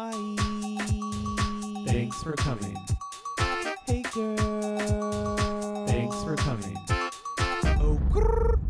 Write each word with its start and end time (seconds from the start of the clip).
Hi. 0.00 0.12
Thanks 1.84 2.22
for 2.22 2.34
coming. 2.34 2.76
Hey, 3.84 4.02
girl. 4.14 5.86
Thanks 5.88 6.14
for 6.22 6.36
coming. 6.36 6.78
Oh, 7.80 7.98
grrr. 8.08 8.60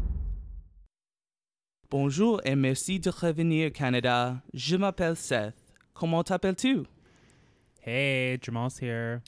Bonjour 1.90 2.40
et 2.46 2.54
merci 2.54 2.98
de 2.98 3.10
revenir, 3.10 3.70
Canada. 3.74 4.42
Je 4.54 4.76
m'appelle 4.76 5.16
Seth. 5.16 5.52
Comment 5.92 6.24
t'appelles-tu? 6.24 6.86
Hey, 7.82 8.38
Jamal's 8.40 8.78
here. 8.78 9.22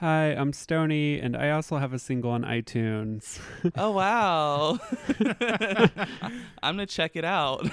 Hi, 0.00 0.34
I'm 0.34 0.52
Stony, 0.52 1.18
and 1.18 1.34
I 1.34 1.48
also 1.52 1.78
have 1.78 1.94
a 1.94 1.98
single 1.98 2.32
on 2.32 2.42
iTunes. 2.42 3.40
Oh, 3.74 3.92
wow. 3.92 4.78
I'm 6.62 6.76
going 6.76 6.86
to 6.86 6.94
check 6.94 7.16
it 7.16 7.24
out. 7.24 7.66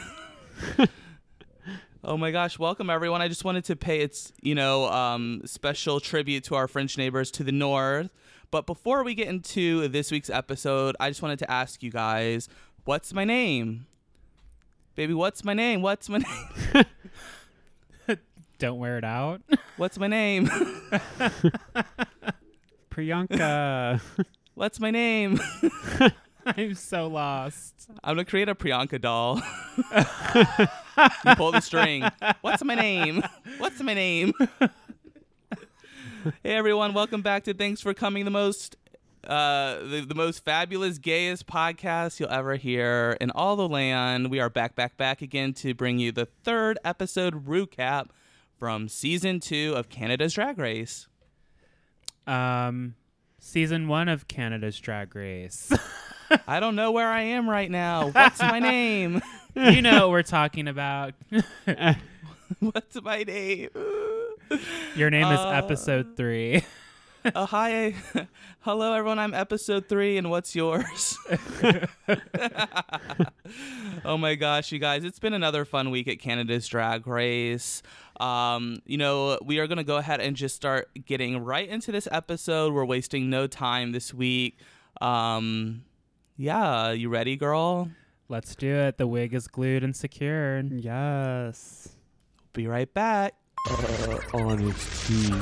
oh 2.09 2.17
my 2.17 2.31
gosh, 2.31 2.57
welcome 2.57 2.89
everyone. 2.89 3.21
I 3.21 3.27
just 3.27 3.45
wanted 3.45 3.65
to 3.65 3.75
pay 3.75 3.99
its, 3.99 4.33
you 4.41 4.55
know, 4.55 4.89
um, 4.89 5.43
special 5.45 5.99
tribute 5.99 6.43
to 6.45 6.55
our 6.55 6.67
French 6.67 6.97
neighbors 6.97 7.29
to 7.31 7.43
the 7.43 7.51
north. 7.51 8.09
But 8.49 8.65
before 8.65 9.03
we 9.03 9.13
get 9.13 9.27
into 9.27 9.87
this 9.89 10.09
week's 10.09 10.31
episode, 10.31 10.95
I 10.99 11.11
just 11.11 11.21
wanted 11.21 11.37
to 11.39 11.51
ask 11.51 11.83
you 11.83 11.91
guys, 11.91 12.49
what's 12.83 13.13
my 13.13 13.25
name? 13.25 13.85
Baby, 14.95 15.13
what's 15.13 15.43
my 15.43 15.53
name? 15.53 15.83
What's 15.83 16.09
my 16.09 16.17
name? 16.17 16.85
Don't 18.57 18.79
wear 18.79 18.97
it 18.97 19.03
out. 19.03 19.41
What's 19.77 19.99
my 19.99 20.07
name? 20.07 20.47
Priyanka. 22.89 24.01
What's 24.55 24.79
my 24.81 24.89
name? 24.91 25.39
I'm 26.45 26.73
so 26.75 27.07
lost. 27.07 27.87
I'm 28.03 28.15
gonna 28.15 28.25
create 28.25 28.49
a 28.49 28.55
Priyanka 28.55 28.99
doll. 28.99 29.41
You 31.25 31.35
pull 31.35 31.51
the 31.51 31.61
string. 31.61 32.03
What's 32.41 32.63
my 32.63 32.75
name? 32.75 33.23
What's 33.57 33.81
my 33.81 33.93
name? 33.93 34.33
hey 36.43 36.55
everyone, 36.55 36.93
welcome 36.93 37.21
back 37.21 37.43
to 37.45 37.53
Thanks 37.53 37.81
for 37.81 37.93
Coming, 37.93 38.25
the 38.25 38.31
most 38.31 38.75
uh 39.27 39.79
the, 39.79 40.05
the 40.07 40.15
most 40.15 40.43
fabulous, 40.45 40.97
gayest 40.97 41.45
podcast 41.45 42.19
you'll 42.19 42.31
ever 42.31 42.55
hear 42.55 43.17
in 43.21 43.31
all 43.31 43.55
the 43.55 43.67
land. 43.67 44.29
We 44.29 44.39
are 44.39 44.49
back, 44.49 44.75
back, 44.75 44.97
back 44.97 45.21
again 45.21 45.53
to 45.55 45.73
bring 45.73 45.99
you 45.99 46.11
the 46.11 46.25
third 46.25 46.79
episode 46.83 47.45
recap 47.45 48.07
from 48.57 48.87
season 48.89 49.39
two 49.39 49.73
of 49.75 49.89
Canada's 49.89 50.33
Drag 50.33 50.57
Race. 50.57 51.07
Um, 52.27 52.95
season 53.39 53.87
one 53.87 54.09
of 54.09 54.27
Canada's 54.27 54.79
Drag 54.79 55.15
Race. 55.15 55.71
I 56.47 56.59
don't 56.59 56.75
know 56.75 56.91
where 56.91 57.07
I 57.07 57.21
am 57.21 57.49
right 57.49 57.71
now. 57.71 58.09
What's 58.09 58.39
my 58.39 58.59
name? 58.59 59.21
you 59.55 59.81
know 59.81 60.01
what 60.01 60.09
we're 60.11 60.23
talking 60.23 60.67
about. 60.67 61.13
What's 62.59 63.01
my 63.01 63.23
name? 63.23 63.69
Your 64.95 65.09
name 65.09 65.27
is 65.27 65.39
Uh, 65.39 65.49
episode 65.49 66.17
three. 66.17 66.63
Oh, 67.35 67.45
hi. 67.45 67.95
Hello, 68.61 68.93
everyone. 68.93 69.19
I'm 69.19 69.33
episode 69.33 69.89
three, 69.89 70.17
and 70.17 70.29
what's 70.29 70.55
yours? 70.55 71.17
oh 74.05 74.17
my 74.17 74.35
gosh, 74.35 74.71
you 74.71 74.79
guys. 74.79 75.03
It's 75.03 75.19
been 75.19 75.33
another 75.33 75.65
fun 75.65 75.91
week 75.91 76.07
at 76.07 76.19
Canada's 76.19 76.65
Drag 76.67 77.05
Race. 77.05 77.83
Um, 78.19 78.81
you 78.85 78.97
know, 78.97 79.37
we 79.43 79.59
are 79.59 79.67
going 79.67 79.77
to 79.77 79.83
go 79.83 79.97
ahead 79.97 80.21
and 80.21 80.35
just 80.35 80.55
start 80.55 80.89
getting 81.05 81.43
right 81.43 81.67
into 81.67 81.91
this 81.91 82.07
episode. 82.11 82.73
We're 82.73 82.85
wasting 82.85 83.29
no 83.29 83.47
time 83.47 83.91
this 83.91 84.13
week. 84.13 84.57
Um, 85.01 85.83
yeah, 86.37 86.91
you 86.91 87.09
ready, 87.09 87.35
girl? 87.35 87.89
Let's 88.31 88.55
do 88.55 88.75
it. 88.75 88.99
The 88.99 89.07
wig 89.07 89.33
is 89.33 89.47
glued 89.47 89.83
and 89.83 89.95
secured. 89.95 90.71
yes. 90.71 91.89
Be 92.53 92.67
right 92.67 92.91
back. 92.93 93.33
Uh, 93.67 94.19
honesty. 94.35 95.33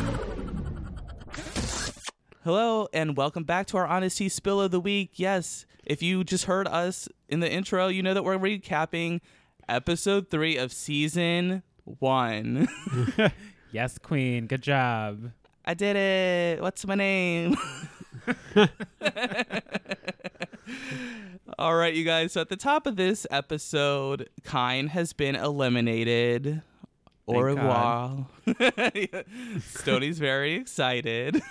Hello 2.45 2.87
and 2.93 3.17
welcome 3.17 3.43
back 3.43 3.67
to 3.67 3.77
our 3.77 3.85
Honesty 3.85 4.29
Spill 4.29 4.61
of 4.61 4.71
the 4.71 4.79
Week. 4.79 5.11
Yes, 5.15 5.65
if 5.85 6.01
you 6.01 6.23
just 6.23 6.45
heard 6.45 6.65
us 6.67 7.09
in 7.27 7.41
the 7.41 7.51
intro, 7.51 7.89
you 7.89 8.01
know 8.01 8.13
that 8.13 8.23
we're 8.23 8.37
recapping 8.37 9.19
episode 9.67 10.29
three 10.29 10.55
of 10.57 10.71
season 10.71 11.63
one. 11.83 12.67
Yes, 13.69 13.97
Queen. 13.97 14.47
Good 14.47 14.63
job. 14.63 15.31
I 15.65 15.73
did 15.73 15.97
it. 15.97 16.61
What's 16.61 16.87
my 16.87 16.95
name? 16.95 17.57
All 21.57 21.75
right, 21.75 21.93
you 21.93 22.03
guys. 22.03 22.33
So 22.33 22.41
at 22.41 22.49
the 22.49 22.57
top 22.57 22.87
of 22.87 22.95
this 22.95 23.25
episode, 23.31 24.29
Kyne 24.43 24.87
has 24.87 25.13
been 25.13 25.35
eliminated. 25.35 26.61
Au 27.27 27.41
revoir. 27.41 28.27
Stoney's 29.61 30.19
very 30.19 30.53
excited. 30.53 31.41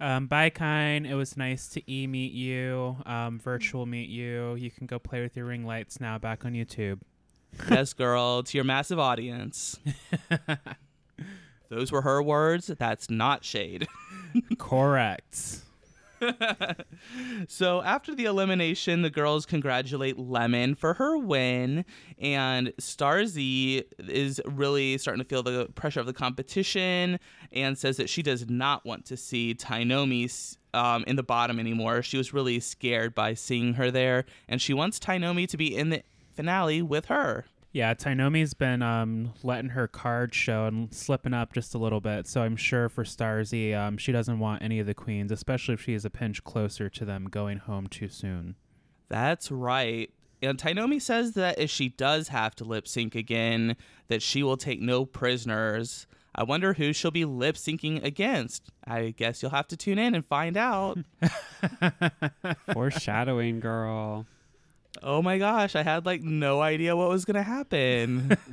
Um, 0.00 0.26
bye, 0.26 0.50
Kyne. 0.50 1.06
It 1.06 1.14
was 1.14 1.36
nice 1.36 1.68
to 1.68 1.92
e 1.92 2.06
meet 2.06 2.32
you, 2.32 2.96
um, 3.06 3.38
virtual 3.38 3.86
meet 3.86 4.08
you. 4.08 4.54
You 4.56 4.70
can 4.70 4.86
go 4.86 4.98
play 4.98 5.22
with 5.22 5.36
your 5.36 5.46
ring 5.46 5.64
lights 5.64 6.00
now 6.00 6.18
back 6.18 6.44
on 6.44 6.54
YouTube. 6.54 7.00
yes, 7.70 7.92
girl, 7.92 8.42
to 8.42 8.58
your 8.58 8.64
massive 8.64 8.98
audience. 8.98 9.78
Those 11.68 11.92
were 11.92 12.02
her 12.02 12.22
words. 12.22 12.66
That's 12.66 13.08
not 13.10 13.44
shade. 13.44 13.86
Correct. 14.58 15.60
So 17.48 17.82
after 17.82 18.14
the 18.14 18.24
elimination, 18.24 19.02
the 19.02 19.10
girls 19.10 19.46
congratulate 19.46 20.18
Lemon 20.18 20.74
for 20.74 20.94
her 20.94 21.18
win, 21.18 21.84
and 22.18 22.68
Starzy 22.80 23.84
is 23.98 24.40
really 24.44 24.98
starting 24.98 25.22
to 25.22 25.28
feel 25.28 25.42
the 25.42 25.66
pressure 25.74 26.00
of 26.00 26.06
the 26.06 26.12
competition 26.12 27.18
and 27.52 27.76
says 27.76 27.96
that 27.96 28.08
she 28.08 28.22
does 28.22 28.48
not 28.48 28.84
want 28.84 29.04
to 29.06 29.16
see 29.16 29.54
Tynomi 29.54 30.56
um, 30.74 31.04
in 31.06 31.16
the 31.16 31.22
bottom 31.22 31.58
anymore. 31.58 32.02
She 32.02 32.16
was 32.16 32.32
really 32.32 32.60
scared 32.60 33.14
by 33.14 33.34
seeing 33.34 33.74
her 33.74 33.90
there, 33.90 34.24
and 34.48 34.60
she 34.62 34.72
wants 34.72 34.98
Tynomi 34.98 35.46
to 35.48 35.56
be 35.56 35.76
in 35.76 35.90
the 35.90 36.02
finale 36.32 36.82
with 36.82 37.06
her. 37.06 37.44
Yeah, 37.72 37.94
Tynomi's 37.94 38.52
been 38.52 38.82
um, 38.82 39.32
letting 39.42 39.70
her 39.70 39.88
card 39.88 40.34
show 40.34 40.66
and 40.66 40.92
slipping 40.94 41.32
up 41.32 41.54
just 41.54 41.74
a 41.74 41.78
little 41.78 42.02
bit. 42.02 42.26
So 42.26 42.42
I'm 42.42 42.56
sure 42.56 42.90
for 42.90 43.02
Starzy, 43.02 43.74
um, 43.74 43.96
she 43.96 44.12
doesn't 44.12 44.38
want 44.38 44.62
any 44.62 44.78
of 44.78 44.86
the 44.86 44.92
queens, 44.92 45.32
especially 45.32 45.74
if 45.74 45.82
she 45.82 45.94
is 45.94 46.04
a 46.04 46.10
pinch 46.10 46.44
closer 46.44 46.90
to 46.90 47.04
them 47.06 47.28
going 47.30 47.58
home 47.58 47.86
too 47.86 48.10
soon. 48.10 48.56
That's 49.08 49.50
right. 49.50 50.10
And 50.42 50.58
Tynomi 50.58 51.00
says 51.00 51.32
that 51.32 51.58
if 51.58 51.70
she 51.70 51.88
does 51.88 52.28
have 52.28 52.54
to 52.56 52.64
lip 52.64 52.86
sync 52.86 53.14
again, 53.14 53.76
that 54.08 54.20
she 54.20 54.42
will 54.42 54.56
take 54.58 54.80
no 54.80 55.06
prisoners. 55.06 56.06
I 56.34 56.42
wonder 56.44 56.74
who 56.74 56.92
she'll 56.92 57.10
be 57.10 57.24
lip 57.24 57.56
syncing 57.56 58.02
against. 58.04 58.70
I 58.86 59.10
guess 59.10 59.40
you'll 59.40 59.50
have 59.52 59.68
to 59.68 59.76
tune 59.76 59.98
in 59.98 60.14
and 60.14 60.24
find 60.24 60.56
out. 60.56 60.98
Foreshadowing, 62.72 63.60
girl. 63.60 64.26
Oh 65.02 65.22
my 65.22 65.38
gosh, 65.38 65.74
I 65.76 65.82
had 65.82 66.04
like 66.06 66.22
no 66.22 66.60
idea 66.60 66.96
what 66.96 67.08
was 67.08 67.24
going 67.24 67.36
to 67.36 67.42
happen. 67.42 68.36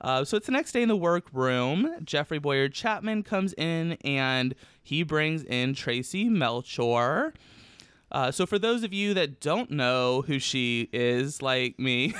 Uh, 0.00 0.22
so 0.22 0.36
it's 0.36 0.44
the 0.44 0.52
next 0.52 0.72
day 0.72 0.82
in 0.82 0.88
the 0.88 0.96
workroom. 0.96 1.96
Jeffrey 2.04 2.38
Bowyer 2.38 2.68
Chapman 2.68 3.22
comes 3.22 3.54
in 3.54 3.92
and 4.04 4.54
he 4.82 5.02
brings 5.02 5.42
in 5.44 5.72
Tracey 5.72 6.28
Melchior. 6.28 7.32
Uh, 8.12 8.30
so 8.30 8.44
for 8.44 8.58
those 8.58 8.82
of 8.82 8.92
you 8.92 9.14
that 9.14 9.40
don't 9.40 9.70
know 9.70 10.20
who 10.26 10.38
she 10.38 10.90
is, 10.92 11.40
like 11.40 11.78
me, 11.78 12.12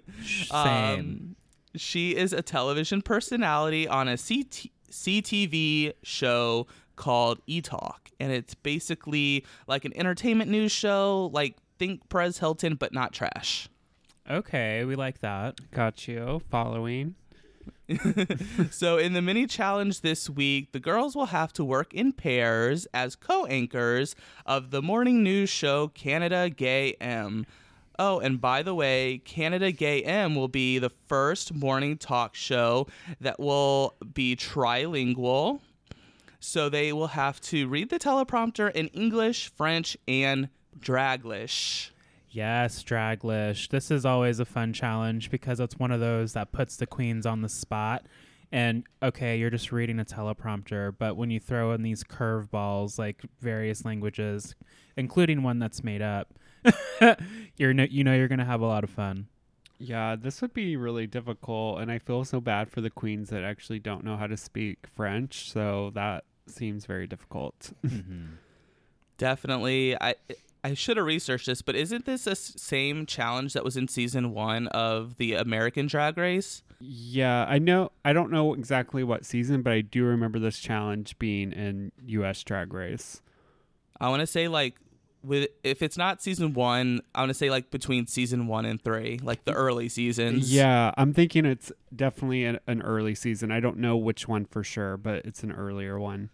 Same. 0.24 0.50
um, 0.50 1.36
she 1.76 2.16
is 2.16 2.32
a 2.32 2.40
television 2.40 3.02
personality 3.02 3.86
on 3.86 4.08
a 4.08 4.16
CT- 4.16 4.70
CTV 4.90 5.92
show 6.02 6.66
called 6.96 7.42
E 7.46 7.60
Talk, 7.60 8.08
and 8.18 8.32
it's 8.32 8.54
basically 8.54 9.44
like 9.68 9.84
an 9.84 9.92
entertainment 9.94 10.50
news 10.50 10.72
show, 10.72 11.30
like 11.34 11.58
think 11.78 12.08
Perez 12.08 12.38
Hilton, 12.38 12.74
but 12.74 12.92
not 12.92 13.12
trash. 13.12 13.68
okay, 14.28 14.84
we 14.84 14.96
like 14.96 15.20
that. 15.20 15.70
Got 15.70 16.08
you. 16.08 16.42
Following. 16.50 17.14
so 18.70 18.98
in 18.98 19.12
the 19.12 19.22
mini 19.22 19.46
challenge 19.46 20.00
this 20.00 20.28
week, 20.28 20.72
the 20.72 20.80
girls 20.80 21.14
will 21.14 21.26
have 21.26 21.52
to 21.52 21.64
work 21.64 21.94
in 21.94 22.12
pairs 22.12 22.86
as 22.92 23.14
co-anchors 23.14 24.16
of 24.44 24.70
the 24.70 24.82
morning 24.82 25.22
news 25.22 25.48
show 25.48 25.88
Canada 25.88 26.50
Gay 26.50 26.94
M. 27.00 27.46
Oh, 27.98 28.18
and 28.18 28.40
by 28.40 28.62
the 28.62 28.74
way, 28.74 29.22
Canada 29.24 29.72
Gay 29.72 30.02
M 30.02 30.34
will 30.34 30.48
be 30.48 30.78
the 30.78 30.90
first 30.90 31.54
morning 31.54 31.96
talk 31.96 32.34
show 32.34 32.88
that 33.20 33.38
will 33.38 33.94
be 34.14 34.36
trilingual. 34.36 35.60
So 36.40 36.68
they 36.68 36.92
will 36.92 37.08
have 37.08 37.40
to 37.42 37.66
read 37.66 37.88
the 37.88 37.98
teleprompter 37.98 38.70
in 38.72 38.88
English, 38.88 39.50
French, 39.56 39.96
and 40.06 40.48
Draglish. 40.78 41.90
Yes, 42.30 42.82
Draglish. 42.82 43.68
This 43.68 43.90
is 43.90 44.04
always 44.04 44.40
a 44.40 44.44
fun 44.44 44.72
challenge 44.72 45.30
because 45.30 45.58
it's 45.60 45.78
one 45.78 45.90
of 45.90 46.00
those 46.00 46.34
that 46.34 46.52
puts 46.52 46.76
the 46.76 46.86
queens 46.86 47.24
on 47.24 47.40
the 47.42 47.48
spot. 47.48 48.04
And 48.52 48.84
okay, 49.02 49.38
you're 49.38 49.50
just 49.50 49.72
reading 49.72 49.98
a 49.98 50.04
teleprompter, 50.04 50.94
but 50.96 51.16
when 51.16 51.30
you 51.30 51.40
throw 51.40 51.72
in 51.72 51.82
these 51.82 52.04
curveballs 52.04 52.98
like 52.98 53.22
various 53.40 53.84
languages, 53.84 54.54
including 54.96 55.42
one 55.42 55.58
that's 55.58 55.82
made 55.82 56.02
up, 56.02 56.34
you're 57.56 57.72
no, 57.74 57.84
you 57.84 58.04
know 58.04 58.14
you're 58.14 58.28
gonna 58.28 58.44
have 58.44 58.60
a 58.60 58.66
lot 58.66 58.84
of 58.84 58.90
fun. 58.90 59.26
Yeah, 59.78 60.16
this 60.16 60.40
would 60.40 60.54
be 60.54 60.76
really 60.76 61.06
difficult, 61.06 61.80
and 61.80 61.90
I 61.90 61.98
feel 61.98 62.24
so 62.24 62.40
bad 62.40 62.70
for 62.70 62.80
the 62.80 62.88
queens 62.88 63.28
that 63.30 63.42
actually 63.44 63.78
don't 63.78 64.04
know 64.04 64.16
how 64.16 64.26
to 64.26 64.36
speak 64.36 64.86
French. 64.94 65.50
So 65.50 65.90
that 65.94 66.24
seems 66.46 66.86
very 66.86 67.06
difficult. 67.06 67.72
Mhm. 67.84 68.26
Definitely. 69.18 69.96
I 70.00 70.14
I 70.66 70.74
should 70.74 70.96
have 70.96 71.06
researched 71.06 71.46
this, 71.46 71.62
but 71.62 71.76
isn't 71.76 72.06
this 72.06 72.24
the 72.24 72.34
same 72.34 73.06
challenge 73.06 73.52
that 73.52 73.62
was 73.62 73.76
in 73.76 73.86
season 73.86 74.34
one 74.34 74.66
of 74.66 75.16
the 75.16 75.34
American 75.34 75.86
Drag 75.86 76.18
Race? 76.18 76.64
Yeah, 76.80 77.44
I 77.48 77.60
know. 77.60 77.92
I 78.04 78.12
don't 78.12 78.32
know 78.32 78.52
exactly 78.52 79.04
what 79.04 79.24
season, 79.24 79.62
but 79.62 79.72
I 79.72 79.80
do 79.82 80.04
remember 80.04 80.40
this 80.40 80.58
challenge 80.58 81.20
being 81.20 81.52
in 81.52 81.92
U.S. 82.06 82.42
Drag 82.42 82.74
Race. 82.74 83.22
I 84.00 84.08
want 84.08 84.22
to 84.22 84.26
say 84.26 84.48
like 84.48 84.74
with 85.22 85.50
if 85.62 85.82
it's 85.82 85.96
not 85.96 86.20
season 86.20 86.52
one, 86.52 87.00
I 87.14 87.20
want 87.20 87.30
to 87.30 87.34
say 87.34 87.48
like 87.48 87.70
between 87.70 88.08
season 88.08 88.48
one 88.48 88.66
and 88.66 88.82
three, 88.82 89.20
like 89.22 89.44
the 89.44 89.52
early 89.52 89.88
seasons. 89.88 90.52
Yeah, 90.52 90.90
I'm 90.96 91.14
thinking 91.14 91.46
it's 91.46 91.70
definitely 91.94 92.44
an, 92.44 92.58
an 92.66 92.82
early 92.82 93.14
season. 93.14 93.52
I 93.52 93.60
don't 93.60 93.78
know 93.78 93.96
which 93.96 94.26
one 94.26 94.44
for 94.44 94.64
sure, 94.64 94.96
but 94.96 95.24
it's 95.26 95.44
an 95.44 95.52
earlier 95.52 95.96
one. 95.96 96.30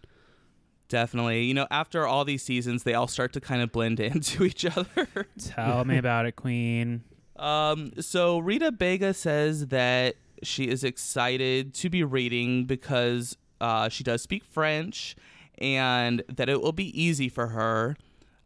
Definitely. 0.93 1.45
You 1.45 1.55
know, 1.55 1.65
after 1.71 2.05
all 2.05 2.23
these 2.23 2.43
seasons, 2.43 2.83
they 2.83 2.93
all 2.93 3.07
start 3.07 3.33
to 3.33 3.41
kind 3.41 3.63
of 3.63 3.71
blend 3.71 3.99
into 3.99 4.43
each 4.43 4.63
other. 4.63 5.07
Tell 5.43 5.83
me 5.85 5.97
about 5.97 6.27
it, 6.27 6.35
Queen. 6.35 7.03
Um, 7.35 7.93
so 7.99 8.37
Rita 8.37 8.71
Baga 8.71 9.15
says 9.15 9.67
that 9.69 10.17
she 10.43 10.67
is 10.67 10.83
excited 10.83 11.73
to 11.73 11.89
be 11.89 12.03
reading 12.03 12.65
because 12.65 13.35
uh, 13.59 13.89
she 13.89 14.03
does 14.03 14.21
speak 14.21 14.43
French 14.43 15.15
and 15.57 16.21
that 16.29 16.47
it 16.47 16.61
will 16.61 16.73
be 16.73 17.01
easy 17.01 17.27
for 17.27 17.47
her. 17.47 17.97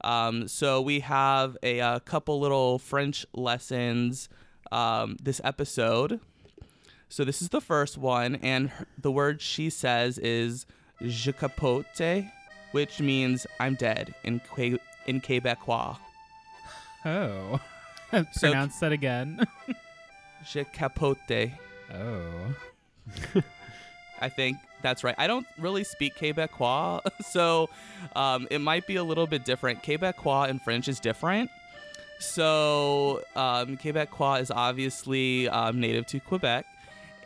Um, 0.05 0.47
so 0.47 0.79
we 0.79 1.01
have 1.01 1.57
a, 1.63 1.81
uh 1.81 1.99
couple 1.99 2.39
little 2.39 2.79
French 2.79 3.25
lessons 3.33 4.29
um, 4.71 5.17
this 5.21 5.41
episode. 5.43 6.21
So 7.09 7.25
this 7.25 7.41
is 7.41 7.49
the 7.49 7.59
first 7.61 7.97
one, 7.97 8.35
and 8.35 8.69
her- 8.69 8.87
the 8.97 9.11
word 9.11 9.41
she 9.41 9.69
says 9.69 10.17
is 10.17 10.65
"je 11.01 11.33
capote," 11.33 12.27
which 12.77 12.99
means 12.99 13.47
"I'm 13.59 13.73
dead" 13.73 14.13
in 14.23 14.39
Que- 14.39 14.77
in 15.07 15.19
Quebecois. 15.19 15.97
Oh. 17.03 17.59
Pronounce 18.39 18.77
that 18.81 18.91
again. 18.91 19.43
Je 20.45 20.63
capote. 20.63 21.53
Oh. 21.91 22.55
I 24.21 24.29
think 24.29 24.57
that's 24.83 25.03
right. 25.03 25.15
I 25.17 25.25
don't 25.25 25.47
really 25.57 25.83
speak 25.83 26.15
Quebecois, 26.17 27.01
so 27.25 27.71
um, 28.15 28.47
it 28.51 28.61
might 28.61 28.85
be 28.85 28.97
a 28.97 29.03
little 29.03 29.25
bit 29.25 29.43
different. 29.43 29.81
Quebecois 29.81 30.49
in 30.49 30.59
French 30.59 30.87
is 30.87 30.99
different. 30.99 31.49
So 32.19 33.23
um, 33.35 33.77
Quebecois 33.77 34.41
is 34.41 34.51
obviously 34.51 35.49
um, 35.49 35.79
native 35.79 36.05
to 36.07 36.19
Quebec, 36.19 36.67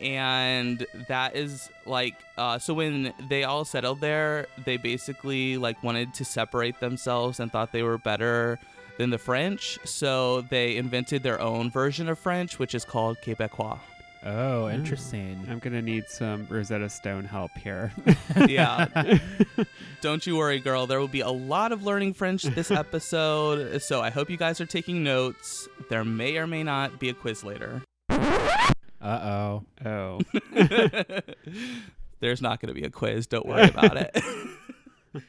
and 0.02 0.86
that 1.08 1.36
is 1.36 1.70
like 1.86 2.14
uh, 2.36 2.58
so 2.58 2.74
when 2.74 3.12
they 3.28 3.44
all 3.44 3.64
settled 3.64 4.00
there, 4.00 4.46
they 4.64 4.76
basically 4.76 5.56
like 5.56 5.82
wanted 5.82 6.12
to 6.14 6.24
separate 6.24 6.80
themselves 6.80 7.40
and 7.40 7.50
thought 7.50 7.72
they 7.72 7.82
were 7.82 7.98
better 7.98 8.58
than 8.98 9.10
the 9.10 9.18
French, 9.18 9.78
so 9.84 10.42
they 10.42 10.76
invented 10.76 11.22
their 11.22 11.40
own 11.40 11.70
version 11.70 12.08
of 12.08 12.18
French, 12.18 12.58
which 12.58 12.74
is 12.74 12.84
called 12.84 13.16
Quebecois. 13.24 13.78
Oh, 14.24 14.68
interesting. 14.68 15.44
I'm 15.50 15.58
gonna 15.58 15.82
need 15.82 16.08
some 16.08 16.46
Rosetta 16.48 16.88
Stone 16.88 17.24
help 17.24 17.50
here. 17.58 17.92
yeah. 18.46 18.86
Don't 20.00 20.24
you 20.26 20.36
worry, 20.36 20.60
girl. 20.60 20.86
There 20.86 21.00
will 21.00 21.08
be 21.08 21.22
a 21.22 21.30
lot 21.30 21.72
of 21.72 21.82
learning 21.82 22.14
French 22.14 22.44
this 22.44 22.70
episode, 22.70 23.82
so 23.82 24.00
I 24.00 24.10
hope 24.10 24.30
you 24.30 24.36
guys 24.36 24.60
are 24.60 24.66
taking 24.66 25.02
notes. 25.02 25.68
There 25.90 26.04
may 26.04 26.36
or 26.36 26.46
may 26.46 26.62
not 26.62 27.00
be 27.00 27.08
a 27.08 27.14
quiz 27.14 27.42
later. 27.42 27.82
Uh 29.02 29.06
oh. 29.06 29.64
oh, 29.84 30.20
There's 32.20 32.40
not 32.40 32.60
going 32.60 32.68
to 32.68 32.80
be 32.80 32.86
a 32.86 32.90
quiz. 32.90 33.26
Don't 33.26 33.46
worry 33.46 33.68
about 33.68 33.96
it. 33.96 34.16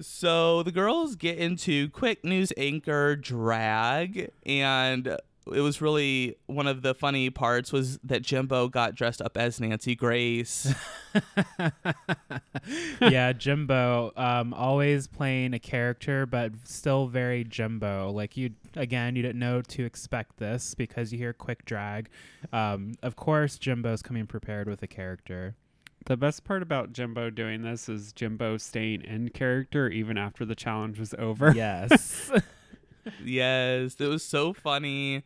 so 0.00 0.64
the 0.64 0.72
girls 0.72 1.14
get 1.14 1.38
into 1.38 1.88
quick 1.90 2.24
news 2.24 2.52
anchor 2.56 3.14
drag, 3.14 4.32
and 4.44 5.16
it 5.46 5.60
was 5.60 5.80
really 5.80 6.36
one 6.46 6.66
of 6.66 6.82
the 6.82 6.94
funny 6.94 7.30
parts 7.30 7.72
was 7.72 7.98
that 8.04 8.22
Jimbo 8.22 8.68
got 8.68 8.94
dressed 8.94 9.20
up 9.20 9.36
as 9.36 9.60
Nancy 9.60 9.94
Grace. 9.94 10.72
yeah, 13.00 13.32
Jimbo, 13.32 14.12
um, 14.16 14.54
always 14.54 15.06
playing 15.06 15.54
a 15.54 15.58
character, 15.58 16.26
but 16.26 16.52
still 16.64 17.06
very 17.08 17.42
Jimbo. 17.44 18.10
Like 18.10 18.36
you, 18.36 18.50
again, 18.76 19.16
you 19.16 19.22
didn't 19.22 19.40
know 19.40 19.62
to 19.62 19.84
expect 19.84 20.36
this 20.36 20.74
because 20.74 21.12
you 21.12 21.18
hear 21.18 21.32
quick 21.32 21.64
drag. 21.64 22.08
Um, 22.52 22.94
of 23.02 23.16
course, 23.16 23.58
Jimbo's 23.58 24.02
coming 24.02 24.26
prepared 24.26 24.68
with 24.68 24.82
a 24.82 24.88
character. 24.88 25.56
the 26.06 26.16
best 26.16 26.44
part 26.44 26.62
about 26.62 26.92
Jimbo 26.92 27.30
doing 27.30 27.62
this 27.62 27.88
is 27.88 28.12
Jimbo 28.12 28.58
staying 28.58 29.02
in 29.02 29.30
character 29.30 29.88
even 29.88 30.16
after 30.16 30.44
the 30.44 30.54
challenge 30.54 31.00
was 31.00 31.14
over. 31.18 31.52
Yes. 31.52 32.30
Yes, 33.24 33.96
it 33.98 34.06
was 34.06 34.22
so 34.22 34.52
funny. 34.52 35.22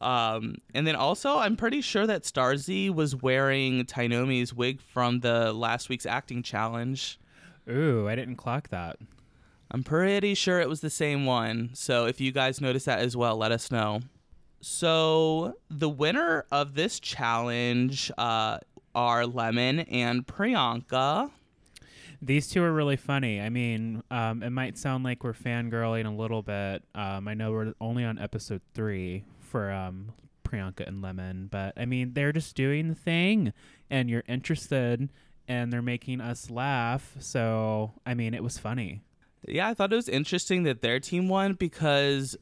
Um, 0.00 0.56
and 0.74 0.86
then 0.86 0.94
also, 0.94 1.38
I'm 1.38 1.56
pretty 1.56 1.80
sure 1.80 2.06
that 2.06 2.22
Starzy 2.22 2.92
was 2.92 3.16
wearing 3.16 3.84
Tynomi's 3.84 4.54
wig 4.54 4.80
from 4.80 5.20
the 5.20 5.52
last 5.52 5.88
week's 5.88 6.06
acting 6.06 6.42
challenge. 6.42 7.18
Ooh, 7.68 8.08
I 8.08 8.14
didn't 8.14 8.36
clock 8.36 8.68
that. 8.68 8.96
I'm 9.70 9.82
pretty 9.82 10.34
sure 10.34 10.60
it 10.60 10.68
was 10.68 10.80
the 10.80 10.90
same 10.90 11.26
one. 11.26 11.70
So 11.74 12.06
if 12.06 12.20
you 12.20 12.32
guys 12.32 12.60
notice 12.60 12.84
that 12.84 13.00
as 13.00 13.16
well, 13.16 13.36
let 13.36 13.52
us 13.52 13.70
know. 13.70 14.00
So 14.60 15.54
the 15.68 15.88
winner 15.88 16.46
of 16.50 16.74
this 16.74 16.98
challenge 16.98 18.10
uh, 18.16 18.58
are 18.94 19.26
Lemon 19.26 19.80
and 19.80 20.26
Priyanka. 20.26 21.30
These 22.20 22.48
two 22.48 22.62
are 22.64 22.72
really 22.72 22.96
funny. 22.96 23.40
I 23.40 23.48
mean, 23.48 24.02
um, 24.10 24.42
it 24.42 24.50
might 24.50 24.76
sound 24.76 25.04
like 25.04 25.22
we're 25.22 25.32
fangirling 25.32 26.06
a 26.06 26.10
little 26.10 26.42
bit. 26.42 26.82
Um, 26.94 27.28
I 27.28 27.34
know 27.34 27.52
we're 27.52 27.74
only 27.80 28.04
on 28.04 28.18
episode 28.18 28.60
three 28.74 29.24
for 29.38 29.70
um, 29.70 30.12
Priyanka 30.44 30.86
and 30.86 31.00
Lemon, 31.00 31.48
but 31.50 31.74
I 31.76 31.84
mean, 31.84 32.14
they're 32.14 32.32
just 32.32 32.56
doing 32.56 32.88
the 32.88 32.94
thing, 32.94 33.52
and 33.88 34.10
you're 34.10 34.24
interested, 34.26 35.08
and 35.46 35.72
they're 35.72 35.80
making 35.80 36.20
us 36.20 36.50
laugh. 36.50 37.14
So, 37.20 37.94
I 38.04 38.14
mean, 38.14 38.34
it 38.34 38.42
was 38.42 38.58
funny. 38.58 39.02
Yeah, 39.46 39.68
I 39.68 39.74
thought 39.74 39.92
it 39.92 39.96
was 39.96 40.08
interesting 40.08 40.64
that 40.64 40.82
their 40.82 40.98
team 40.98 41.28
won 41.28 41.52
because, 41.54 42.36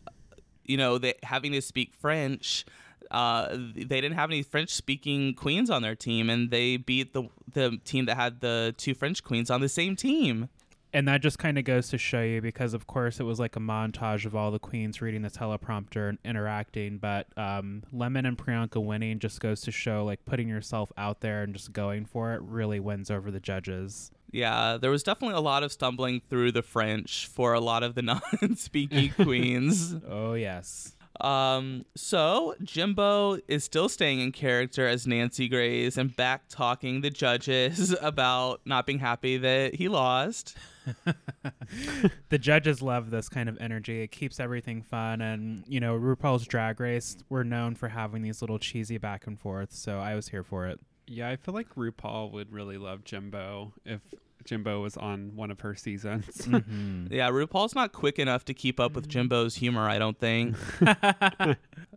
you 0.65 0.79
know, 0.79 0.97
they 0.97 1.15
having 1.23 1.53
to 1.53 1.61
speak 1.61 1.93
French. 1.95 2.65
Uh, 3.11 3.49
they 3.57 4.01
didn't 4.01 4.15
have 4.15 4.31
any 4.31 4.43
French-speaking 4.43 5.35
queens 5.35 5.71
on 5.71 5.83
their 5.83 5.95
team, 5.95 6.31
and 6.31 6.51
they 6.51 6.77
beat 6.77 7.13
the 7.13 7.29
the 7.53 7.79
team 7.85 8.07
that 8.07 8.17
had 8.17 8.41
the 8.41 8.75
two 8.77 8.95
French 8.95 9.23
queens 9.23 9.51
on 9.51 9.61
the 9.61 9.69
same 9.69 9.97
team. 9.97 10.49
And 10.93 11.07
that 11.09 11.21
just 11.21 11.39
kind 11.39 11.59
of 11.59 11.65
goes 11.65 11.89
to 11.91 11.99
show 11.99 12.23
you 12.23 12.41
because, 12.41 12.73
of 12.73 12.87
course, 12.87 13.21
it 13.21 13.25
was 13.25 13.39
like 13.39 13.55
a 13.57 13.61
montage 13.61 14.25
of 14.25 14.35
all 14.35 14.51
the 14.51 14.59
queens 14.59 15.03
reading 15.03 15.21
the 15.21 15.31
teleprompter 15.31 16.09
and 16.09 16.19
interacting. 16.25 16.97
But 16.97 17.27
um, 17.37 17.83
Lemon 17.93 18.25
and 18.25 18.39
Priyanka 18.39 18.83
winning 18.83 19.19
just 19.19 19.41
goes 19.41 19.61
to 19.63 19.71
show 19.71 20.05
like 20.07 20.25
putting 20.25 20.49
yourself 20.49 20.93
out 20.97 21.21
there 21.21 21.43
and 21.43 21.53
just 21.53 21.73
going 21.75 22.07
for 22.07 22.33
it 22.33 22.41
really 22.41 22.81
wins 22.81 23.11
over 23.11 23.31
the 23.31 23.41
judges. 23.41 24.11
Yeah, 24.33 24.79
there 24.81 24.91
was 24.91 25.03
definitely 25.03 25.37
a 25.37 25.41
lot 25.41 25.63
of 25.63 25.73
stumbling 25.73 26.23
through 26.31 26.53
the 26.53 26.63
French 26.63 27.27
for 27.27 27.53
a 27.53 27.61
lot 27.61 27.83
of 27.83 27.95
the 27.95 28.03
non-speaking 28.43 29.13
queens. 29.23 29.95
Oh, 30.09 30.35
yes. 30.35 30.96
Um, 31.21 31.85
so 31.97 32.55
Jimbo 32.63 33.39
is 33.49 33.65
still 33.65 33.89
staying 33.89 34.21
in 34.21 34.33
character 34.33 34.87
as 34.87 35.07
Nancy 35.07 35.49
Grace 35.49 35.97
and 35.97 36.15
back 36.15 36.49
talking 36.49 37.01
the 37.01 37.11
judges 37.11 37.95
about 38.03 38.61
not 38.65 38.87
being 38.87 38.99
happy 38.99 39.39
that 39.39 39.75
he 39.75 39.89
lost. 39.89 40.57
the 42.29 42.39
judges 42.39 42.83
love 42.83 43.11
this 43.11 43.29
kind 43.29 43.49
of 43.49 43.57
energy. 43.61 44.03
It 44.03 44.13
keeps 44.13 44.39
everything 44.39 44.83
fun. 44.83 45.21
And, 45.21 45.65
you 45.67 45.81
know, 45.81 45.99
RuPaul's 45.99 46.47
Drag 46.47 46.79
Race, 46.81 47.17
we're 47.29 47.43
known 47.43 47.75
for 47.75 47.89
having 47.89 48.23
these 48.23 48.41
little 48.41 48.59
cheesy 48.59 48.99
back 48.99 49.27
and 49.27 49.39
forth. 49.39 49.73
So 49.73 49.99
I 49.99 50.15
was 50.15 50.29
here 50.29 50.43
for 50.45 50.67
it. 50.67 50.81
Yeah, 51.09 51.29
I 51.29 51.37
feel 51.37 51.55
like 51.55 51.75
RuPaul 51.77 52.33
would 52.33 52.53
really 52.53 52.79
love 52.79 53.05
Jimbo 53.05 53.73
if 53.85 54.01
Jimbo 54.47 54.81
was 54.81 54.97
on 54.97 55.33
one 55.37 55.51
of 55.51 55.61
her 55.61 55.75
seasons. 55.75 56.27
Mhm. 56.47 57.09
Yeah, 57.13 57.31
RuPaul's 57.31 57.75
not 57.75 57.93
quick 57.93 58.19
enough 58.19 58.45
to 58.47 58.55
keep 58.55 58.81
up 58.81 58.95
with 58.95 59.09
Jimbo's 59.09 59.55
humor, 59.57 59.89
I 59.89 59.99
don't 59.99 60.19
think. 60.19 60.57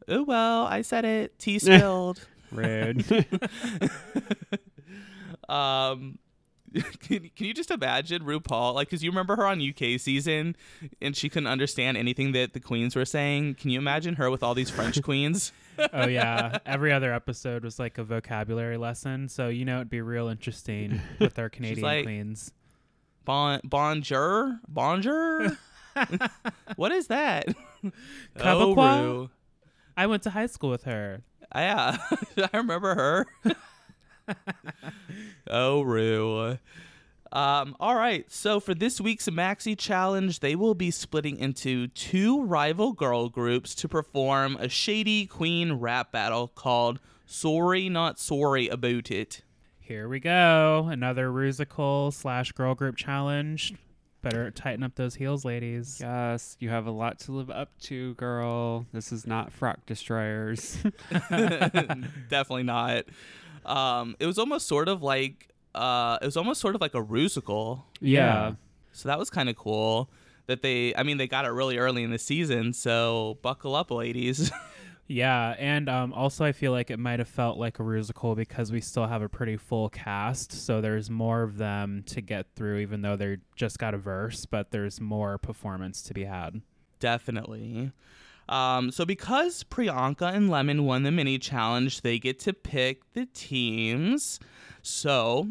oh 0.08 0.24
well, 0.24 0.66
I 0.66 0.82
said 0.82 1.06
it. 1.06 1.38
Tea 1.40 1.60
spilled. 1.60 2.28
Rude. 2.52 3.06
um 5.48 6.18
can, 7.00 7.30
can 7.36 7.46
you 7.46 7.54
just 7.54 7.72
imagine 7.72 8.24
RuPaul 8.24 8.74
like 8.74 8.90
cuz 8.90 9.04
you 9.04 9.10
remember 9.10 9.36
her 9.36 9.46
on 9.46 9.62
UK 9.62 10.00
season 10.00 10.56
and 11.02 11.16
she 11.16 11.30
couldn't 11.30 11.48
understand 11.48 11.98
anything 11.98 12.32
that 12.34 12.54
the 12.54 12.60
queens 12.60 12.96
were 12.96 13.06
saying. 13.06 13.56
Can 13.56 13.70
you 13.70 13.80
imagine 13.80 14.16
her 14.16 14.30
with 14.30 14.44
all 14.44 14.54
these 14.54 14.70
French 14.70 15.02
queens? 15.04 15.52
oh, 15.94 16.08
yeah. 16.08 16.60
Every 16.66 16.92
other 16.92 17.14
episode 17.14 17.64
was 17.64 17.80
like 17.80 17.98
a 17.98 18.04
vocabulary 18.04 18.78
lesson. 18.78 19.30
So, 19.30 19.48
you 19.48 19.66
know, 19.66 19.78
it'd 19.78 19.90
be 19.90 20.02
real 20.02 20.28
interesting 20.28 21.02
with 21.20 21.40
our 21.40 21.50
Canadian 21.50 21.82
like, 21.82 22.04
queens. 22.04 22.52
Bon 23.26 23.60
bonjour? 23.64 24.60
Bonjour? 24.68 25.58
what 26.76 26.92
is 26.92 27.08
that? 27.08 27.48
Quebecois? 28.38 28.78
Oh, 28.78 29.04
Ru. 29.04 29.30
I 29.96 30.08
went 30.08 30.24
to 30.24 30.30
high 30.30 30.48
school 30.48 30.70
with 30.70 30.84
her. 30.84 31.22
Yeah, 31.54 31.98
I 32.38 32.58
remember 32.58 32.96
her. 32.96 33.28
oh, 35.50 35.82
Rue. 35.82 36.58
Um, 37.32 37.76
all 37.80 37.96
right, 37.96 38.30
so 38.32 38.60
for 38.60 38.74
this 38.74 39.00
week's 39.00 39.30
Maxi 39.30 39.78
Challenge, 39.78 40.40
they 40.40 40.56
will 40.56 40.74
be 40.74 40.90
splitting 40.90 41.38
into 41.38 41.88
two 41.88 42.42
rival 42.44 42.92
girl 42.92 43.30
groups 43.30 43.76
to 43.76 43.88
perform 43.88 44.58
a 44.60 44.68
shady 44.68 45.28
queen 45.28 45.74
rap 45.74 46.12
battle 46.12 46.48
called 46.48 47.00
Sorry 47.28 47.88
Not 47.88 48.20
Sorry 48.20 48.68
About 48.68 49.12
It. 49.12 49.44
Here 49.80 50.08
we 50.08 50.20
go. 50.20 50.88
Another 50.92 51.30
Rusical 51.30 52.12
slash 52.12 52.52
girl 52.52 52.74
group 52.74 52.96
challenge. 52.96 53.76
Better 54.22 54.52
tighten 54.52 54.84
up 54.84 54.96
those 54.96 55.16
heels, 55.16 55.46
ladies. 55.46 56.00
Yes, 56.02 56.58
you 56.60 56.70
have 56.70 56.88
a 56.88 56.92
lot 56.92 57.20
to 57.20 57.32
live 57.32 57.50
up 57.50 57.70
to, 57.84 58.16
girl. 58.16 58.86
This 58.92 59.12
is 59.12 59.26
not 59.26 59.54
frock 59.54 59.86
destroyers. 59.86 60.78
Definitely 61.30 62.64
not. 62.64 63.06
Um, 63.70 64.16
it 64.20 64.26
was 64.26 64.38
almost 64.38 64.68
sort 64.68 64.88
of 64.88 65.02
like 65.04 65.50
uh, 65.76 66.18
it 66.22 66.26
was 66.26 66.38
almost 66.38 66.60
sort 66.60 66.76
of 66.76 66.82
like 66.82 66.96
a 66.96 67.04
rusical. 67.04 67.84
yeah. 68.02 68.54
So 68.92 69.08
that 69.08 69.20
was 69.20 69.30
kind 69.30 69.50
of 69.50 69.56
cool 69.56 70.10
that 70.48 70.62
they 70.64 70.96
I 70.96 71.04
mean 71.04 71.18
they 71.18 71.28
got 71.28 71.46
it 71.46 71.50
really 71.50 71.78
early 71.78 72.04
in 72.04 72.12
the 72.12 72.18
season, 72.18 72.74
so 72.74 73.38
buckle 73.42 73.76
up 73.76 73.92
ladies. 73.92 74.52
Yeah, 75.12 75.56
and 75.58 75.90
um, 75.90 76.14
also 76.14 76.46
I 76.46 76.52
feel 76.52 76.72
like 76.72 76.92
it 76.92 77.00
might 77.00 77.18
have 77.18 77.28
felt 77.28 77.58
like 77.58 77.80
a 77.80 77.82
Rusical 77.82 78.36
because 78.36 78.72
we 78.72 78.80
still 78.80 79.08
have 79.08 79.24
a 79.24 79.28
pretty 79.28 79.58
full 79.58 79.90
cast, 79.90 80.52
so 80.52 80.82
there's 80.82 81.10
more 81.10 81.42
of 81.42 81.58
them 81.58 82.04
to 82.06 82.22
get 82.22 82.46
through, 82.56 82.78
even 82.78 83.02
though 83.02 83.16
they 83.16 83.38
just 83.56 83.80
got 83.80 83.96
a 83.96 83.98
verse, 83.98 84.46
but 84.46 84.70
there's 84.70 85.02
more 85.02 85.40
performance 85.40 86.04
to 86.04 86.14
be 86.14 86.26
had. 86.26 86.62
Definitely. 87.00 87.92
Um, 88.50 88.92
so 88.92 89.06
because 89.06 89.64
Priyanka 89.64 90.34
and 90.34 90.50
Lemon 90.50 90.84
won 90.84 91.04
the 91.04 91.12
mini 91.12 91.38
challenge, 91.38 92.02
they 92.02 92.18
get 92.18 92.40
to 92.40 92.54
pick 92.54 93.14
the 93.14 93.28
teams. 93.28 94.40
So 94.82 95.50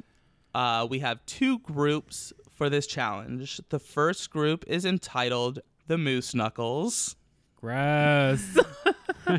uh, 0.55 0.87
we 0.90 0.99
have 0.99 1.25
two 1.25 1.61
groups 1.61 2.33
for 2.50 2.69
this 2.69 2.87
challenge. 2.88 3.61
The 3.69 3.78
first 3.78 4.31
group 4.31 4.64
is 4.67 4.85
entitled 4.85 5.61
the 5.87 5.97
Moose 5.97 6.35
Knuckles. 6.35 7.17
Gross. 7.57 8.59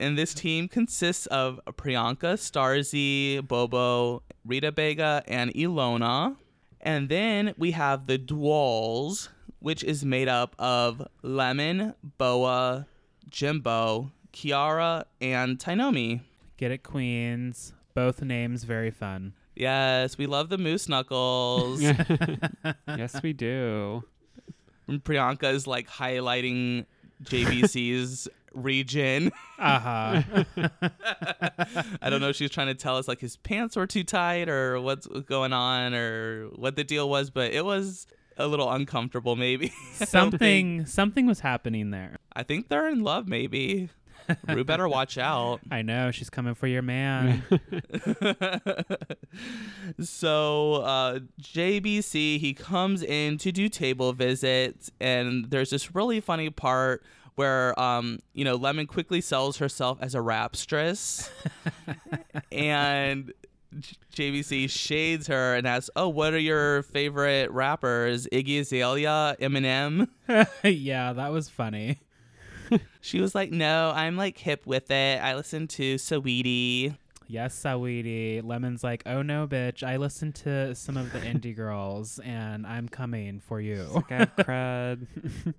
And 0.00 0.18
this 0.18 0.34
team 0.34 0.68
consists 0.68 1.26
of 1.26 1.58
Priyanka, 1.66 2.34
Starzy, 2.34 3.46
Bobo, 3.46 4.22
Rita 4.44 4.70
Baga, 4.70 5.22
and 5.26 5.52
Ilona. 5.54 6.36
And 6.80 7.08
then 7.08 7.54
we 7.56 7.70
have 7.70 8.06
the 8.06 8.18
Dwalls, 8.18 9.28
which 9.64 9.82
is 9.82 10.04
made 10.04 10.28
up 10.28 10.54
of 10.58 11.08
Lemon, 11.22 11.94
Boa, 12.18 12.86
Jimbo, 13.30 14.12
Kiara, 14.30 15.04
and 15.22 15.58
Tynomi. 15.58 16.20
Get 16.58 16.70
it, 16.70 16.82
Queens. 16.82 17.72
Both 17.94 18.20
names 18.20 18.64
very 18.64 18.90
fun. 18.90 19.32
Yes, 19.56 20.18
we 20.18 20.26
love 20.26 20.50
the 20.50 20.58
Moose 20.58 20.86
Knuckles. 20.86 21.80
yes, 22.88 23.22
we 23.22 23.32
do. 23.32 24.04
And 24.86 25.02
Priyanka 25.02 25.50
is 25.54 25.66
like 25.66 25.88
highlighting 25.88 26.84
JBC's 27.22 28.28
region. 28.52 29.32
Uh 29.58 29.78
huh. 29.78 30.22
I 32.02 32.10
don't 32.10 32.20
know 32.20 32.28
if 32.28 32.36
she 32.36 32.44
was 32.44 32.50
trying 32.50 32.66
to 32.66 32.74
tell 32.74 32.98
us 32.98 33.08
like 33.08 33.20
his 33.20 33.38
pants 33.38 33.76
were 33.76 33.86
too 33.86 34.04
tight 34.04 34.50
or 34.50 34.78
what's 34.78 35.06
going 35.06 35.54
on 35.54 35.94
or 35.94 36.50
what 36.54 36.76
the 36.76 36.84
deal 36.84 37.08
was, 37.08 37.30
but 37.30 37.54
it 37.54 37.64
was 37.64 38.06
a 38.36 38.46
little 38.46 38.70
uncomfortable 38.70 39.36
maybe. 39.36 39.66
I 39.66 39.70
don't 39.70 39.96
think- 39.98 40.08
something 40.08 40.86
something 40.86 41.26
was 41.26 41.40
happening 41.40 41.90
there. 41.90 42.16
I 42.34 42.42
think 42.42 42.68
they're 42.68 42.88
in 42.88 43.02
love 43.02 43.28
maybe. 43.28 43.90
Rue 44.48 44.64
better 44.64 44.88
watch 44.88 45.18
out. 45.18 45.60
I 45.70 45.82
know 45.82 46.10
she's 46.10 46.30
coming 46.30 46.54
for 46.54 46.66
your 46.66 46.82
man. 46.82 47.42
so 50.00 50.74
uh, 50.76 51.18
JBC 51.42 52.38
he 52.40 52.54
comes 52.54 53.02
in 53.02 53.38
to 53.38 53.52
do 53.52 53.68
table 53.68 54.12
visits, 54.12 54.90
and 55.00 55.50
there's 55.50 55.70
this 55.70 55.94
really 55.94 56.20
funny 56.20 56.50
part 56.50 57.02
where 57.34 57.78
um, 57.78 58.20
you 58.32 58.44
know 58.44 58.56
Lemon 58.56 58.86
quickly 58.86 59.20
sells 59.20 59.58
herself 59.58 59.98
as 60.00 60.14
a 60.14 60.18
rapstress, 60.18 61.28
and 62.52 63.32
J- 63.78 63.96
JBC 64.32 64.70
shades 64.70 65.26
her 65.26 65.54
and 65.54 65.66
asks, 65.66 65.90
"Oh, 65.96 66.08
what 66.08 66.34
are 66.34 66.38
your 66.38 66.82
favorite 66.82 67.50
rappers? 67.50 68.26
Iggy 68.32 68.60
Azalea, 68.60 69.36
Eminem?" 69.40 70.08
yeah, 70.64 71.12
that 71.12 71.32
was 71.32 71.48
funny. 71.48 71.98
She 73.00 73.20
was 73.20 73.34
like, 73.34 73.50
"No, 73.50 73.92
I'm 73.94 74.16
like 74.16 74.38
hip 74.38 74.66
with 74.66 74.90
it. 74.90 75.20
I 75.22 75.34
listen 75.34 75.66
to 75.68 75.96
Saweetie." 75.96 76.96
Yes, 77.26 77.58
Saweetie. 77.60 78.42
Lemon's 78.44 78.84
like, 78.84 79.02
oh 79.06 79.22
no, 79.22 79.46
bitch. 79.46 79.82
I 79.82 79.96
listen 79.96 80.32
to 80.32 80.74
some 80.74 80.96
of 80.96 81.12
the 81.12 81.20
indie 81.20 81.56
girls, 81.56 82.18
and 82.18 82.66
I'm 82.66 82.88
coming 82.88 83.40
for 83.40 83.60
you. 83.60 83.88
Like 83.94 84.12
I 84.12 84.16
have 84.16 84.36
cred. 84.36 85.06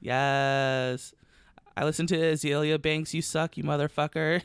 Yes. 0.00 1.12
I 1.76 1.84
listen 1.84 2.06
to 2.08 2.16
Azealia 2.16 2.80
Banks. 2.80 3.14
You 3.14 3.22
suck, 3.22 3.56
you 3.56 3.64
motherfucker. 3.64 4.42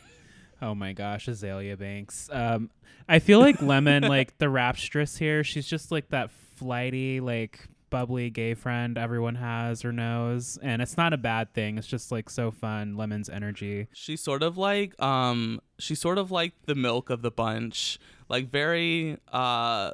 Oh 0.63 0.74
my 0.74 0.93
gosh, 0.93 1.25
Azealia 1.25 1.77
Banks. 1.77 2.29
Um, 2.32 2.70
I 3.10 3.20
feel 3.20 3.39
like 3.39 3.62
Lemon, 3.62 4.03
like 4.08 4.38
the 4.38 4.46
rapstress 4.46 5.17
here, 5.17 5.43
she's 5.43 5.67
just 5.67 5.91
like 5.91 6.10
that 6.12 6.32
flighty, 6.32 7.20
like 7.20 7.67
bubbly 7.89 8.29
gay 8.29 8.53
friend 8.53 8.98
everyone 8.98 9.36
has 9.36 9.84
or 9.84 9.91
knows, 9.91 10.58
and 10.63 10.82
it's 10.82 10.96
not 10.96 11.12
a 11.12 11.17
bad 11.17 11.53
thing. 11.53 11.77
It's 11.77 11.86
just 11.86 12.13
like 12.13 12.29
so 12.29 12.50
fun. 12.50 12.96
Lemon's 12.96 13.27
energy. 13.27 13.88
She's 13.93 14.22
sort 14.22 14.41
of 14.41 14.58
like 14.58 15.00
um 15.01 15.60
she's 15.79 16.00
sort 16.00 16.17
of 16.17 16.32
like 16.32 16.53
the 16.65 16.75
milk 16.75 17.10
of 17.10 17.22
the 17.24 17.32
bunch. 17.32 18.00
Like 18.29 18.48
very 18.50 19.17
uh 19.34 19.91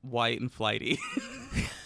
white 0.00 0.40
and 0.40 0.50
flighty. 0.50 0.98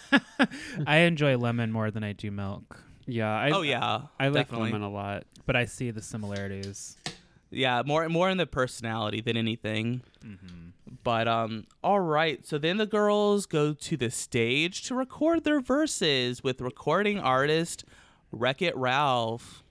I 0.87 0.99
enjoy 0.99 1.37
Lemon 1.37 1.73
more 1.73 1.91
than 1.91 2.03
I 2.03 2.13
do 2.13 2.31
Milk, 2.31 2.81
yeah, 3.05 3.31
I, 3.31 3.49
oh 3.51 3.61
yeah. 3.61 4.03
I 4.19 4.29
like 4.29 4.51
lemon 4.53 4.81
a 4.81 4.89
lot. 4.89 5.25
but 5.45 5.57
I 5.57 5.65
see 5.65 5.91
the 5.91 6.01
similarities. 6.01 6.97
Yeah, 7.51 7.83
more 7.85 8.07
more 8.09 8.29
in 8.29 8.37
the 8.37 8.47
personality 8.47 9.21
than 9.21 9.37
anything. 9.37 10.01
Mm-hmm. 10.25 10.69
But 11.03 11.27
um 11.27 11.65
all 11.83 11.99
right, 11.99 12.45
so 12.45 12.57
then 12.57 12.77
the 12.77 12.85
girls 12.85 13.45
go 13.45 13.73
to 13.73 13.97
the 13.97 14.09
stage 14.09 14.83
to 14.83 14.95
record 14.95 15.43
their 15.43 15.59
verses 15.59 16.43
with 16.43 16.61
recording 16.61 17.19
artist 17.19 17.83
Wreck 18.31 18.61
It 18.61 18.75
Ralph. 18.75 19.63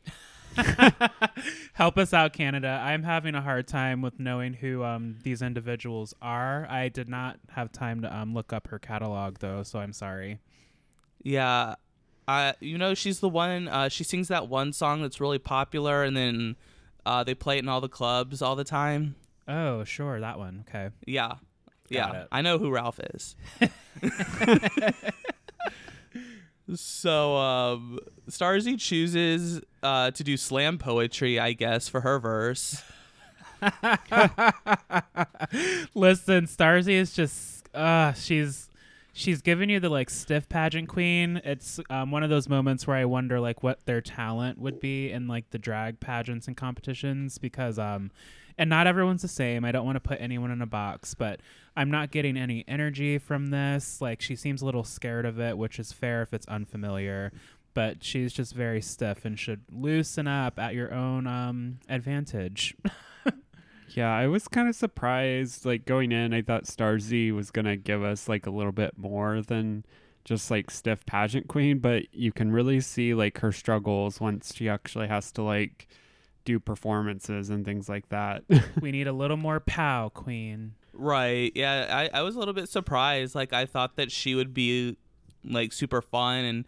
Help 1.74 1.96
us 1.96 2.12
out, 2.12 2.32
Canada. 2.32 2.80
I'm 2.82 3.02
having 3.02 3.34
a 3.34 3.40
hard 3.40 3.66
time 3.66 4.02
with 4.02 4.18
knowing 4.18 4.54
who 4.54 4.82
um, 4.82 5.16
these 5.22 5.42
individuals 5.42 6.12
are. 6.20 6.66
I 6.68 6.88
did 6.88 7.08
not 7.08 7.38
have 7.50 7.72
time 7.72 8.02
to 8.02 8.14
um, 8.14 8.34
look 8.34 8.52
up 8.52 8.68
her 8.68 8.78
catalog, 8.78 9.38
though, 9.38 9.62
so 9.62 9.78
I'm 9.78 9.92
sorry. 9.92 10.40
Yeah. 11.22 11.76
Uh, 12.26 12.52
you 12.60 12.78
know, 12.78 12.94
she's 12.94 13.20
the 13.20 13.28
one. 13.28 13.68
Uh, 13.68 13.88
she 13.88 14.04
sings 14.04 14.28
that 14.28 14.48
one 14.48 14.72
song 14.72 15.02
that's 15.02 15.20
really 15.20 15.38
popular, 15.38 16.02
and 16.02 16.16
then 16.16 16.56
uh, 17.06 17.24
they 17.24 17.34
play 17.34 17.56
it 17.56 17.60
in 17.60 17.68
all 17.68 17.80
the 17.80 17.88
clubs 17.88 18.42
all 18.42 18.56
the 18.56 18.64
time. 18.64 19.14
Oh, 19.48 19.84
sure, 19.84 20.20
that 20.20 20.38
one. 20.38 20.64
Okay. 20.68 20.90
Yeah, 21.06 21.34
yeah. 21.88 22.22
it. 22.22 22.28
I 22.30 22.42
know 22.42 22.58
who 22.58 22.70
Ralph 22.70 23.00
is. 23.14 23.36
so, 26.74 27.36
um, 27.36 27.98
Starzy 28.28 28.78
chooses 28.78 29.60
uh, 29.82 30.10
to 30.12 30.24
do 30.24 30.36
slam 30.36 30.78
poetry, 30.78 31.40
I 31.40 31.52
guess, 31.52 31.88
for 31.88 32.02
her 32.02 32.18
verse. 32.18 32.82
Listen, 35.94 36.46
Starzy 36.46 36.94
is 36.94 37.12
just 37.12 37.68
uh 37.74 38.14
she's 38.14 38.69
she's 39.20 39.42
giving 39.42 39.68
you 39.68 39.78
the 39.78 39.88
like 39.88 40.08
stiff 40.08 40.48
pageant 40.48 40.88
queen. 40.88 41.40
It's 41.44 41.78
um, 41.90 42.10
one 42.10 42.22
of 42.22 42.30
those 42.30 42.48
moments 42.48 42.86
where 42.86 42.96
I 42.96 43.04
wonder 43.04 43.38
like 43.38 43.62
what 43.62 43.84
their 43.84 44.00
talent 44.00 44.58
would 44.58 44.80
be 44.80 45.10
in 45.10 45.28
like 45.28 45.50
the 45.50 45.58
drag 45.58 46.00
pageants 46.00 46.48
and 46.48 46.56
competitions 46.56 47.38
because 47.38 47.78
um 47.78 48.10
and 48.58 48.68
not 48.68 48.86
everyone's 48.86 49.22
the 49.22 49.28
same. 49.28 49.64
I 49.64 49.72
don't 49.72 49.86
want 49.86 49.96
to 49.96 50.00
put 50.00 50.20
anyone 50.20 50.50
in 50.50 50.60
a 50.60 50.66
box, 50.66 51.14
but 51.14 51.40
I'm 51.76 51.90
not 51.90 52.10
getting 52.10 52.36
any 52.36 52.64
energy 52.68 53.18
from 53.18 53.48
this. 53.48 54.00
Like 54.00 54.20
she 54.20 54.36
seems 54.36 54.60
a 54.60 54.66
little 54.66 54.84
scared 54.84 55.24
of 55.24 55.38
it, 55.38 55.56
which 55.56 55.78
is 55.78 55.92
fair 55.92 56.22
if 56.22 56.34
it's 56.34 56.46
unfamiliar. 56.46 57.32
But 57.72 58.02
she's 58.02 58.32
just 58.32 58.54
very 58.54 58.82
stiff 58.82 59.24
and 59.24 59.38
should 59.38 59.62
loosen 59.70 60.26
up 60.26 60.58
at 60.58 60.74
your 60.74 60.92
own 60.92 61.26
um, 61.26 61.78
advantage. 61.88 62.76
Yeah, 63.96 64.14
I 64.14 64.26
was 64.26 64.48
kind 64.48 64.68
of 64.68 64.76
surprised. 64.76 65.64
Like 65.64 65.84
going 65.84 66.12
in, 66.12 66.32
I 66.32 66.42
thought 66.42 66.66
Star 66.66 66.98
Z 66.98 67.32
was 67.32 67.50
gonna 67.50 67.76
give 67.76 68.02
us 68.02 68.28
like 68.28 68.46
a 68.46 68.50
little 68.50 68.72
bit 68.72 68.96
more 68.96 69.42
than 69.42 69.84
just 70.24 70.50
like 70.50 70.70
stiff 70.70 71.04
pageant 71.06 71.48
queen, 71.48 71.78
but 71.78 72.12
you 72.12 72.32
can 72.32 72.52
really 72.52 72.80
see 72.80 73.14
like 73.14 73.38
her 73.38 73.52
struggles 73.52 74.20
once 74.20 74.54
she 74.54 74.68
actually 74.68 75.08
has 75.08 75.32
to 75.32 75.42
like 75.42 75.88
do 76.44 76.58
performances 76.58 77.50
and 77.50 77.64
things 77.64 77.88
like 77.88 78.08
that. 78.10 78.42
we 78.80 78.92
need 78.92 79.06
a 79.06 79.12
little 79.12 79.36
more 79.36 79.60
pow, 79.60 80.08
queen. 80.08 80.74
Right. 80.92 81.52
Yeah, 81.54 81.86
I, 81.90 82.18
I 82.18 82.22
was 82.22 82.36
a 82.36 82.38
little 82.38 82.54
bit 82.54 82.68
surprised. 82.68 83.34
Like 83.34 83.52
I 83.52 83.66
thought 83.66 83.96
that 83.96 84.10
she 84.10 84.34
would 84.34 84.54
be 84.54 84.96
like 85.44 85.72
super 85.72 86.02
fun 86.02 86.44
and 86.44 86.64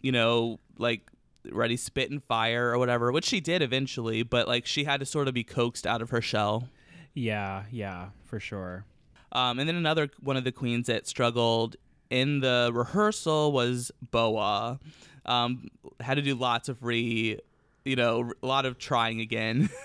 you 0.00 0.12
know, 0.12 0.58
like 0.78 1.10
ready 1.52 1.76
spit 1.76 2.10
and 2.10 2.22
fire 2.22 2.70
or 2.70 2.78
whatever, 2.78 3.12
which 3.12 3.24
she 3.24 3.40
did 3.40 3.62
eventually, 3.62 4.22
but 4.22 4.48
like 4.48 4.66
she 4.66 4.84
had 4.84 5.00
to 5.00 5.06
sort 5.06 5.28
of 5.28 5.34
be 5.34 5.44
coaxed 5.44 5.86
out 5.86 6.02
of 6.02 6.10
her 6.10 6.20
shell. 6.20 6.68
Yeah, 7.14 7.64
yeah, 7.70 8.08
for 8.24 8.38
sure. 8.40 8.84
Um, 9.32 9.58
and 9.58 9.68
then 9.68 9.76
another 9.76 10.10
one 10.22 10.36
of 10.36 10.44
the 10.44 10.52
queens 10.52 10.86
that 10.88 11.06
struggled 11.06 11.76
in 12.08 12.40
the 12.40 12.70
rehearsal 12.72 13.52
was 13.52 13.92
Boa. 14.10 14.80
Um, 15.26 15.68
had 16.00 16.14
to 16.14 16.22
do 16.22 16.34
lots 16.34 16.68
of 16.68 16.82
re, 16.82 17.38
you 17.84 17.96
know, 17.96 18.32
a 18.42 18.46
lot 18.46 18.66
of 18.66 18.78
trying 18.78 19.20
again. 19.20 19.68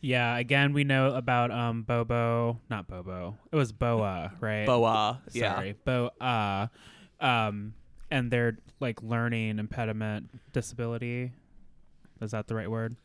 Yeah, 0.00 0.36
again, 0.36 0.74
we 0.74 0.84
know 0.84 1.14
about 1.14 1.50
um 1.50 1.82
Bobo, 1.82 2.60
not 2.70 2.86
Bobo. 2.86 3.36
It 3.50 3.56
was 3.56 3.72
Boa, 3.72 4.32
right? 4.38 4.64
Boa, 4.64 5.20
yeah. 5.32 5.54
Sorry, 5.56 5.74
Boa. 5.84 6.70
Um, 7.20 7.74
and 8.10 8.30
their 8.30 8.58
like 8.80 9.02
learning 9.02 9.58
impediment 9.58 10.30
disability. 10.52 11.32
Is 12.20 12.32
that 12.32 12.46
the 12.48 12.54
right 12.54 12.70
word? 12.70 12.96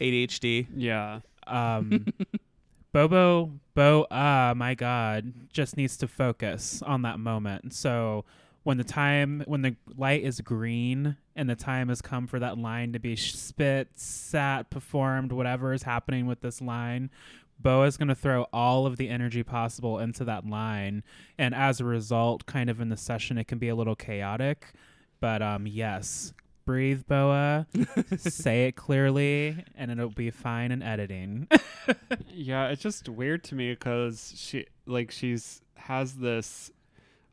ADHD. 0.00 0.66
Yeah. 0.74 1.20
Um, 1.46 2.06
Bobo, 2.92 3.52
Bo, 3.74 4.06
ah, 4.10 4.52
my 4.54 4.74
God, 4.74 5.32
just 5.52 5.76
needs 5.76 5.96
to 5.98 6.08
focus 6.08 6.82
on 6.82 7.02
that 7.02 7.18
moment. 7.18 7.72
So 7.72 8.24
when 8.64 8.76
the 8.76 8.84
time, 8.84 9.42
when 9.46 9.62
the 9.62 9.76
light 9.96 10.22
is 10.22 10.40
green 10.40 11.16
and 11.34 11.48
the 11.48 11.56
time 11.56 11.88
has 11.88 12.02
come 12.02 12.26
for 12.26 12.38
that 12.38 12.58
line 12.58 12.92
to 12.92 12.98
be 12.98 13.16
spit, 13.16 13.88
sat, 13.94 14.70
performed, 14.70 15.32
whatever 15.32 15.72
is 15.72 15.82
happening 15.82 16.26
with 16.26 16.42
this 16.42 16.60
line, 16.60 17.10
Bo 17.58 17.84
is 17.84 17.96
going 17.96 18.08
to 18.08 18.14
throw 18.14 18.46
all 18.52 18.86
of 18.86 18.96
the 18.96 19.08
energy 19.08 19.42
possible 19.42 19.98
into 19.98 20.24
that 20.24 20.46
line. 20.46 21.02
And 21.38 21.54
as 21.54 21.80
a 21.80 21.84
result, 21.84 22.46
kind 22.46 22.68
of 22.68 22.80
in 22.80 22.88
the 22.88 22.96
session, 22.96 23.38
it 23.38 23.46
can 23.46 23.58
be 23.58 23.68
a 23.68 23.74
little 23.74 23.94
chaotic. 23.94 24.72
But 25.20 25.42
um, 25.42 25.66
yes, 25.66 26.32
breathe, 26.64 27.06
Boa, 27.06 27.66
say 28.16 28.66
it 28.66 28.76
clearly, 28.76 29.64
and 29.76 29.90
it'll 29.90 30.10
be 30.10 30.30
fine 30.30 30.72
in 30.72 30.82
editing. 30.82 31.48
yeah, 32.28 32.68
it's 32.68 32.82
just 32.82 33.08
weird 33.08 33.44
to 33.44 33.54
me 33.54 33.72
because 33.72 34.34
she 34.36 34.66
like 34.86 35.10
she's 35.10 35.62
has 35.76 36.14
this. 36.14 36.70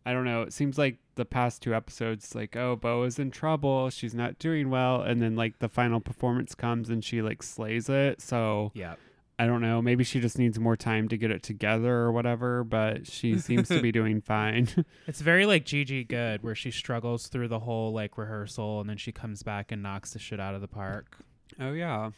I 0.05 0.13
don't 0.13 0.25
know. 0.25 0.43
It 0.43 0.53
seems 0.53 0.77
like 0.77 0.97
the 1.15 1.25
past 1.25 1.61
two 1.61 1.75
episodes, 1.75 2.33
like 2.33 2.55
oh, 2.55 2.75
Bo 2.75 3.03
is 3.03 3.19
in 3.19 3.31
trouble. 3.31 3.89
She's 3.89 4.13
not 4.13 4.39
doing 4.39 4.69
well, 4.69 5.01
and 5.01 5.21
then 5.21 5.35
like 5.35 5.59
the 5.59 5.69
final 5.69 5.99
performance 5.99 6.55
comes 6.55 6.89
and 6.89 7.03
she 7.03 7.21
like 7.21 7.43
slays 7.43 7.89
it. 7.89 8.21
So 8.21 8.71
yeah. 8.73 8.95
I 9.39 9.45
don't 9.47 9.61
know. 9.61 9.81
Maybe 9.81 10.03
she 10.03 10.19
just 10.19 10.37
needs 10.37 10.59
more 10.59 10.75
time 10.75 11.07
to 11.07 11.17
get 11.17 11.31
it 11.31 11.41
together 11.43 11.91
or 11.95 12.11
whatever. 12.11 12.63
But 12.65 13.07
she 13.07 13.39
seems 13.39 13.69
to 13.69 13.81
be 13.81 13.91
doing 13.99 14.19
fine. 14.21 14.67
It's 15.07 15.21
very 15.21 15.45
like 15.45 15.65
Gigi 15.65 16.03
Goode, 16.03 16.43
where 16.43 16.55
she 16.55 16.69
struggles 16.71 17.27
through 17.27 17.47
the 17.47 17.59
whole 17.59 17.93
like 17.93 18.17
rehearsal 18.17 18.81
and 18.81 18.89
then 18.89 18.97
she 18.97 19.11
comes 19.13 19.41
back 19.41 19.71
and 19.71 19.81
knocks 19.81 20.11
the 20.13 20.19
shit 20.19 20.39
out 20.39 20.53
of 20.55 20.61
the 20.61 20.67
park. 20.67 21.17
oh 21.59 21.71
yeah. 21.71 22.11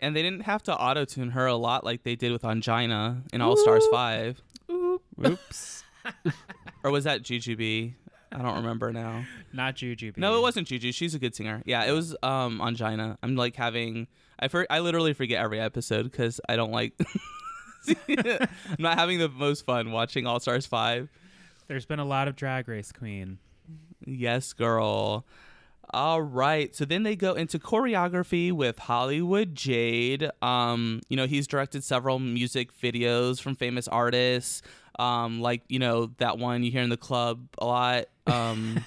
And 0.00 0.16
they 0.16 0.22
didn't 0.22 0.40
have 0.40 0.62
to 0.64 0.76
auto 0.76 1.04
tune 1.04 1.30
her 1.30 1.46
a 1.46 1.54
lot 1.54 1.84
like 1.84 2.02
they 2.02 2.16
did 2.16 2.32
with 2.32 2.44
Angina 2.44 3.22
in 3.32 3.40
All 3.40 3.56
Stars 3.56 3.86
5. 3.92 4.42
Oops. 5.24 5.84
Or 6.82 6.90
was 6.90 7.04
that 7.04 7.22
GGB? 7.22 7.94
I 8.32 8.38
don't 8.42 8.56
remember 8.56 8.92
now. 8.92 9.24
Not 9.52 9.76
Juju. 9.76 10.12
No, 10.16 10.36
it 10.38 10.40
wasn't 10.40 10.66
Gigi. 10.66 10.90
She's 10.90 11.14
a 11.14 11.18
good 11.18 11.34
singer. 11.36 11.62
Yeah, 11.66 11.84
it 11.84 11.92
was 11.92 12.16
um 12.22 12.60
Angina. 12.60 13.18
I'm 13.22 13.36
like 13.36 13.54
having 13.56 14.08
I 14.42 14.48
for, 14.48 14.66
I 14.68 14.80
literally 14.80 15.12
forget 15.12 15.42
every 15.42 15.60
episode 15.60 16.02
because 16.02 16.40
I 16.48 16.56
don't 16.56 16.72
like. 16.72 16.94
I'm 18.08 18.48
not 18.78 18.98
having 18.98 19.18
the 19.18 19.28
most 19.28 19.64
fun 19.64 19.92
watching 19.92 20.26
All 20.26 20.40
Stars 20.40 20.66
Five. 20.66 21.08
There's 21.68 21.86
been 21.86 22.00
a 22.00 22.04
lot 22.04 22.28
of 22.28 22.36
Drag 22.36 22.68
Race 22.68 22.92
Queen. 22.92 23.38
Yes, 24.04 24.52
girl. 24.52 25.24
All 25.90 26.22
right. 26.22 26.74
So 26.74 26.84
then 26.84 27.02
they 27.02 27.16
go 27.16 27.34
into 27.34 27.58
choreography 27.58 28.50
with 28.50 28.78
Hollywood 28.78 29.54
Jade. 29.54 30.30
Um, 30.40 31.02
you 31.08 31.16
know, 31.16 31.26
he's 31.26 31.46
directed 31.46 31.84
several 31.84 32.18
music 32.18 32.70
videos 32.80 33.40
from 33.40 33.54
famous 33.54 33.88
artists. 33.88 34.62
Um, 34.98 35.40
like, 35.40 35.62
you 35.68 35.78
know, 35.78 36.12
that 36.18 36.38
one 36.38 36.62
you 36.62 36.70
hear 36.70 36.82
in 36.82 36.90
the 36.90 36.96
club 36.96 37.46
a 37.58 37.66
lot. 37.66 38.04
Um, 38.26 38.84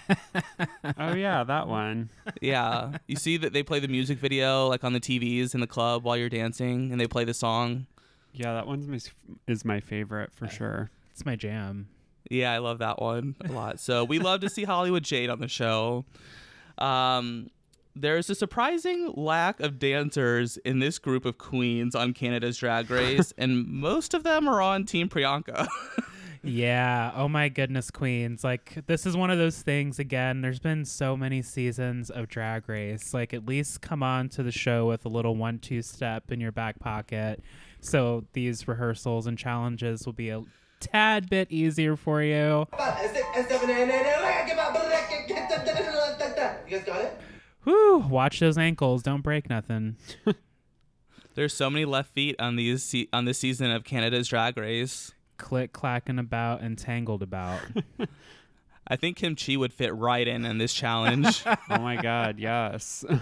Oh 0.97 1.13
yeah, 1.13 1.43
that 1.43 1.67
one. 1.67 2.09
yeah. 2.41 2.97
You 3.07 3.15
see 3.15 3.37
that 3.37 3.53
they 3.53 3.63
play 3.63 3.79
the 3.79 3.87
music 3.87 4.17
video 4.17 4.67
like 4.67 4.83
on 4.83 4.93
the 4.93 4.99
TVs 4.99 5.53
in 5.53 5.59
the 5.61 5.67
club 5.67 6.03
while 6.03 6.15
you're 6.17 6.29
dancing 6.29 6.91
and 6.91 6.99
they 6.99 7.07
play 7.07 7.23
the 7.25 7.33
song. 7.33 7.87
Yeah, 8.33 8.53
that 8.53 8.67
one's 8.67 8.87
my, 8.87 8.99
is 9.47 9.65
my 9.65 9.79
favorite 9.79 10.31
for 10.33 10.47
sure. 10.47 10.89
It's 11.11 11.25
my 11.25 11.35
jam. 11.35 11.87
Yeah, 12.29 12.51
I 12.51 12.57
love 12.57 12.79
that 12.79 13.01
one 13.01 13.35
a 13.47 13.51
lot. 13.51 13.79
So 13.79 14.03
we 14.03 14.19
love 14.19 14.41
to 14.41 14.49
see 14.49 14.63
Hollywood 14.63 15.03
Jade 15.03 15.29
on 15.29 15.39
the 15.39 15.47
show. 15.47 16.05
Um, 16.77 17.49
there's 17.95 18.29
a 18.29 18.35
surprising 18.35 19.13
lack 19.15 19.59
of 19.61 19.79
dancers 19.79 20.57
in 20.57 20.79
this 20.79 20.99
group 20.99 21.23
of 21.23 21.37
queens 21.37 21.95
on 21.95 22.13
Canada's 22.13 22.57
Drag 22.57 22.89
Race, 22.89 23.33
and 23.37 23.65
most 23.67 24.13
of 24.13 24.23
them 24.23 24.47
are 24.49 24.61
on 24.61 24.85
Team 24.85 25.07
Priyanka. 25.07 25.67
Yeah. 26.45 27.11
Oh 27.15 27.27
my 27.27 27.49
goodness, 27.49 27.89
queens. 27.91 28.43
Like 28.43 28.85
this 28.87 29.05
is 29.05 29.17
one 29.17 29.31
of 29.31 29.37
those 29.37 29.61
things 29.61 29.99
again. 29.99 30.41
There's 30.41 30.59
been 30.59 30.85
so 30.85 31.17
many 31.17 31.41
seasons 31.41 32.09
of 32.09 32.27
Drag 32.27 32.67
Race. 32.69 33.13
Like 33.13 33.33
at 33.33 33.45
least 33.45 33.81
come 33.81 34.03
on 34.03 34.29
to 34.29 34.43
the 34.43 34.51
show 34.51 34.87
with 34.87 35.05
a 35.05 35.09
little 35.09 35.35
one-two 35.35 35.81
step 35.81 36.31
in 36.31 36.39
your 36.39 36.51
back 36.51 36.79
pocket, 36.79 37.41
so 37.81 38.25
these 38.33 38.67
rehearsals 38.67 39.25
and 39.27 39.37
challenges 39.37 40.05
will 40.05 40.13
be 40.13 40.29
a 40.29 40.43
tad 40.79 41.29
bit 41.29 41.51
easier 41.51 41.95
for 41.95 42.21
you. 42.21 42.67
You 46.67 46.77
guys 46.77 46.85
got 46.85 47.01
it? 47.01 47.19
Whew. 47.63 47.97
Watch 48.09 48.39
those 48.39 48.57
ankles. 48.57 49.01
Don't 49.03 49.21
break 49.21 49.49
nothing. 49.49 49.95
There's 51.35 51.53
so 51.53 51.69
many 51.69 51.85
left 51.85 52.13
feet 52.13 52.35
on 52.39 52.55
these 52.55 52.83
se- 52.83 53.09
on 53.11 53.25
this 53.25 53.39
season 53.39 53.71
of 53.71 53.83
Canada's 53.83 54.27
Drag 54.27 54.55
Race. 54.57 55.11
Click 55.37 55.73
clacking 55.73 56.19
about 56.19 56.61
and 56.61 56.77
tangled 56.77 57.21
about. 57.21 57.59
I 58.87 58.95
think 58.95 59.17
Kim 59.17 59.35
Chi 59.35 59.55
would 59.55 59.73
fit 59.73 59.93
right 59.95 60.27
in 60.27 60.45
in 60.45 60.57
this 60.57 60.73
challenge. 60.73 61.43
Oh 61.69 61.79
my 61.79 61.95
god, 62.01 62.39
yes. 62.39 63.03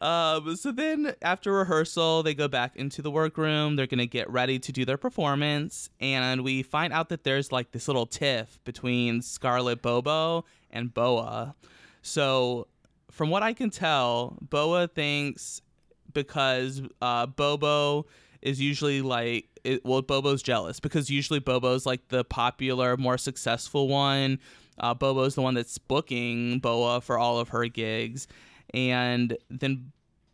Um, 0.00 0.56
so 0.56 0.72
then 0.72 1.14
after 1.22 1.52
rehearsal, 1.52 2.22
they 2.22 2.34
go 2.34 2.48
back 2.48 2.74
into 2.76 3.02
the 3.02 3.10
workroom. 3.10 3.76
They're 3.76 3.86
gonna 3.86 4.06
get 4.06 4.28
ready 4.30 4.58
to 4.58 4.72
do 4.72 4.84
their 4.84 4.96
performance, 4.96 5.90
and 6.00 6.42
we 6.42 6.62
find 6.62 6.92
out 6.92 7.08
that 7.10 7.22
there's 7.24 7.52
like 7.52 7.70
this 7.70 7.86
little 7.88 8.06
tiff 8.06 8.58
between 8.64 9.22
Scarlett 9.22 9.80
Bobo 9.80 10.44
and 10.70 10.92
Boa. 10.92 11.54
So, 12.02 12.66
from 13.10 13.30
what 13.30 13.42
I 13.42 13.52
can 13.52 13.70
tell, 13.70 14.38
Boa 14.40 14.88
thinks 14.88 15.62
because 16.12 16.82
uh, 17.00 17.26
Bobo 17.26 18.06
is 18.42 18.60
usually 18.60 19.02
like 19.02 19.48
it, 19.64 19.84
well, 19.84 20.02
Bobo's 20.02 20.42
jealous 20.42 20.80
because 20.80 21.08
usually 21.08 21.38
Bobo's 21.38 21.86
like 21.86 22.08
the 22.08 22.24
popular, 22.24 22.96
more 22.96 23.18
successful 23.18 23.88
one. 23.88 24.38
Uh, 24.78 24.94
Bobo's 24.94 25.34
the 25.34 25.42
one 25.42 25.54
that's 25.54 25.78
booking 25.78 26.58
Boa 26.58 27.00
for 27.00 27.18
all 27.18 27.38
of 27.38 27.50
her 27.50 27.66
gigs, 27.66 28.26
and 28.74 29.36
then 29.50 29.92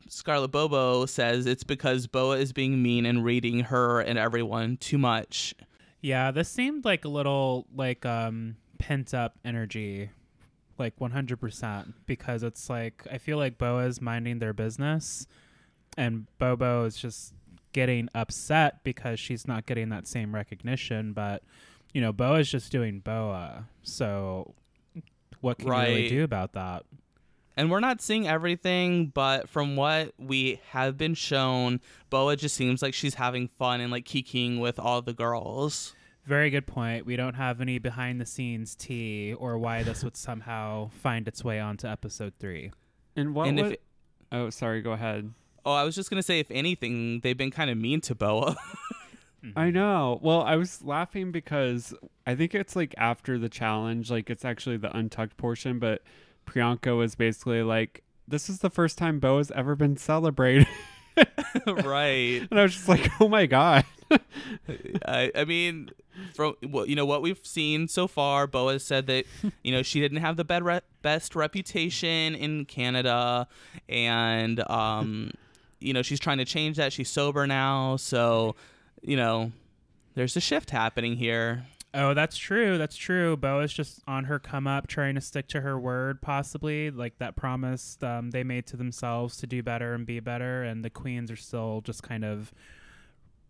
Scarlett 0.09 0.51
Bobo 0.51 1.07
says 1.07 1.47
it's 1.47 1.64
because 1.64 2.07
Boa 2.07 2.38
is 2.38 2.53
being 2.53 2.83
mean 2.83 3.05
and 3.05 3.25
reading 3.25 3.61
her 3.61 4.01
and 4.01 4.18
everyone 4.18 4.77
too 4.79 4.99
much. 4.99 5.55
Yeah, 6.01 6.31
this 6.31 6.49
seemed 6.49 6.85
like 6.85 7.05
a 7.05 7.09
little 7.09 7.66
like 7.75 8.07
um 8.07 8.57
pent 8.79 9.12
up 9.12 9.37
energy, 9.44 10.11
like 10.79 10.97
100%, 10.99 11.92
because 12.07 12.42
it's 12.42 12.71
like 12.71 13.07
I 13.11 13.18
feel 13.18 13.37
like 13.38 13.59
Boa's 13.59 14.01
minding 14.01 14.38
their 14.38 14.53
business, 14.53 15.27
and 15.97 16.27
Bobo 16.38 16.85
is 16.85 16.97
just 16.97 17.35
getting 17.79 18.09
upset 18.12 18.83
because 18.83 19.21
she's 19.21 19.47
not 19.47 19.64
getting 19.64 19.91
that 19.91 20.09
same 20.09 20.35
recognition. 20.35 21.12
But 21.12 21.45
you 21.93 22.01
know, 22.01 22.12
Boa's 22.12 22.51
just 22.51 22.73
doing 22.73 22.99
Boa, 22.99 23.69
so 23.85 24.55
what 25.41 25.59
can 25.59 25.69
you 25.69 25.75
really 25.75 26.09
do 26.09 26.25
about 26.25 26.55
that? 26.55 26.83
And 27.57 27.71
we're 27.71 27.81
not 27.81 28.01
seeing 28.01 28.27
everything, 28.27 29.07
but 29.07 29.49
from 29.49 29.77
what 29.77 30.12
we 30.19 30.61
have 30.71 30.97
been 30.97 31.14
shown, 31.14 31.81
Boa 32.11 32.35
just 32.35 32.57
seems 32.57 32.83
like 32.83 32.95
she's 32.95 33.14
having 33.14 33.47
fun 33.47 33.81
and 33.81 33.93
like 33.93 34.05
kikiing 34.05 34.59
with 34.59 34.81
all 34.81 35.01
the 35.01 35.12
girls. 35.12 35.95
Very 36.25 36.51
good 36.51 36.67
point. 36.67 37.07
We 37.07 37.14
don't 37.14 37.35
have 37.35 37.61
any 37.61 37.79
behind 37.79 38.21
the 38.21 38.27
scenes 38.27 38.75
tea 38.75 39.35
or 39.35 39.57
why 39.57 39.85
this 39.85 40.03
would 40.03 40.17
somehow 40.17 40.91
find 40.91 41.29
its 41.29 41.45
way 41.45 41.61
onto 41.61 41.87
episode 41.87 42.35
three. 42.41 42.73
And 43.14 43.35
what? 43.37 43.49
and 43.49 43.59
wa- 43.59 43.67
if 43.67 43.77
oh, 44.33 44.51
sorry. 44.51 44.83
Go 44.83 44.93
ahead. 44.93 45.33
Oh, 45.68 45.74
I 45.74 45.85
was 45.85 45.94
just 45.94 46.09
gonna 46.09 46.22
say, 46.22 46.38
if 46.38 46.50
anything, 46.50 47.20
they've 47.20 47.37
been 47.37 47.50
kind 47.50 47.70
of 47.70 47.76
mean 47.76 48.00
to 48.02 48.14
Boa. 48.14 48.57
I 49.57 49.70
know. 49.70 50.18
Well, 50.22 50.42
I 50.42 50.57
was 50.57 50.83
laughing 50.83 51.31
because 51.31 51.94
I 52.26 52.35
think 52.35 52.54
it's 52.54 52.74
like 52.74 52.94
after 52.96 53.38
the 53.38 53.48
challenge, 53.48 54.11
like 54.11 54.31
it's 54.31 54.44
actually 54.44 54.78
the 54.78 54.94
untucked 54.96 55.37
portion, 55.37 55.78
but 55.78 56.02
Priyanka 56.46 56.96
was 56.96 57.14
basically 57.14 57.62
like, 57.62 58.02
"This 58.26 58.48
is 58.48 58.61
the 58.61 58.70
first 58.70 58.98
time 58.98 59.20
Bo 59.20 59.38
has 59.38 59.50
ever 59.52 59.76
been 59.76 59.96
celebrated," 59.96 60.66
right. 61.66 62.46
and 62.50 62.59
I 62.59 62.62
was 62.62 62.74
just 62.74 62.88
like, 62.88 63.11
"Oh 63.20 63.28
my 63.28 63.46
god." 63.46 63.85
I, 65.04 65.31
I 65.35 65.44
mean, 65.44 65.90
from 66.35 66.54
what 66.62 66.88
you 66.88 66.96
know 66.96 67.04
what 67.07 67.22
we've 67.22 67.40
seen 67.42 67.88
so 67.88 68.09
far, 68.09 68.46
Boa 68.46 68.81
said 68.81 69.07
that 69.07 69.26
you 69.62 69.70
know 69.70 69.83
she 69.83 70.00
didn't 70.00 70.18
have 70.18 70.37
the 70.37 70.44
bed 70.44 70.64
re- 70.64 70.81
best 71.02 71.37
reputation 71.37 72.35
in 72.35 72.64
Canada, 72.64 73.46
and 73.88 74.68
um, 74.70 75.31
you 75.81 75.93
know 75.93 76.03
she's 76.03 76.21
trying 76.21 76.38
to 76.38 76.45
change 76.45 76.77
that. 76.77 76.93
She's 76.93 77.09
sober 77.09 77.47
now, 77.47 77.97
so 77.97 78.57
you 79.03 79.17
know 79.17 79.53
there's 80.14 80.37
a 80.37 80.41
shift 80.41 80.71
happening 80.71 81.17
here. 81.17 81.64
Oh, 81.95 82.12
that's 82.12 82.37
true. 82.37 82.77
That's 82.77 82.97
true. 82.97 83.37
Bo 83.37 83.61
is 83.61 83.73
just 83.73 84.01
on 84.07 84.25
her 84.25 84.38
come 84.38 84.67
up, 84.67 84.88
trying 84.88 85.14
to 85.14 85.21
stick 85.23 85.49
to 85.49 85.62
her 85.62 85.79
word, 85.79 86.21
possibly 86.21 86.91
like 86.91 87.19
that 87.19 87.35
promise 87.35 87.97
um, 88.03 88.31
they 88.31 88.45
made 88.45 88.67
to 88.67 88.77
themselves 88.77 89.38
to 89.38 89.47
do 89.47 89.62
better 89.62 89.95
and 89.95 90.05
be 90.05 90.21
better. 90.21 90.64
And 90.64 90.85
the 90.85 90.91
queens 90.91 91.31
are 91.31 91.37
still 91.37 91.81
just 91.81 92.03
kind 92.03 92.25
of 92.25 92.53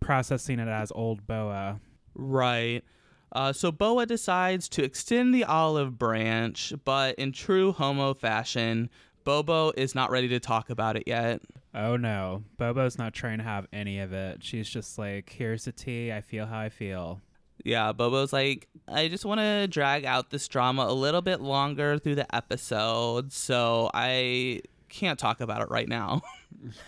processing 0.00 0.60
it 0.60 0.68
as 0.68 0.92
old 0.92 1.26
Boa. 1.26 1.80
Right. 2.14 2.84
Uh, 3.32 3.52
so 3.52 3.72
Boa 3.72 4.06
decides 4.06 4.68
to 4.70 4.84
extend 4.84 5.34
the 5.34 5.44
olive 5.44 5.98
branch, 5.98 6.72
but 6.84 7.16
in 7.16 7.32
true 7.32 7.72
homo 7.72 8.14
fashion, 8.14 8.88
Bobo 9.24 9.72
is 9.76 9.94
not 9.94 10.10
ready 10.10 10.28
to 10.28 10.40
talk 10.40 10.70
about 10.70 10.96
it 10.96 11.04
yet. 11.06 11.40
Oh 11.74 11.96
no, 11.96 12.42
Bobo's 12.56 12.98
not 12.98 13.12
trying 13.12 13.38
to 13.38 13.44
have 13.44 13.66
any 13.72 13.98
of 14.00 14.12
it. 14.12 14.42
She's 14.42 14.68
just 14.68 14.98
like, 14.98 15.30
here's 15.30 15.64
the 15.64 15.72
tea. 15.72 16.12
I 16.12 16.20
feel 16.20 16.46
how 16.46 16.58
I 16.58 16.68
feel. 16.70 17.20
Yeah, 17.64 17.92
Bobo's 17.92 18.32
like, 18.32 18.68
I 18.86 19.08
just 19.08 19.24
want 19.24 19.40
to 19.40 19.66
drag 19.68 20.04
out 20.04 20.30
this 20.30 20.46
drama 20.48 20.84
a 20.88 20.92
little 20.94 21.22
bit 21.22 21.40
longer 21.40 21.98
through 21.98 22.14
the 22.14 22.34
episode, 22.34 23.32
so 23.32 23.90
I 23.92 24.60
can't 24.88 25.18
talk 25.18 25.40
about 25.40 25.60
it 25.62 25.68
right 25.68 25.88
now. 25.88 26.22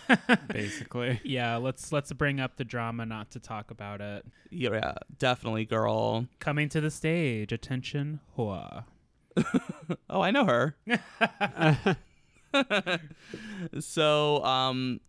Basically. 0.47 1.19
Yeah, 1.23 1.57
let's 1.57 1.91
let's 1.91 2.11
bring 2.13 2.39
up 2.39 2.55
the 2.57 2.63
drama, 2.65 3.05
not 3.05 3.31
to 3.31 3.39
talk 3.39 3.69
about 3.69 4.01
it. 4.01 4.25
yeah, 4.49 4.93
definitely, 5.19 5.65
girl. 5.65 6.27
Coming 6.39 6.69
to 6.69 6.81
the 6.81 6.89
stage, 6.91 7.51
attention, 7.51 8.19
Hoa. 8.35 8.85
Oh, 10.09 10.21
I 10.21 10.31
know 10.31 10.45
her. 10.45 10.75
so, 13.79 14.43
um, 14.43 14.99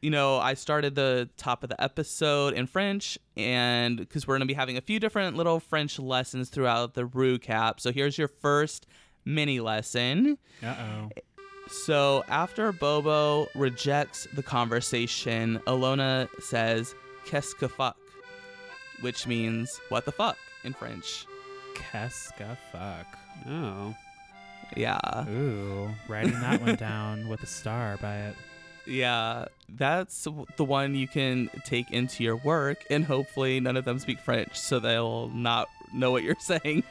you 0.00 0.10
know, 0.10 0.38
I 0.38 0.54
started 0.54 0.94
the 0.94 1.28
top 1.36 1.62
of 1.62 1.68
the 1.68 1.80
episode 1.82 2.54
in 2.54 2.66
French, 2.66 3.18
and 3.36 3.96
because 3.96 4.26
we're 4.26 4.34
going 4.34 4.46
to 4.46 4.52
be 4.52 4.54
having 4.54 4.76
a 4.76 4.80
few 4.80 4.98
different 4.98 5.36
little 5.36 5.60
French 5.60 5.98
lessons 5.98 6.48
throughout 6.48 6.94
the 6.94 7.06
Rue 7.06 7.38
Cap. 7.38 7.80
So 7.80 7.92
here's 7.92 8.18
your 8.18 8.28
first 8.28 8.86
mini 9.24 9.60
lesson. 9.60 10.38
Uh 10.62 10.74
oh. 10.78 11.08
So 11.68 12.24
after 12.28 12.72
Bobo 12.72 13.46
rejects 13.54 14.26
the 14.34 14.42
conversation, 14.42 15.60
Ilona 15.66 16.28
says, 16.40 16.94
Qu'est-ce 17.24 17.54
que 17.54 17.68
fuck? 17.68 17.96
Which 19.00 19.26
means, 19.26 19.80
what 19.88 20.04
the 20.04 20.12
fuck 20.12 20.36
in 20.64 20.72
French. 20.72 21.26
Keska 21.74 22.56
fuck. 22.70 23.18
Oh. 23.48 23.94
Yeah. 24.76 25.26
Ooh, 25.28 25.90
writing 26.08 26.38
that 26.40 26.60
one 26.60 26.76
down 26.76 27.28
with 27.28 27.42
a 27.42 27.46
star 27.46 27.96
by 27.98 28.16
it. 28.16 28.36
Yeah, 28.86 29.46
that's 29.68 30.26
the 30.56 30.64
one 30.64 30.94
you 30.94 31.06
can 31.06 31.48
take 31.64 31.90
into 31.90 32.24
your 32.24 32.36
work, 32.36 32.84
and 32.90 33.04
hopefully 33.04 33.60
none 33.60 33.76
of 33.76 33.84
them 33.84 33.98
speak 33.98 34.18
French, 34.18 34.58
so 34.58 34.80
they'll 34.80 35.28
not 35.28 35.68
know 35.94 36.10
what 36.10 36.24
you're 36.24 36.34
saying. 36.40 36.82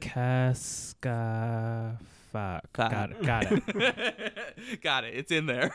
Keska 0.00 1.96
fuck. 2.30 2.72
Got 2.72 3.10
it. 3.10 3.22
Got 3.22 3.52
it. 3.52 4.82
Got 4.82 5.04
it. 5.04 5.14
It's 5.14 5.32
in 5.32 5.46
there. 5.46 5.72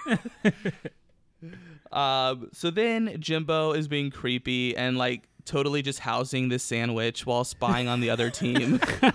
um, 1.92 2.50
so 2.54 2.70
then 2.72 3.18
Jimbo 3.20 3.74
is 3.74 3.88
being 3.88 4.12
creepy 4.12 4.76
and 4.76 4.98
like 4.98 5.24
totally 5.46 5.82
just 5.82 6.00
housing 6.00 6.50
this 6.50 6.64
sandwich 6.64 7.26
while 7.26 7.44
spying 7.44 7.88
on 7.88 8.00
the 8.00 8.10
other 8.10 8.30
team. 8.30 8.80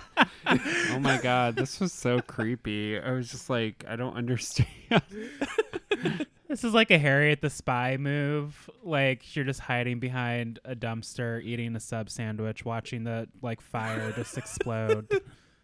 Oh 0.93 0.99
my 0.99 1.17
god, 1.17 1.55
this 1.55 1.79
was 1.79 1.93
so 1.93 2.19
creepy. 2.19 2.99
I 2.99 3.11
was 3.11 3.31
just 3.31 3.49
like, 3.49 3.85
I 3.87 3.95
don't 3.95 4.17
understand. 4.17 4.67
This 6.51 6.65
is 6.65 6.73
like 6.73 6.91
a 6.91 6.97
Harriet 6.97 7.39
the 7.39 7.49
Spy 7.49 7.95
move. 7.95 8.69
Like 8.83 9.37
you're 9.37 9.45
just 9.45 9.61
hiding 9.61 10.01
behind 10.01 10.59
a 10.65 10.75
dumpster, 10.75 11.41
eating 11.41 11.77
a 11.77 11.79
sub 11.79 12.09
sandwich, 12.09 12.65
watching 12.65 13.05
the 13.05 13.29
like 13.41 13.61
fire 13.61 14.11
just 14.11 14.37
explode. 14.37 15.07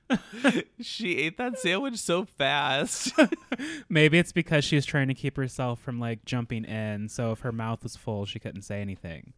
she 0.80 1.18
ate 1.18 1.38
that 1.40 1.60
sandwich 1.60 1.98
so 1.98 2.24
fast. 2.24 3.12
Maybe 3.90 4.18
it's 4.18 4.32
because 4.32 4.64
she 4.64 4.78
was 4.78 4.86
trying 4.86 5.10
to 5.10 5.14
keep 5.14 5.36
herself 5.36 5.82
from 5.82 6.00
like 6.00 6.24
jumping 6.24 6.64
in. 6.64 7.10
So 7.10 7.34
if 7.34 7.42
her 7.42 7.52
mouth 7.52 7.84
was 7.84 7.98
full, 7.98 8.26
she 8.26 8.40
couldn't 8.40 8.62
say 8.62 8.80
anything. 8.80 9.34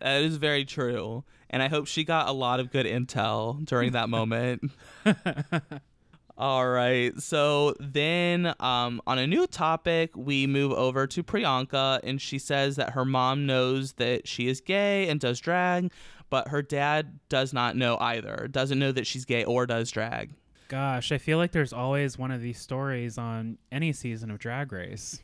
That 0.00 0.22
is 0.22 0.36
very 0.36 0.64
true. 0.64 1.24
And 1.48 1.62
I 1.62 1.68
hope 1.68 1.86
she 1.86 2.04
got 2.04 2.28
a 2.28 2.32
lot 2.32 2.60
of 2.60 2.70
good 2.70 2.86
intel 2.86 3.64
during 3.64 3.92
that 3.92 4.08
moment. 4.08 4.70
All 6.38 6.66
right. 6.68 7.12
So 7.20 7.74
then 7.80 8.54
um, 8.60 9.02
on 9.06 9.18
a 9.18 9.26
new 9.26 9.46
topic, 9.46 10.16
we 10.16 10.46
move 10.46 10.72
over 10.72 11.06
to 11.08 11.22
Priyanka, 11.22 12.00
and 12.02 12.20
she 12.20 12.38
says 12.38 12.76
that 12.76 12.90
her 12.90 13.04
mom 13.04 13.46
knows 13.46 13.92
that 13.94 14.26
she 14.26 14.48
is 14.48 14.60
gay 14.60 15.08
and 15.08 15.20
does 15.20 15.38
drag, 15.40 15.92
but 16.30 16.48
her 16.48 16.62
dad 16.62 17.18
does 17.28 17.52
not 17.52 17.76
know 17.76 17.98
either, 17.98 18.48
doesn't 18.50 18.78
know 18.78 18.92
that 18.92 19.06
she's 19.06 19.24
gay 19.24 19.44
or 19.44 19.66
does 19.66 19.90
drag. 19.90 20.30
Gosh, 20.68 21.10
I 21.10 21.18
feel 21.18 21.36
like 21.36 21.50
there's 21.52 21.72
always 21.72 22.16
one 22.16 22.30
of 22.30 22.40
these 22.40 22.58
stories 22.58 23.18
on 23.18 23.58
any 23.72 23.92
season 23.92 24.30
of 24.30 24.38
Drag 24.38 24.72
Race. 24.72 25.20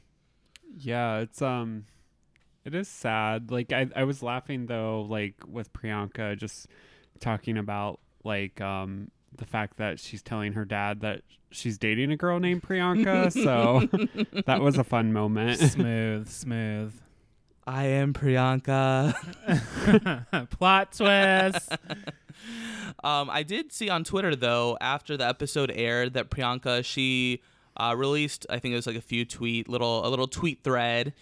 yeah, 0.77 1.19
it's 1.21 1.41
um 1.41 1.87
it 2.67 2.75
is 2.75 2.89
sad. 2.89 3.51
Like 3.51 3.73
I 3.73 3.89
I 3.95 4.05
was 4.05 4.23
laughing 4.23 4.67
though, 4.67 5.07
like 5.09 5.37
with 5.47 5.73
Priyanka 5.73 6.37
just 6.37 6.67
talking 7.21 7.57
about 7.57 8.01
like 8.25 8.61
um 8.61 9.11
the 9.37 9.47
fact 9.47 9.77
that 9.77 10.01
she's 10.01 10.23
telling 10.23 10.55
her 10.55 10.65
dad 10.65 11.01
that 11.01 11.23
she's 11.51 11.79
dating 11.79 12.11
a 12.11 12.17
girl 12.17 12.41
named 12.41 12.63
Priyanka. 12.63 13.33
so 13.33 13.87
that 14.47 14.61
was 14.61 14.77
a 14.79 14.85
fun 14.85 15.13
moment. 15.13 15.61
Smooth, 15.61 16.29
smooth. 16.29 16.93
I 17.69 17.87
am 17.87 18.13
Priyanka. 18.13 19.15
Plot 20.51 20.93
twist. 20.93 21.73
Um, 23.03 23.31
I 23.31 23.43
did 23.43 23.73
see 23.73 23.89
on 23.89 24.05
Twitter 24.05 24.35
though 24.35 24.77
after 24.81 25.17
the 25.17 25.27
episode 25.27 25.73
aired 25.75 26.15
that 26.15 26.31
Priyanka 26.31 26.85
she 26.85 27.43
uh, 27.77 27.95
released 27.97 28.47
I 28.51 28.59
think 28.59 28.73
it 28.73 28.77
was 28.77 28.87
like 28.87 28.97
a 28.97 29.01
few 29.01 29.25
tweet 29.25 29.69
little 29.69 30.07
a 30.07 30.09
little 30.09 30.29
tweet 30.29 30.63
thread, 30.65 31.13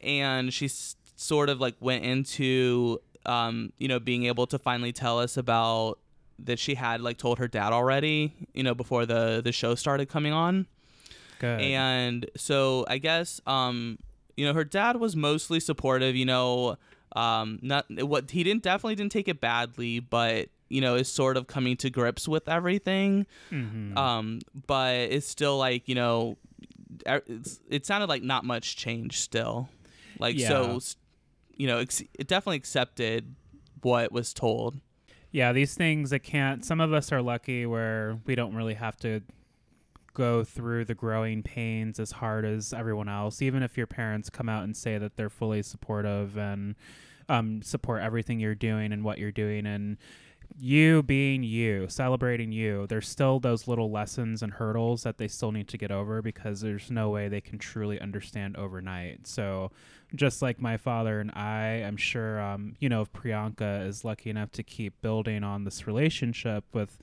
and 0.00 0.52
she 0.52 0.66
s- 0.66 0.96
sort 1.16 1.48
of 1.48 1.60
like 1.60 1.74
went 1.80 2.04
into 2.04 3.00
um, 3.26 3.72
you 3.78 3.88
know 3.88 3.98
being 3.98 4.24
able 4.26 4.46
to 4.46 4.58
finally 4.58 4.92
tell 4.92 5.18
us 5.18 5.36
about 5.36 5.98
that 6.38 6.58
she 6.58 6.74
had 6.76 7.00
like 7.00 7.18
told 7.18 7.38
her 7.38 7.48
dad 7.48 7.72
already 7.72 8.32
you 8.54 8.62
know 8.62 8.74
before 8.74 9.04
the 9.06 9.40
the 9.42 9.52
show 9.52 9.74
started 9.74 10.08
coming 10.08 10.32
on. 10.32 10.66
Good. 11.40 11.60
And 11.60 12.30
so 12.36 12.84
I 12.88 12.98
guess 12.98 13.40
um 13.46 13.98
you 14.36 14.46
know 14.46 14.54
her 14.54 14.64
dad 14.64 14.96
was 14.96 15.14
mostly 15.16 15.60
supportive, 15.60 16.14
you 16.16 16.24
know, 16.26 16.76
um 17.16 17.58
not 17.62 17.86
what 18.04 18.30
he 18.30 18.44
didn't 18.44 18.62
definitely 18.62 18.94
didn't 18.94 19.12
take 19.12 19.28
it 19.28 19.40
badly, 19.40 19.98
but 20.00 20.48
you 20.68 20.80
know, 20.80 20.94
is 20.96 21.08
sort 21.10 21.36
of 21.36 21.46
coming 21.46 21.76
to 21.78 21.90
grips 21.90 22.28
with 22.28 22.48
everything. 22.48 23.26
Mhm. 23.50 23.96
Um 23.96 24.38
but 24.66 24.94
it's 24.94 25.26
still 25.28 25.58
like, 25.58 25.88
you 25.88 25.94
know, 25.94 26.36
it's, 27.06 27.60
it 27.68 27.86
sounded 27.86 28.08
like 28.08 28.22
not 28.22 28.44
much 28.44 28.76
change 28.76 29.20
still. 29.20 29.68
Like 30.18 30.38
so 30.38 30.62
Yeah. 30.70 30.76
s- 30.76 30.96
you 31.56 31.66
know, 31.66 31.78
ex- 31.78 32.02
it 32.18 32.26
definitely 32.28 32.56
accepted 32.56 33.34
what 33.82 34.12
was 34.12 34.32
told. 34.34 34.80
yeah, 35.30 35.52
these 35.52 35.74
things 35.74 36.08
that 36.10 36.20
can't. 36.20 36.64
Some 36.64 36.80
of 36.80 36.92
us 36.92 37.12
are 37.12 37.20
lucky 37.20 37.66
where 37.66 38.18
we 38.24 38.34
don't 38.34 38.54
really 38.54 38.74
have 38.74 38.96
to 38.98 39.20
go 40.14 40.42
through 40.42 40.84
the 40.86 40.94
growing 40.94 41.42
pains 41.42 42.00
as 42.00 42.12
hard 42.12 42.44
as 42.46 42.72
everyone 42.72 43.08
else. 43.08 43.42
Even 43.42 43.62
if 43.62 43.76
your 43.76 43.86
parents 43.86 44.30
come 44.30 44.48
out 44.48 44.64
and 44.64 44.76
say 44.76 44.96
that 44.98 45.16
they're 45.16 45.28
fully 45.30 45.62
supportive 45.62 46.36
and 46.38 46.74
um, 47.28 47.60
support 47.62 48.02
everything 48.02 48.40
you're 48.40 48.54
doing 48.54 48.90
and 48.92 49.04
what 49.04 49.18
you're 49.18 49.30
doing, 49.30 49.66
and 49.66 49.98
you 50.56 51.02
being 51.02 51.42
you, 51.42 51.86
celebrating 51.88 52.52
you, 52.52 52.86
there's 52.88 53.08
still 53.08 53.38
those 53.40 53.68
little 53.68 53.90
lessons 53.90 54.42
and 54.42 54.52
hurdles 54.52 55.02
that 55.02 55.18
they 55.18 55.28
still 55.28 55.52
need 55.52 55.68
to 55.68 55.78
get 55.78 55.90
over 55.90 56.22
because 56.22 56.60
there's 56.60 56.90
no 56.90 57.10
way 57.10 57.28
they 57.28 57.40
can 57.40 57.58
truly 57.58 58.00
understand 58.00 58.56
overnight. 58.56 59.26
So, 59.26 59.70
just 60.14 60.40
like 60.40 60.60
my 60.60 60.76
father 60.76 61.20
and 61.20 61.30
I, 61.32 61.84
I'm 61.86 61.98
sure, 61.98 62.40
um, 62.40 62.76
you 62.80 62.88
know, 62.88 63.02
if 63.02 63.12
Priyanka 63.12 63.86
is 63.86 64.04
lucky 64.04 64.30
enough 64.30 64.50
to 64.52 64.62
keep 64.62 65.00
building 65.02 65.44
on 65.44 65.64
this 65.64 65.86
relationship 65.86 66.64
with 66.72 66.98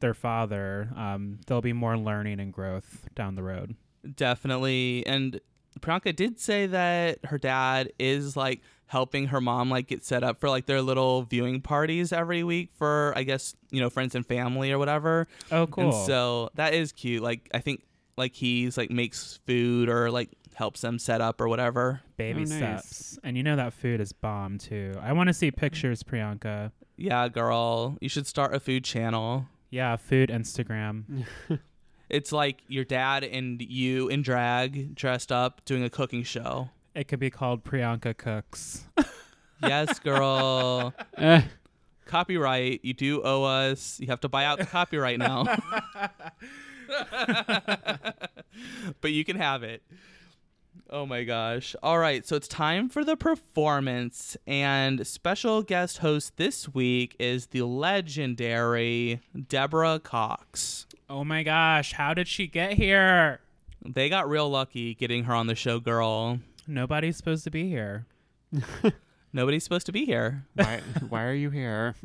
their 0.00 0.14
father, 0.14 0.90
um, 0.94 1.38
there'll 1.46 1.62
be 1.62 1.72
more 1.72 1.96
learning 1.96 2.38
and 2.38 2.52
growth 2.52 3.08
down 3.14 3.34
the 3.34 3.42
road. 3.42 3.76
Definitely. 4.14 5.06
And 5.06 5.40
Priyanka 5.80 6.14
did 6.14 6.38
say 6.38 6.66
that 6.66 7.18
her 7.24 7.38
dad 7.38 7.92
is 7.98 8.36
like 8.36 8.60
helping 8.90 9.28
her 9.28 9.40
mom 9.40 9.70
like 9.70 9.86
get 9.86 10.04
set 10.04 10.24
up 10.24 10.40
for 10.40 10.48
like 10.50 10.66
their 10.66 10.82
little 10.82 11.22
viewing 11.22 11.60
parties 11.60 12.12
every 12.12 12.42
week 12.42 12.70
for 12.74 13.12
I 13.14 13.22
guess, 13.22 13.54
you 13.70 13.80
know, 13.80 13.88
friends 13.88 14.16
and 14.16 14.26
family 14.26 14.72
or 14.72 14.78
whatever. 14.78 15.28
Oh, 15.52 15.68
cool. 15.68 15.84
And 15.84 15.94
so 16.06 16.50
that 16.56 16.74
is 16.74 16.90
cute. 16.90 17.22
Like 17.22 17.48
I 17.54 17.60
think 17.60 17.82
like 18.16 18.34
he's 18.34 18.76
like 18.76 18.90
makes 18.90 19.38
food 19.46 19.88
or 19.88 20.10
like 20.10 20.30
helps 20.54 20.80
them 20.80 20.98
set 20.98 21.20
up 21.20 21.40
or 21.40 21.48
whatever. 21.48 22.00
Baby 22.16 22.40
Oh, 22.42 22.44
nice. 22.46 22.56
steps. 22.56 23.18
And 23.22 23.36
you 23.36 23.44
know 23.44 23.54
that 23.54 23.72
food 23.74 24.00
is 24.00 24.12
bomb 24.12 24.58
too. 24.58 24.92
I 25.00 25.12
want 25.12 25.28
to 25.28 25.34
see 25.34 25.50
pictures, 25.52 26.02
Priyanka. 26.02 26.72
Yeah, 26.96 27.28
girl. 27.28 27.96
You 28.00 28.08
should 28.08 28.26
start 28.26 28.54
a 28.54 28.60
food 28.60 28.84
channel. 28.84 29.46
Yeah, 29.70 29.94
food 29.96 30.30
Instagram. 30.30 31.24
It's 32.10 32.32
like 32.32 32.62
your 32.66 32.82
dad 32.84 33.22
and 33.22 33.62
you 33.62 34.08
in 34.08 34.22
drag, 34.22 34.96
dressed 34.96 35.30
up, 35.30 35.64
doing 35.64 35.84
a 35.84 35.88
cooking 35.88 36.24
show. 36.24 36.70
It 36.94 37.08
could 37.08 37.20
be 37.20 37.30
called 37.30 37.64
Priyanka 37.64 38.16
Cooks. 38.16 38.84
Yes, 39.62 39.98
girl. 39.98 40.94
Eh, 41.18 41.42
copyright. 42.06 42.80
You 42.82 42.94
do 42.94 43.22
owe 43.22 43.44
us. 43.44 44.00
You 44.00 44.06
have 44.06 44.20
to 44.20 44.28
buy 44.28 44.46
out 44.46 44.58
the 44.58 44.64
copyright 44.64 45.18
now. 45.18 45.44
but 49.02 49.12
you 49.12 49.22
can 49.22 49.36
have 49.36 49.62
it. 49.62 49.82
Oh 50.88 51.04
my 51.04 51.24
gosh. 51.24 51.76
All 51.82 51.98
right, 51.98 52.26
so 52.26 52.36
it's 52.36 52.48
time 52.48 52.88
for 52.88 53.04
the 53.04 53.16
performance 53.16 54.36
and 54.46 55.06
special 55.06 55.62
guest 55.62 55.98
host 55.98 56.38
this 56.38 56.72
week 56.72 57.14
is 57.18 57.48
the 57.48 57.62
legendary 57.62 59.20
Deborah 59.48 60.00
Cox. 60.02 60.86
Oh 61.10 61.22
my 61.22 61.42
gosh, 61.42 61.92
how 61.92 62.14
did 62.14 62.28
she 62.28 62.46
get 62.46 62.72
here? 62.72 63.40
They 63.84 64.08
got 64.08 64.28
real 64.28 64.48
lucky 64.48 64.94
getting 64.94 65.24
her 65.24 65.34
on 65.34 65.46
the 65.48 65.54
show, 65.54 65.80
girl. 65.80 66.40
Nobody's 66.70 67.16
supposed 67.16 67.42
to 67.44 67.50
be 67.50 67.68
here. 67.68 68.06
Nobody's 69.32 69.64
supposed 69.64 69.86
to 69.86 69.92
be 69.92 70.04
here. 70.04 70.46
why, 70.54 70.80
why 71.08 71.24
are 71.24 71.34
you 71.34 71.50
here? 71.50 71.96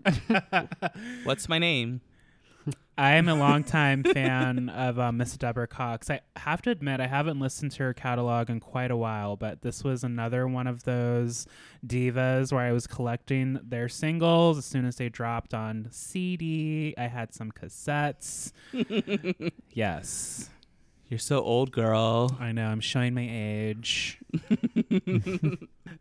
What's 1.23 1.47
my 1.47 1.59
name? 1.59 2.01
I 2.97 3.13
am 3.13 3.27
a 3.27 3.35
longtime 3.35 4.03
fan 4.03 4.69
of 4.69 4.97
uh, 4.97 5.11
Miss 5.11 5.37
Deborah 5.37 5.67
Cox. 5.67 6.09
I 6.09 6.21
have 6.35 6.61
to 6.63 6.71
admit, 6.71 6.99
I 6.99 7.07
haven't 7.07 7.39
listened 7.39 7.73
to 7.73 7.83
her 7.83 7.93
catalog 7.93 8.49
in 8.49 8.59
quite 8.59 8.89
a 8.89 8.95
while, 8.95 9.35
but 9.35 9.61
this 9.61 9.83
was 9.83 10.03
another 10.03 10.47
one 10.47 10.65
of 10.65 10.83
those 10.83 11.45
divas 11.85 12.51
where 12.51 12.61
I 12.61 12.71
was 12.71 12.87
collecting 12.87 13.59
their 13.61 13.89
singles 13.89 14.57
as 14.57 14.65
soon 14.65 14.85
as 14.85 14.95
they 14.95 15.09
dropped 15.09 15.53
on 15.53 15.89
CD. 15.91 16.95
I 16.97 17.07
had 17.07 17.35
some 17.35 17.51
cassettes. 17.51 18.51
yes, 19.73 20.49
You're 21.15 21.19
so 21.21 21.41
old, 21.41 21.71
girl. 21.71 22.35
I 22.41 22.51
know. 22.51 22.67
I'm 22.67 22.81
showing 22.81 23.13
my 23.13 23.25
age. 23.25 24.19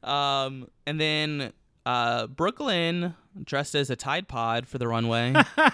Um, 0.03 0.67
and 0.87 1.01
then 1.01 1.53
uh, 1.87 2.27
Brooke 2.27 2.59
Lynn 2.59 3.15
dressed 3.45 3.77
as 3.77 3.91
a 3.91 3.97
Tide 3.97 4.27
Pod 4.27 4.67
for 4.67 4.79
the 4.79 4.89
runway. 4.89 5.33
that 5.57 5.73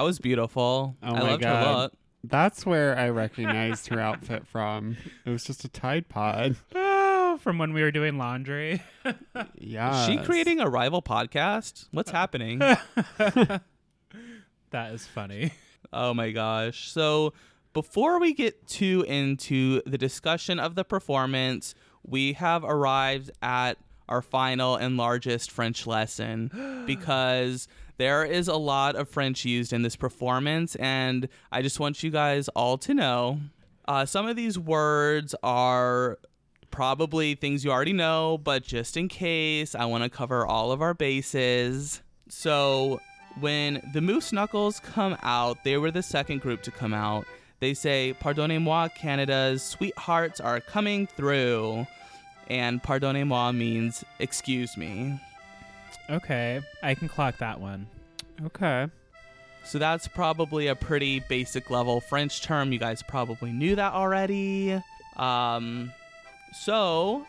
was 0.00 0.20
beautiful. 0.20 0.96
Oh 1.02 1.06
I 1.06 1.10
my 1.10 1.20
loved 1.22 1.42
her 1.44 1.50
God. 1.50 1.76
look. 1.76 1.92
That's 2.22 2.64
where 2.64 2.96
I 2.96 3.08
recognized 3.10 3.88
her 3.88 3.98
outfit 3.98 4.46
from. 4.46 4.96
It 5.26 5.30
was 5.30 5.42
just 5.42 5.64
a 5.64 5.68
Tide 5.68 6.08
Pod. 6.08 6.54
Oh, 6.74 7.38
from 7.42 7.58
when 7.58 7.72
we 7.72 7.82
were 7.82 7.90
doing 7.90 8.16
laundry. 8.16 8.80
Yeah. 9.58 10.06
She 10.06 10.18
creating 10.18 10.60
a 10.60 10.70
rival 10.70 11.02
podcast? 11.02 11.88
What's 11.90 12.12
happening? 12.12 12.60
That 12.60 13.62
is 14.94 15.04
funny. 15.04 15.52
Oh 15.92 16.14
my 16.14 16.30
gosh. 16.30 16.90
So 16.90 17.32
before 17.72 18.20
we 18.20 18.34
get 18.34 18.66
too 18.66 19.04
into 19.06 19.82
the 19.86 19.98
discussion 19.98 20.58
of 20.58 20.74
the 20.74 20.84
performance, 20.84 21.74
we 22.04 22.34
have 22.34 22.64
arrived 22.64 23.30
at 23.42 23.78
our 24.08 24.22
final 24.22 24.76
and 24.76 24.96
largest 24.96 25.50
French 25.50 25.86
lesson 25.86 26.82
because 26.86 27.68
there 27.98 28.24
is 28.24 28.48
a 28.48 28.56
lot 28.56 28.96
of 28.96 29.08
French 29.08 29.44
used 29.44 29.72
in 29.72 29.82
this 29.82 29.96
performance, 29.96 30.74
and 30.76 31.28
I 31.52 31.62
just 31.62 31.78
want 31.78 32.02
you 32.02 32.10
guys 32.10 32.48
all 32.48 32.76
to 32.78 32.94
know 32.94 33.38
uh, 33.86 34.06
some 34.06 34.26
of 34.26 34.36
these 34.36 34.58
words 34.58 35.34
are 35.42 36.18
probably 36.70 37.34
things 37.34 37.64
you 37.64 37.70
already 37.70 37.92
know, 37.92 38.38
but 38.38 38.62
just 38.62 38.96
in 38.96 39.08
case, 39.08 39.74
I 39.74 39.84
want 39.86 40.04
to 40.04 40.10
cover 40.10 40.46
all 40.46 40.72
of 40.72 40.80
our 40.80 40.94
bases. 40.94 42.02
So, 42.28 43.00
when 43.40 43.82
the 43.92 44.00
Moose 44.00 44.32
Knuckles 44.32 44.80
come 44.80 45.16
out, 45.22 45.64
they 45.64 45.76
were 45.76 45.90
the 45.90 46.02
second 46.02 46.40
group 46.40 46.62
to 46.62 46.70
come 46.70 46.94
out. 46.94 47.26
They 47.60 47.74
say, 47.74 48.14
Pardonnez-moi, 48.20 48.88
Canada's 48.88 49.62
sweethearts 49.62 50.40
are 50.40 50.60
coming 50.60 51.06
through. 51.06 51.86
And 52.48 52.82
pardonnez-moi 52.82 53.52
means 53.52 54.04
excuse 54.18 54.76
me. 54.76 55.18
Okay, 56.10 56.60
I 56.82 56.94
can 56.94 57.08
clock 57.08 57.38
that 57.38 57.60
one. 57.60 57.86
Okay. 58.44 58.88
So 59.64 59.78
that's 59.78 60.08
probably 60.08 60.66
a 60.66 60.74
pretty 60.74 61.20
basic 61.20 61.70
level 61.70 62.00
French 62.00 62.42
term. 62.42 62.72
You 62.72 62.78
guys 62.78 63.02
probably 63.02 63.52
knew 63.52 63.76
that 63.76 63.92
already. 63.92 64.80
Um, 65.16 65.92
so 66.52 67.26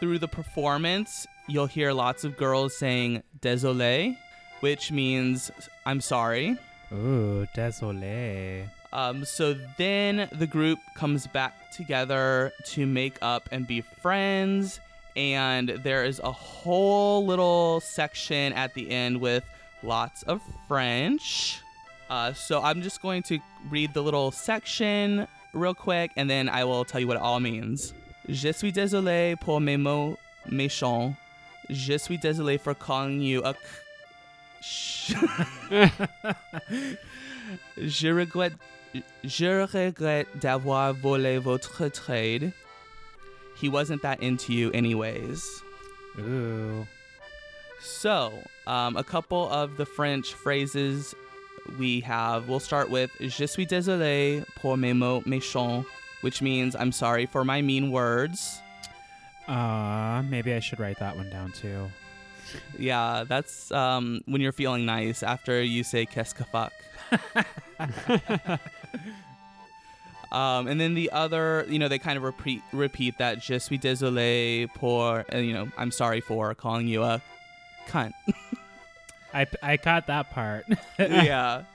through 0.00 0.18
the 0.18 0.28
performance, 0.28 1.26
you'll 1.46 1.66
hear 1.66 1.92
lots 1.92 2.24
of 2.24 2.36
girls 2.36 2.76
saying 2.76 3.22
désolé, 3.40 4.16
which 4.64 4.90
means 4.90 5.50
I'm 5.84 6.00
sorry. 6.00 6.56
Ooh, 6.90 7.46
désolé. 7.54 8.64
Um, 8.94 9.24
so 9.26 9.54
then 9.76 10.26
the 10.32 10.46
group 10.46 10.78
comes 10.94 11.26
back 11.26 11.52
together 11.70 12.50
to 12.72 12.86
make 12.86 13.16
up 13.20 13.42
and 13.52 13.66
be 13.66 13.82
friends. 13.82 14.80
And 15.16 15.68
there 15.84 16.04
is 16.06 16.18
a 16.24 16.32
whole 16.32 17.26
little 17.26 17.80
section 17.80 18.54
at 18.54 18.72
the 18.72 18.90
end 18.90 19.20
with 19.20 19.44
lots 19.82 20.22
of 20.22 20.40
French. 20.66 21.60
Uh, 22.08 22.32
so 22.32 22.62
I'm 22.62 22.80
just 22.80 23.02
going 23.02 23.22
to 23.24 23.38
read 23.70 23.92
the 23.92 24.02
little 24.02 24.30
section 24.30 25.28
real 25.52 25.74
quick 25.74 26.10
and 26.16 26.28
then 26.30 26.48
I 26.48 26.64
will 26.64 26.84
tell 26.86 27.00
you 27.02 27.06
what 27.06 27.16
it 27.18 27.22
all 27.22 27.38
means. 27.40 27.92
Je 28.30 28.50
suis 28.52 28.72
désolé 28.72 29.38
pour 29.38 29.60
mes 29.60 29.76
mots 29.76 30.16
méchants. 30.48 31.14
Je 31.68 31.98
suis 31.98 32.16
désolé 32.18 32.58
for 32.58 32.74
calling 32.74 33.20
you 33.20 33.42
a. 33.44 33.52
c- 33.52 33.58
Je 37.76 38.08
regrette, 38.08 38.54
je 39.24 39.66
regrette 39.66 40.28
d'avoir 40.40 40.94
volé 40.94 41.38
votre 41.38 41.88
trade. 41.88 42.52
He 43.60 43.68
wasn't 43.68 44.02
that 44.02 44.22
into 44.22 44.52
you, 44.52 44.70
anyways. 44.72 45.44
Ooh. 46.18 46.86
So, 47.80 48.32
um, 48.66 48.96
a 48.96 49.04
couple 49.04 49.48
of 49.50 49.76
the 49.76 49.84
French 49.84 50.32
phrases 50.32 51.14
we 51.78 52.00
have. 52.00 52.48
We'll 52.48 52.60
start 52.60 52.90
with 52.90 53.10
Je 53.20 53.46
suis 53.46 53.66
désolé 53.66 54.44
pour 54.56 54.76
mes 54.76 54.94
mots 54.94 55.22
méchants, 55.26 55.84
which 56.22 56.40
means 56.40 56.74
I'm 56.76 56.92
sorry 56.92 57.26
for 57.26 57.44
my 57.44 57.62
mean 57.62 57.90
words. 57.90 58.60
Uh, 59.46 60.22
maybe 60.22 60.54
I 60.54 60.60
should 60.60 60.80
write 60.80 60.98
that 61.00 61.16
one 61.16 61.28
down 61.30 61.52
too. 61.52 61.90
Yeah, 62.78 63.24
that's 63.26 63.70
um, 63.72 64.22
when 64.26 64.40
you're 64.40 64.52
feeling 64.52 64.86
nice 64.86 65.22
after 65.22 65.62
you 65.62 65.84
say 65.84 66.06
qu'est-ce 66.06 66.34
fuck. 66.50 66.72
um, 70.32 70.66
and 70.66 70.80
then 70.80 70.94
the 70.94 71.10
other, 71.12 71.66
you 71.68 71.78
know, 71.78 71.88
they 71.88 71.98
kind 71.98 72.16
of 72.16 72.22
repeat 72.22 72.62
repeat 72.72 73.18
that 73.18 73.42
je 73.42 73.58
suis 73.58 73.78
désolé 73.78 74.68
pour, 74.74 75.24
uh, 75.32 75.38
you 75.38 75.52
know, 75.52 75.68
I'm 75.76 75.90
sorry 75.90 76.20
for 76.20 76.54
calling 76.54 76.88
you 76.88 77.02
a 77.02 77.22
cunt. 77.88 78.12
I, 79.32 79.46
I 79.62 79.76
caught 79.76 80.06
that 80.06 80.30
part. 80.30 80.66
yeah. 80.98 81.62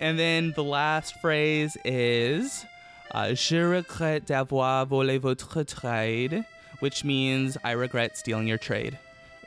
And 0.00 0.18
then 0.18 0.52
the 0.56 0.64
last 0.64 1.20
phrase 1.20 1.76
is 1.84 2.66
uh, 3.12 3.34
Je 3.34 3.56
regrette 3.56 4.26
d'avoir 4.26 4.86
volé 4.86 5.20
votre 5.20 5.62
trade, 5.62 6.44
which 6.80 7.04
means 7.04 7.56
I 7.62 7.72
regret 7.72 8.16
stealing 8.16 8.48
your 8.48 8.58
trade. 8.58 8.98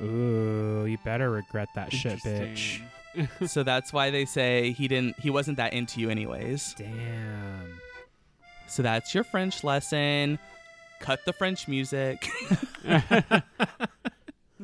Ooh, 0.02 0.86
you 0.86 0.98
better 1.04 1.30
regret 1.30 1.70
that 1.76 1.92
shit, 1.94 2.20
bitch. 2.20 2.82
So 3.48 3.64
that's 3.64 3.92
why 3.92 4.12
they 4.12 4.26
say 4.26 4.74
he 4.74 4.88
didn't 4.88 5.20
he 5.20 5.32
wasn't 5.32 5.58
that 5.58 5.74
into 5.74 6.00
you 6.00 6.12
anyways. 6.12 6.76
Damn. 6.78 7.82
So 8.68 8.84
that's 8.84 9.16
your 9.16 9.24
French 9.24 9.64
lesson. 9.64 10.38
Cut 11.00 11.26
the 11.26 11.34
French 11.34 11.68
music. 11.68 12.30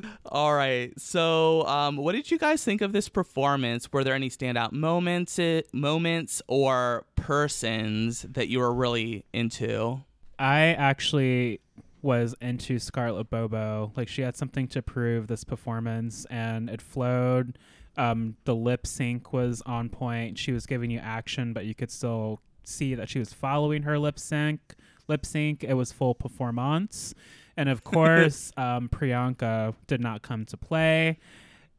All 0.26 0.54
right. 0.54 0.92
So, 1.00 1.66
um, 1.66 1.96
what 1.96 2.12
did 2.12 2.30
you 2.30 2.38
guys 2.38 2.64
think 2.64 2.80
of 2.80 2.92
this 2.92 3.08
performance? 3.08 3.92
Were 3.92 4.04
there 4.04 4.14
any 4.14 4.30
standout 4.30 4.72
moments, 4.72 5.38
it, 5.38 5.72
moments, 5.72 6.42
or 6.48 7.04
persons 7.16 8.22
that 8.22 8.48
you 8.48 8.58
were 8.58 8.72
really 8.72 9.24
into? 9.32 10.00
I 10.38 10.74
actually 10.74 11.60
was 12.04 12.34
into 12.40 12.78
Scarlett 12.78 13.30
Bobo. 13.30 13.92
Like 13.96 14.08
she 14.08 14.22
had 14.22 14.36
something 14.36 14.68
to 14.68 14.82
prove 14.82 15.26
this 15.26 15.42
performance, 15.42 16.26
and 16.30 16.68
it 16.68 16.80
flowed. 16.80 17.58
Um, 17.96 18.36
the 18.44 18.54
lip 18.54 18.86
sync 18.86 19.32
was 19.32 19.62
on 19.66 19.88
point. 19.88 20.38
She 20.38 20.52
was 20.52 20.66
giving 20.66 20.90
you 20.90 20.98
action, 20.98 21.52
but 21.52 21.64
you 21.64 21.74
could 21.74 21.90
still 21.90 22.40
see 22.64 22.94
that 22.94 23.08
she 23.08 23.18
was 23.18 23.32
following 23.32 23.82
her 23.82 23.98
lip 23.98 24.18
sync. 24.18 24.74
Lip 25.08 25.24
sync. 25.24 25.64
It 25.64 25.74
was 25.74 25.92
full 25.92 26.14
performance, 26.14 27.14
and 27.56 27.68
of 27.68 27.82
course, 27.84 28.52
um, 28.56 28.88
Priyanka 28.88 29.74
did 29.86 30.00
not 30.00 30.22
come 30.22 30.44
to 30.46 30.56
play. 30.56 31.18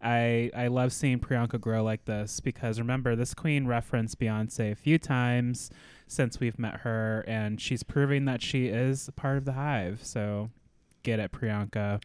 I 0.02 0.52
I 0.56 0.68
love 0.68 0.92
seeing 0.92 1.20
Priyanka 1.20 1.60
grow 1.62 1.84
like 1.84 2.06
this 2.06 2.40
because 2.40 2.80
remember 2.80 3.16
this 3.16 3.34
queen 3.34 3.68
referenced 3.68 4.20
Beyonce 4.20 4.72
a 4.72 4.76
few 4.76 4.98
times 4.98 5.70
since 6.08 6.40
we've 6.40 6.60
met 6.60 6.82
her, 6.82 7.24
and 7.28 7.60
she's 7.60 7.84
proving 7.84 8.26
that 8.26 8.42
she 8.42 8.68
is 8.68 9.10
part 9.16 9.38
of 9.38 9.46
the 9.46 9.54
hive. 9.54 10.00
So 10.04 10.50
get 11.04 11.20
it, 11.20 11.32
Priyanka. 11.32 12.02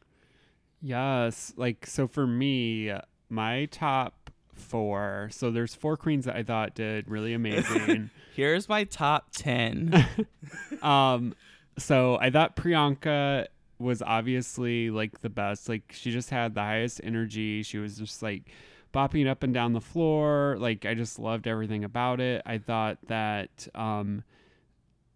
Yes, 0.81 1.53
like 1.57 1.87
so 1.87 2.09
for 2.09 2.27
me, 2.27 2.93
my 3.29 3.67
top 3.67 4.31
four. 4.55 5.29
So 5.33 5.51
there's 5.51 5.75
four 5.75 5.97
queens 5.97 6.25
that 6.27 6.37
I 6.37 6.43
thought 6.43 6.75
did 6.75 7.09
really 7.09 7.35
amazing. 7.35 8.11
Here's 8.35 8.69
my 8.69 8.85
top 8.85 9.29
10. 9.33 10.07
um, 10.83 11.35
so 11.79 12.19
I 12.21 12.31
thought 12.31 12.57
Priyanka 12.57 13.47
was 13.79 14.03
obviously 14.03 14.91
like 14.91 15.23
the 15.23 15.31
best. 15.31 15.69
Like 15.69 15.93
she 15.97 16.13
just 16.13 16.31
had 16.31 16.55
the 16.55 16.61
highest 16.61 17.01
energy. 17.03 17.63
She 17.63 17.79
was 17.79 17.99
just 17.99 18.23
like 18.23 18.51
bopping 18.93 19.29
up 19.29 19.43
and 19.43 19.55
down 19.55 19.73
the 19.73 19.81
floor. 19.81 20.57
Like 20.59 20.85
I 20.85 20.95
just 20.95 21.19
loved 21.19 21.47
everything 21.47 21.85
about 21.85 22.21
it. 22.21 22.43
I 22.47 22.59
thought 22.59 22.99
that 23.07 23.69
um 23.75 24.25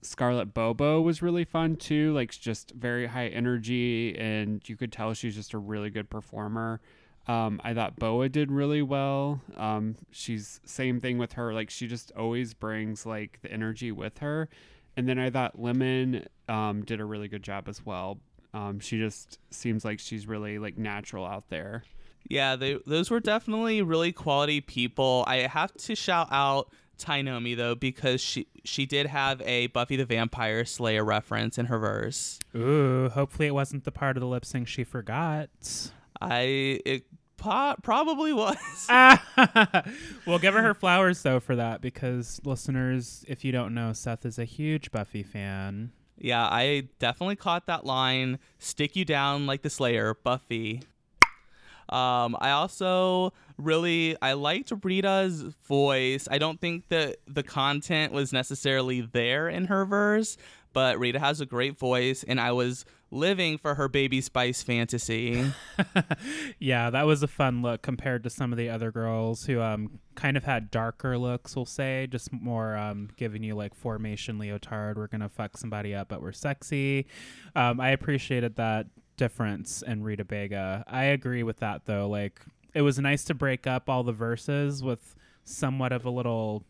Scarlett 0.02 0.52
Bobo 0.52 1.00
was 1.00 1.22
really 1.22 1.44
fun 1.44 1.76
too. 1.76 2.12
Like 2.12 2.30
just 2.30 2.72
very 2.72 3.06
high 3.06 3.28
energy 3.28 4.16
and 4.18 4.66
you 4.68 4.76
could 4.76 4.92
tell 4.92 5.14
she's 5.14 5.34
just 5.34 5.54
a 5.54 5.58
really 5.58 5.90
good 5.90 6.10
performer. 6.10 6.80
Um, 7.26 7.60
I 7.64 7.72
thought 7.72 7.98
Boa 7.98 8.28
did 8.28 8.52
really 8.52 8.82
well. 8.82 9.40
Um, 9.56 9.96
she's 10.10 10.60
same 10.66 11.00
thing 11.00 11.16
with 11.16 11.32
her. 11.32 11.54
Like 11.54 11.70
she 11.70 11.86
just 11.86 12.12
always 12.16 12.52
brings 12.52 13.06
like 13.06 13.38
the 13.42 13.50
energy 13.50 13.90
with 13.92 14.18
her. 14.18 14.48
And 14.96 15.08
then 15.08 15.18
I 15.18 15.30
thought 15.30 15.58
Lemon 15.58 16.26
um, 16.48 16.84
did 16.84 17.00
a 17.00 17.04
really 17.04 17.28
good 17.28 17.42
job 17.42 17.68
as 17.68 17.84
well. 17.84 18.18
Um, 18.52 18.78
she 18.78 18.98
just 18.98 19.38
seems 19.50 19.84
like 19.84 19.98
she's 19.98 20.26
really 20.26 20.58
like 20.58 20.76
natural 20.76 21.24
out 21.26 21.48
there. 21.48 21.82
Yeah, 22.28 22.56
they, 22.56 22.78
those 22.86 23.10
were 23.10 23.20
definitely 23.20 23.82
really 23.82 24.12
quality 24.12 24.60
people. 24.60 25.24
I 25.26 25.38
have 25.38 25.74
to 25.74 25.94
shout 25.94 26.28
out 26.30 26.70
Tynomi 26.98 27.56
though 27.56 27.74
because 27.74 28.20
she 28.20 28.46
she 28.64 28.86
did 28.86 29.06
have 29.06 29.42
a 29.42 29.66
Buffy 29.68 29.96
the 29.96 30.04
Vampire 30.04 30.64
Slayer 30.64 31.04
reference 31.04 31.58
in 31.58 31.66
her 31.66 31.78
verse. 31.78 32.38
Ooh, 32.56 33.08
hopefully 33.08 33.48
it 33.48 33.54
wasn't 33.54 33.84
the 33.84 33.92
part 33.92 34.16
of 34.16 34.20
the 34.20 34.26
lip 34.26 34.44
sync 34.44 34.68
she 34.68 34.84
forgot. 34.84 35.50
I 36.20 36.80
it 36.84 37.04
po- 37.36 37.76
probably 37.82 38.32
was. 38.32 38.56
we'll 40.26 40.38
give 40.38 40.54
her 40.54 40.62
her 40.62 40.74
flowers 40.74 41.22
though 41.22 41.40
for 41.40 41.56
that 41.56 41.80
because 41.80 42.40
listeners, 42.44 43.24
if 43.28 43.44
you 43.44 43.52
don't 43.52 43.74
know, 43.74 43.92
Seth 43.92 44.24
is 44.24 44.38
a 44.38 44.44
huge 44.44 44.90
Buffy 44.90 45.22
fan. 45.22 45.92
Yeah, 46.16 46.44
I 46.44 46.88
definitely 47.00 47.36
caught 47.36 47.66
that 47.66 47.84
line. 47.84 48.38
Stick 48.58 48.94
you 48.94 49.04
down 49.04 49.46
like 49.46 49.62
the 49.62 49.70
Slayer, 49.70 50.14
Buffy. 50.14 50.82
Um, 51.88 52.36
I 52.40 52.50
also 52.50 53.32
really 53.58 54.16
I 54.20 54.32
liked 54.32 54.72
Rita's 54.82 55.42
voice. 55.66 56.28
I 56.30 56.38
don't 56.38 56.60
think 56.60 56.88
that 56.88 57.16
the 57.26 57.42
content 57.42 58.12
was 58.12 58.32
necessarily 58.32 59.00
there 59.00 59.48
in 59.48 59.66
her 59.66 59.84
verse, 59.84 60.36
but 60.72 60.98
Rita 60.98 61.18
has 61.18 61.40
a 61.40 61.46
great 61.46 61.78
voice, 61.78 62.24
and 62.24 62.40
I 62.40 62.52
was 62.52 62.84
living 63.10 63.56
for 63.56 63.76
her 63.76 63.88
baby 63.88 64.20
spice 64.20 64.62
fantasy. 64.62 65.52
yeah, 66.58 66.90
that 66.90 67.06
was 67.06 67.22
a 67.22 67.28
fun 67.28 67.62
look 67.62 67.80
compared 67.80 68.24
to 68.24 68.30
some 68.30 68.52
of 68.52 68.58
the 68.58 68.68
other 68.68 68.90
girls 68.90 69.44
who 69.44 69.60
um 69.60 70.00
kind 70.16 70.36
of 70.36 70.44
had 70.44 70.70
darker 70.70 71.16
looks, 71.16 71.54
we'll 71.54 71.64
say, 71.64 72.08
just 72.10 72.32
more 72.32 72.76
um 72.76 73.08
giving 73.16 73.42
you 73.42 73.54
like 73.54 73.74
formation 73.74 74.38
leotard, 74.38 74.96
we're 74.96 75.06
gonna 75.06 75.28
fuck 75.28 75.56
somebody 75.56 75.94
up, 75.94 76.08
but 76.08 76.20
we're 76.20 76.32
sexy. 76.32 77.06
Um, 77.54 77.80
I 77.80 77.90
appreciated 77.90 78.56
that 78.56 78.86
difference 79.16 79.82
in 79.82 80.02
Rita 80.02 80.24
Baga. 80.24 80.84
I 80.86 81.04
agree 81.04 81.42
with 81.42 81.58
that 81.58 81.86
though. 81.86 82.08
Like 82.08 82.40
it 82.74 82.82
was 82.82 82.98
nice 82.98 83.24
to 83.24 83.34
break 83.34 83.66
up 83.66 83.88
all 83.88 84.02
the 84.02 84.12
verses 84.12 84.82
with 84.82 85.14
somewhat 85.44 85.92
of 85.92 86.04
a 86.04 86.10
little 86.10 86.64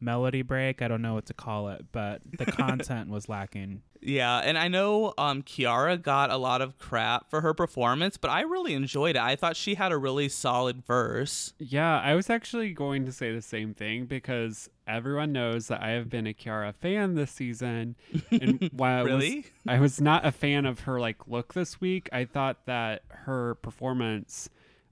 melody 0.00 0.42
break. 0.42 0.82
I 0.82 0.88
don't 0.88 1.02
know 1.02 1.14
what 1.14 1.26
to 1.26 1.34
call 1.34 1.68
it, 1.68 1.86
but 1.92 2.22
the 2.38 2.46
content 2.46 3.10
was 3.10 3.28
lacking. 3.28 3.82
Yeah, 4.02 4.38
and 4.38 4.56
I 4.56 4.68
know 4.68 5.12
um, 5.18 5.42
Kiara 5.42 6.00
got 6.00 6.30
a 6.30 6.38
lot 6.38 6.62
of 6.62 6.78
crap 6.78 7.28
for 7.28 7.42
her 7.42 7.52
performance, 7.52 8.16
but 8.16 8.30
I 8.30 8.40
really 8.42 8.72
enjoyed 8.72 9.16
it. 9.16 9.22
I 9.22 9.36
thought 9.36 9.56
she 9.56 9.74
had 9.74 9.92
a 9.92 9.98
really 9.98 10.28
solid 10.28 10.84
verse. 10.84 11.52
Yeah, 11.58 12.00
I 12.00 12.14
was 12.14 12.30
actually 12.30 12.72
going 12.72 13.04
to 13.04 13.12
say 13.12 13.34
the 13.34 13.42
same 13.42 13.74
thing 13.74 14.06
because 14.06 14.70
everyone 14.86 15.32
knows 15.32 15.68
that 15.68 15.82
I 15.82 15.90
have 15.90 16.08
been 16.08 16.26
a 16.26 16.32
Kiara 16.32 16.74
fan 16.74 17.14
this 17.14 17.30
season. 17.30 17.96
And 18.30 18.70
while 18.72 19.04
really? 19.04 19.46
I, 19.68 19.72
was, 19.72 19.78
I 19.78 19.80
was 19.80 20.00
not 20.00 20.24
a 20.24 20.32
fan 20.32 20.64
of 20.64 20.80
her 20.80 20.98
like 20.98 21.28
look 21.28 21.52
this 21.52 21.80
week, 21.80 22.08
I 22.10 22.24
thought 22.24 22.64
that 22.66 23.02
her 23.08 23.56
performance 23.56 24.48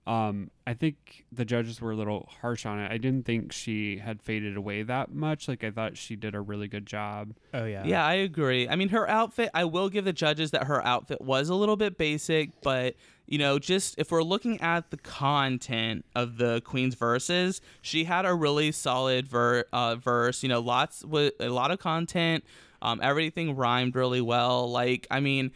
um, 0.09 0.51
I 0.67 0.73
think 0.73 1.27
the 1.31 1.45
judges 1.45 1.83
were 1.83 1.91
a 1.91 1.95
little 1.95 2.31
harsh 2.41 2.65
on 2.65 2.79
it. 2.79 2.91
I 2.91 2.97
didn't 2.97 3.27
think 3.27 3.53
she 3.53 3.99
had 3.99 4.23
faded 4.23 4.57
away 4.57 4.83
that 4.83 5.13
much. 5.13 5.49
Like 5.49 5.63
I 5.63 5.71
thought 5.71 5.99
she 5.99 6.17
did 6.17 6.35
a 6.35 6.41
really 6.41 6.67
good 6.67 6.87
job. 6.87 7.35
Oh 7.53 7.67
yeah. 7.67 7.85
Yeah, 7.85 8.07
I 8.07 8.15
agree. 8.15 8.67
I 8.67 8.75
mean, 8.77 8.89
her 8.89 9.09
outfit. 9.09 9.51
I 9.53 9.67
will 9.67 9.91
give 9.91 10.07
the 10.07 10.15
judges 10.15 10.53
that 10.53 10.65
her 10.65 10.85
outfit 10.85 11.21
was 11.21 11.51
a 11.51 11.55
little 11.55 11.77
bit 11.77 11.99
basic, 11.99 12.59
but 12.63 12.95
you 13.27 13.37
know, 13.37 13.59
just 13.59 13.97
if 13.99 14.11
we're 14.11 14.23
looking 14.23 14.59
at 14.63 14.91
the 14.91 14.97
content 14.97 16.07
of 16.17 16.39
the 16.39 16.63
Queen's 16.63 16.95
verses, 16.95 17.61
she 17.83 18.05
had 18.05 18.25
a 18.25 18.35
really 18.35 18.73
solid 18.73 19.29
ver- 19.29 19.67
uh, 19.75 19.97
verse. 19.97 20.43
You 20.43 20.49
know, 20.49 20.61
lots 20.61 21.05
with 21.05 21.35
a 21.39 21.51
lot 21.51 21.71
of 21.71 21.81
content. 21.81 22.45
Um, 22.81 23.01
everything 23.03 23.57
rhymed 23.57 23.95
really 23.95 24.23
well. 24.23 24.71
Like, 24.71 25.07
I 25.11 25.21
mean 25.21 25.51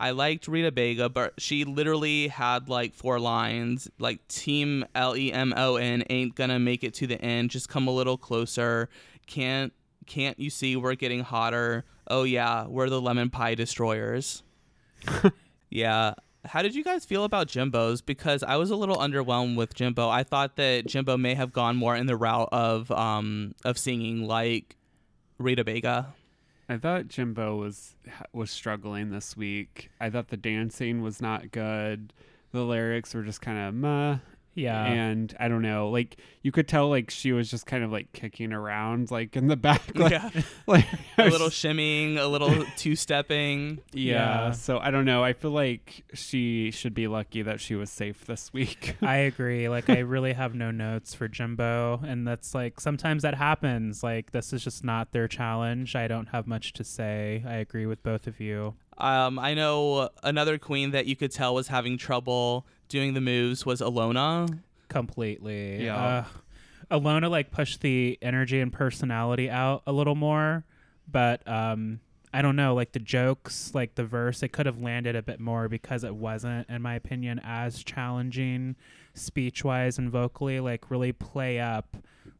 I 0.00 0.12
liked 0.12 0.48
Rita 0.48 0.72
Baga, 0.72 1.10
but 1.10 1.34
she 1.38 1.64
literally 1.64 2.28
had 2.28 2.70
like 2.70 2.94
four 2.94 3.20
lines 3.20 3.86
like 3.98 4.26
Team 4.28 4.86
L 4.94 5.14
E 5.14 5.30
M 5.30 5.52
O 5.54 5.76
N 5.76 6.02
ain't 6.08 6.34
gonna 6.34 6.58
make 6.58 6.82
it 6.82 6.94
to 6.94 7.06
the 7.06 7.20
end. 7.20 7.50
Just 7.50 7.68
come 7.68 7.86
a 7.86 7.90
little 7.90 8.16
closer. 8.16 8.88
Can't 9.26 9.74
can't 10.06 10.40
you 10.40 10.48
see 10.48 10.74
we're 10.74 10.94
getting 10.94 11.20
hotter? 11.20 11.84
Oh 12.08 12.22
yeah, 12.22 12.66
we're 12.66 12.88
the 12.88 13.00
lemon 13.00 13.28
pie 13.28 13.54
destroyers. 13.54 14.42
yeah. 15.70 16.14
How 16.46 16.62
did 16.62 16.74
you 16.74 16.82
guys 16.82 17.04
feel 17.04 17.24
about 17.24 17.48
Jimbo's? 17.48 18.00
Because 18.00 18.42
I 18.42 18.56
was 18.56 18.70
a 18.70 18.76
little 18.76 18.96
underwhelmed 18.96 19.56
with 19.56 19.74
Jimbo. 19.74 20.08
I 20.08 20.22
thought 20.22 20.56
that 20.56 20.86
Jimbo 20.86 21.18
may 21.18 21.34
have 21.34 21.52
gone 21.52 21.76
more 21.76 21.94
in 21.94 22.06
the 22.06 22.16
route 22.16 22.48
of 22.52 22.90
um 22.90 23.54
of 23.66 23.76
singing 23.76 24.26
like 24.26 24.76
Rita 25.38 25.62
Baga. 25.62 26.14
I 26.70 26.78
thought 26.78 27.08
Jimbo 27.08 27.56
was 27.56 27.96
was 28.32 28.48
struggling 28.48 29.10
this 29.10 29.36
week. 29.36 29.90
I 30.00 30.08
thought 30.08 30.28
the 30.28 30.36
dancing 30.36 31.02
was 31.02 31.20
not 31.20 31.50
good. 31.50 32.12
The 32.52 32.62
lyrics 32.62 33.12
were 33.12 33.24
just 33.24 33.40
kind 33.40 33.58
of 33.58 33.74
meh. 33.74 34.18
Yeah. 34.54 34.84
And 34.84 35.34
I 35.38 35.48
don't 35.48 35.62
know, 35.62 35.90
like 35.90 36.16
you 36.42 36.52
could 36.52 36.68
tell 36.68 36.88
like 36.88 37.10
she 37.10 37.32
was 37.32 37.50
just 37.50 37.66
kind 37.66 37.84
of 37.84 37.92
like 37.92 38.12
kicking 38.12 38.52
around 38.52 39.10
like 39.10 39.36
in 39.36 39.48
the 39.48 39.56
back. 39.68 39.82
Like, 39.94 40.12
yeah. 40.12 40.30
like 40.66 40.86
a 41.18 41.28
little 41.28 41.48
shimmying, 41.48 42.18
a 42.18 42.26
little 42.26 42.64
two 42.76 42.96
stepping. 42.96 43.80
Yeah, 43.92 44.14
Yeah. 44.46 44.50
So 44.52 44.78
I 44.78 44.90
don't 44.90 45.04
know. 45.04 45.22
I 45.22 45.32
feel 45.32 45.52
like 45.52 46.04
she 46.14 46.70
should 46.70 46.94
be 46.94 47.06
lucky 47.06 47.42
that 47.42 47.60
she 47.60 47.74
was 47.74 47.90
safe 47.90 48.26
this 48.26 48.52
week. 48.52 48.96
I 49.02 49.16
agree. 49.16 49.68
Like 49.68 49.88
I 49.88 50.00
really 50.00 50.32
have 50.32 50.54
no 50.54 50.70
notes 50.70 51.14
for 51.14 51.28
Jimbo 51.28 52.00
and 52.04 52.26
that's 52.26 52.54
like 52.54 52.80
sometimes 52.80 53.22
that 53.22 53.34
happens. 53.34 54.02
Like 54.02 54.32
this 54.32 54.52
is 54.52 54.64
just 54.64 54.84
not 54.84 55.12
their 55.12 55.28
challenge. 55.28 55.94
I 55.96 56.08
don't 56.08 56.28
have 56.28 56.46
much 56.46 56.72
to 56.74 56.84
say. 56.84 57.44
I 57.46 57.54
agree 57.54 57.86
with 57.86 58.02
both 58.02 58.26
of 58.26 58.40
you. 58.40 58.74
Um, 58.98 59.38
I 59.38 59.54
know 59.54 60.10
another 60.22 60.58
queen 60.58 60.90
that 60.90 61.06
you 61.06 61.16
could 61.16 61.30
tell 61.30 61.54
was 61.54 61.68
having 61.68 61.96
trouble 61.96 62.66
doing 62.90 63.14
the 63.14 63.22
moves 63.22 63.64
was 63.64 63.80
Ilona. 63.80 64.60
Completely. 64.88 65.84
Yeah. 65.84 66.24
Uh, 66.90 66.98
Ilona 66.98 67.30
like 67.30 67.50
pushed 67.50 67.80
the 67.80 68.18
energy 68.20 68.60
and 68.60 68.70
personality 68.72 69.48
out 69.48 69.82
a 69.86 69.92
little 69.92 70.16
more, 70.16 70.64
but 71.10 71.46
um 71.48 72.00
I 72.32 72.42
don't 72.42 72.54
know, 72.54 72.74
like 72.74 72.92
the 72.92 73.00
jokes, 73.00 73.72
like 73.74 73.96
the 73.96 74.04
verse, 74.04 74.42
it 74.42 74.48
could 74.52 74.66
have 74.66 74.80
landed 74.80 75.16
a 75.16 75.22
bit 75.22 75.40
more 75.40 75.68
because 75.68 76.04
it 76.04 76.14
wasn't, 76.14 76.70
in 76.70 76.80
my 76.80 76.94
opinion, 76.94 77.40
as 77.42 77.82
challenging 77.82 78.76
speech 79.14 79.64
wise 79.64 79.98
and 79.98 80.10
vocally. 80.10 80.60
Like, 80.60 80.92
really 80.92 81.12
play 81.12 81.58
up 81.58 81.96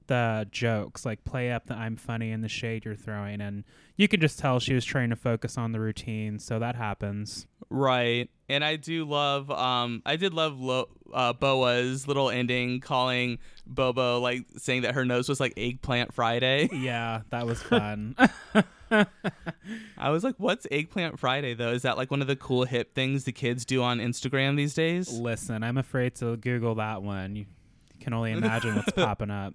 the 0.06 0.46
jokes, 0.52 1.04
like, 1.04 1.24
play 1.24 1.50
up 1.50 1.66
the 1.66 1.74
I'm 1.74 1.96
funny 1.96 2.30
and 2.30 2.44
the 2.44 2.48
shade 2.48 2.84
you're 2.84 2.94
throwing. 2.94 3.40
And 3.40 3.64
you 3.96 4.06
could 4.06 4.20
just 4.20 4.38
tell 4.38 4.60
she 4.60 4.74
was 4.74 4.84
trying 4.84 5.10
to 5.10 5.16
focus 5.16 5.58
on 5.58 5.72
the 5.72 5.80
routine. 5.80 6.38
So 6.38 6.60
that 6.60 6.76
happens. 6.76 7.48
Right. 7.68 8.30
And 8.50 8.64
I 8.64 8.76
do 8.76 9.04
love 9.04 9.50
um 9.50 10.02
I 10.04 10.16
did 10.16 10.34
love 10.34 10.60
Lo- 10.60 10.88
uh, 11.12 11.32
Boa's 11.32 12.06
little 12.06 12.30
ending 12.30 12.80
calling 12.80 13.38
Bobo 13.66 14.20
like 14.20 14.44
saying 14.58 14.82
that 14.82 14.94
her 14.94 15.04
nose 15.04 15.28
was 15.28 15.38
like 15.40 15.54
eggplant 15.56 16.12
Friday. 16.12 16.68
Yeah, 16.72 17.22
that 17.30 17.46
was 17.46 17.62
fun. 17.70 18.16
I 19.96 20.10
was 20.10 20.24
like, 20.24 20.34
what's 20.38 20.66
eggplant 20.70 21.18
Friday 21.20 21.54
though? 21.54 21.70
Is 21.72 21.82
that 21.82 21.96
like 21.96 22.10
one 22.10 22.20
of 22.22 22.26
the 22.26 22.36
cool 22.36 22.64
hip 22.64 22.94
things 22.94 23.24
the 23.24 23.32
kids 23.32 23.64
do 23.64 23.82
on 23.82 23.98
Instagram 23.98 24.56
these 24.56 24.74
days? 24.74 25.12
Listen, 25.12 25.62
I'm 25.62 25.78
afraid 25.78 26.16
to 26.16 26.36
Google 26.36 26.74
that 26.76 27.02
one. 27.02 27.36
You 27.36 27.46
can 28.00 28.12
only 28.14 28.32
imagine 28.32 28.76
what's 28.76 28.90
popping 28.96 29.30
up. 29.30 29.54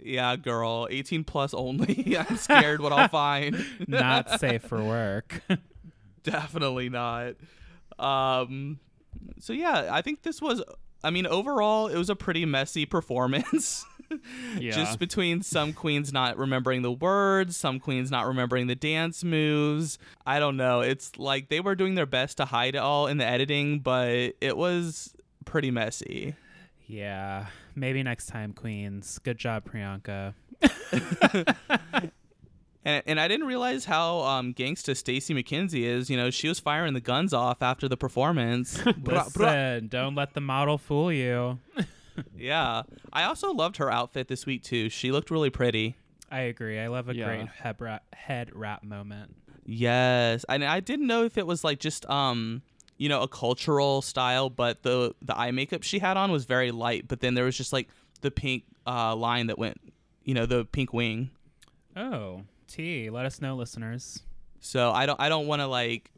Yeah, 0.00 0.36
girl, 0.36 0.86
18 0.90 1.24
plus 1.24 1.52
only. 1.54 2.16
I'm 2.16 2.36
scared 2.36 2.80
what 2.80 2.92
I'll 2.92 3.08
find. 3.08 3.64
Not 3.88 4.38
safe 4.40 4.62
for 4.62 4.82
work. 4.82 5.42
Definitely 6.22 6.88
not. 6.88 7.34
Um 7.98 8.80
so 9.40 9.52
yeah, 9.52 9.88
I 9.90 10.02
think 10.02 10.22
this 10.22 10.40
was 10.40 10.62
I 11.02 11.10
mean 11.10 11.26
overall 11.26 11.88
it 11.88 11.96
was 11.96 12.10
a 12.10 12.16
pretty 12.16 12.44
messy 12.44 12.86
performance. 12.96 13.84
Yeah. 14.58 14.70
Just 14.70 14.98
between 14.98 15.42
some 15.42 15.74
queens 15.74 16.12
not 16.14 16.38
remembering 16.38 16.80
the 16.80 16.90
words, 16.92 17.58
some 17.58 17.78
queens 17.78 18.10
not 18.10 18.26
remembering 18.26 18.66
the 18.66 18.74
dance 18.74 19.22
moves. 19.22 19.98
I 20.26 20.38
don't 20.38 20.56
know. 20.56 20.80
It's 20.80 21.18
like 21.18 21.50
they 21.50 21.60
were 21.60 21.74
doing 21.74 21.94
their 21.94 22.06
best 22.06 22.38
to 22.38 22.46
hide 22.46 22.74
it 22.74 22.78
all 22.78 23.06
in 23.06 23.18
the 23.18 23.26
editing, 23.26 23.80
but 23.80 24.34
it 24.40 24.56
was 24.56 25.14
pretty 25.44 25.70
messy. 25.70 26.36
Yeah, 26.86 27.46
maybe 27.74 28.02
next 28.02 28.26
time, 28.26 28.54
Queens. 28.54 29.18
Good 29.18 29.36
job, 29.36 29.64
Priyanka. 29.70 30.32
And, 32.84 33.02
and 33.06 33.20
I 33.20 33.28
didn't 33.28 33.46
realize 33.46 33.84
how 33.84 34.20
um, 34.20 34.54
gangsta 34.54 34.96
Stacey 34.96 35.34
McKenzie 35.34 35.82
is. 35.82 36.08
You 36.08 36.16
know, 36.16 36.30
she 36.30 36.48
was 36.48 36.60
firing 36.60 36.94
the 36.94 37.00
guns 37.00 37.32
off 37.34 37.60
after 37.62 37.88
the 37.88 37.96
performance. 37.96 38.80
Listen, 39.04 39.88
don't 39.88 40.14
let 40.14 40.34
the 40.34 40.40
model 40.40 40.78
fool 40.78 41.12
you. 41.12 41.58
Yeah. 42.36 42.82
I 43.12 43.22
also 43.22 43.52
loved 43.52 43.76
her 43.76 43.92
outfit 43.92 44.26
this 44.26 44.44
week, 44.44 44.64
too. 44.64 44.88
She 44.88 45.12
looked 45.12 45.30
really 45.30 45.50
pretty. 45.50 45.96
I 46.32 46.40
agree. 46.40 46.76
I 46.80 46.88
love 46.88 47.08
a 47.08 47.14
Yeah. 47.14 47.26
great 47.26 47.46
head 47.48 47.76
wrap, 47.78 48.02
head 48.12 48.50
wrap 48.54 48.82
moment. 48.82 49.36
Yes. 49.64 50.44
And 50.48 50.64
I 50.64 50.80
didn't 50.80 51.06
know 51.06 51.22
if 51.24 51.38
it 51.38 51.46
was 51.46 51.62
like 51.62 51.78
just, 51.78 52.04
um, 52.10 52.62
you 52.96 53.08
know, 53.08 53.22
a 53.22 53.28
cultural 53.28 54.02
style, 54.02 54.50
but 54.50 54.82
the, 54.82 55.14
the 55.22 55.38
eye 55.38 55.52
makeup 55.52 55.84
she 55.84 56.00
had 56.00 56.16
on 56.16 56.32
was 56.32 56.44
very 56.44 56.72
light. 56.72 57.06
But 57.06 57.20
then 57.20 57.34
there 57.34 57.44
was 57.44 57.56
just 57.56 57.72
like 57.72 57.88
the 58.20 58.32
pink 58.32 58.64
uh, 58.84 59.14
line 59.14 59.46
that 59.46 59.56
went, 59.58 59.80
you 60.24 60.34
know, 60.34 60.44
the 60.44 60.64
pink 60.64 60.92
wing. 60.92 61.30
Oh, 61.96 62.42
T. 62.68 63.10
Let 63.10 63.26
us 63.26 63.40
know, 63.40 63.56
listeners. 63.56 64.22
So 64.60 64.92
I 64.92 65.06
don't 65.06 65.20
I 65.20 65.28
don't 65.28 65.46
want 65.46 65.60
to 65.60 65.66
like 65.66 66.10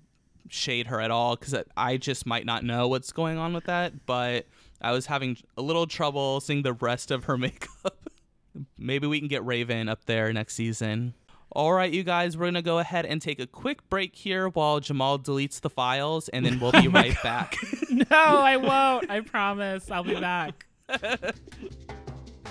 shade 0.49 0.89
her 0.89 1.01
at 1.01 1.11
all 1.11 1.37
because 1.37 1.55
I 1.77 1.97
just 1.97 2.27
might 2.27 2.45
not 2.47 2.65
know 2.65 2.89
what's 2.89 3.13
going 3.13 3.39
on 3.39 3.53
with 3.53 3.65
that. 3.65 4.07
But 4.07 4.47
I 4.81 4.93
was 4.93 5.07
having 5.07 5.37
a 5.57 5.63
little 5.63 5.87
trouble 5.87 6.41
seeing 6.41 6.63
the 6.63 6.73
rest 6.73 7.11
of 7.11 7.25
her 7.25 7.39
makeup. 7.39 8.09
Maybe 8.79 9.07
we 9.07 9.19
can 9.19 9.29
get 9.29 9.45
Raven 9.45 9.89
up 9.89 10.05
there 10.07 10.33
next 10.33 10.55
season. 10.55 11.15
All 11.53 11.73
right, 11.73 11.93
you 11.93 12.05
guys, 12.05 12.37
we're 12.37 12.47
gonna 12.47 12.63
go 12.63 12.79
ahead 12.79 13.07
and 13.07 13.21
take 13.21 13.41
a 13.41 13.47
quick 13.47 13.89
break 13.91 14.15
here 14.15 14.49
while 14.49 14.79
Jamal 14.79 15.19
deletes 15.19 15.61
the 15.61 15.71
files, 15.71 16.29
and 16.29 16.47
then 16.47 16.61
we'll 16.61 16.71
be 16.71 16.79
oh 16.87 16.91
right 16.91 17.17
back. 17.25 17.57
no, 17.91 18.07
I 18.11 18.57
won't. 18.57 19.11
I 19.11 19.21
promise. 19.21 19.91
I'll 19.91 20.05
be 20.05 20.15
back. 20.15 20.67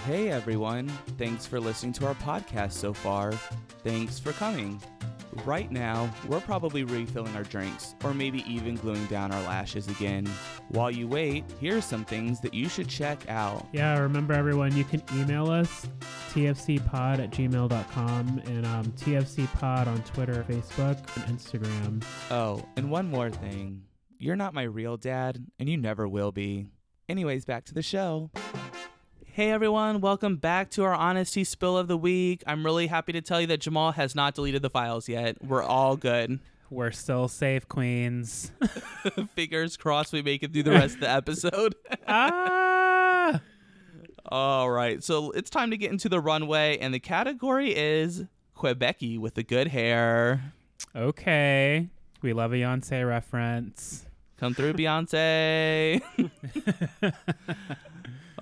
Hey 0.06 0.30
everyone, 0.30 0.88
thanks 1.18 1.46
for 1.46 1.60
listening 1.60 1.94
to 1.94 2.08
our 2.08 2.16
podcast 2.16 2.72
so 2.72 2.94
far. 2.94 3.34
Thanks 3.84 4.18
for 4.18 4.32
coming. 4.34 4.82
Right 5.46 5.72
now, 5.72 6.10
we're 6.28 6.40
probably 6.40 6.84
refilling 6.84 7.36
our 7.36 7.44
drinks, 7.44 7.94
or 8.04 8.14
maybe 8.14 8.44
even 8.52 8.76
gluing 8.76 9.06
down 9.06 9.32
our 9.32 9.42
lashes 9.44 9.88
again. 9.88 10.26
While 10.70 10.90
you 10.90 11.08
wait, 11.08 11.44
here's 11.60 11.86
some 11.86 12.04
things 12.06 12.40
that 12.42 12.54
you 12.54 12.68
should 12.68 12.88
check 12.88 13.30
out. 13.30 13.68
Yeah, 13.72 14.00
remember 14.00 14.34
everyone, 14.34 14.76
you 14.76 14.84
can 14.84 15.04
email 15.14 15.52
us 15.52 15.88
tfcpod 16.32 17.20
at 17.20 17.32
gmail.com 17.32 18.42
and 18.46 18.66
um, 18.66 18.86
tfcpod 18.86 19.88
on 19.88 20.02
Twitter, 20.04 20.46
Facebook, 20.48 20.98
and 21.16 21.38
Instagram. 21.38 22.04
Oh, 22.32 22.64
and 22.76 22.90
one 22.90 23.10
more 23.10 23.30
thing. 23.30 23.84
You're 24.18 24.36
not 24.36 24.54
my 24.54 24.64
real 24.64 24.98
dad, 24.98 25.46
and 25.60 25.70
you 25.70 25.78
never 25.78 26.08
will 26.08 26.32
be. 26.32 26.68
Anyways, 27.08 27.46
back 27.46 27.66
to 27.66 27.74
the 27.74 27.82
show. 27.82 28.32
Hey 29.40 29.52
everyone, 29.52 30.02
welcome 30.02 30.36
back 30.36 30.70
to 30.72 30.84
our 30.84 30.94
honesty 30.94 31.46
spill 31.46 31.78
of 31.78 31.88
the 31.88 31.96
week. 31.96 32.44
I'm 32.46 32.66
really 32.66 32.88
happy 32.88 33.14
to 33.14 33.22
tell 33.22 33.40
you 33.40 33.48
that 33.48 33.62
Jamal 33.62 33.94
has 33.94 34.14
not 34.14 34.36
deleted 34.36 34.62
the 34.62 34.70
files 34.70 35.08
yet. 35.08 35.42
We're 35.42 35.64
all 35.64 35.96
good. 35.96 36.42
We're 36.70 36.92
still 36.92 37.30
safe, 37.30 37.66
Queens. 37.66 38.52
Fingers 39.36 39.78
crossed 39.78 40.12
we 40.12 40.22
make 40.22 40.44
it 40.44 40.52
through 40.52 40.64
the 40.64 40.72
rest 40.72 40.96
of 40.96 41.00
the 41.00 41.10
episode. 41.10 41.74
ah! 42.10 43.40
All 44.26 44.70
right, 44.70 45.02
so 45.02 45.32
it's 45.32 45.50
time 45.50 45.72
to 45.72 45.78
get 45.78 45.90
into 45.90 46.10
the 46.10 46.20
runway, 46.20 46.78
and 46.78 46.94
the 46.94 47.00
category 47.00 47.74
is 47.74 48.26
Quebecy 48.56 49.18
with 49.18 49.36
the 49.36 49.44
good 49.44 49.70
hair. 49.70 50.52
Okay. 50.94 51.88
We 52.22 52.34
love 52.34 52.52
a 52.52 52.58
Beyonce 52.58 53.08
reference. 53.08 54.06
Come 54.36 54.54
through, 54.54 54.74
Beyonce. 54.74 56.02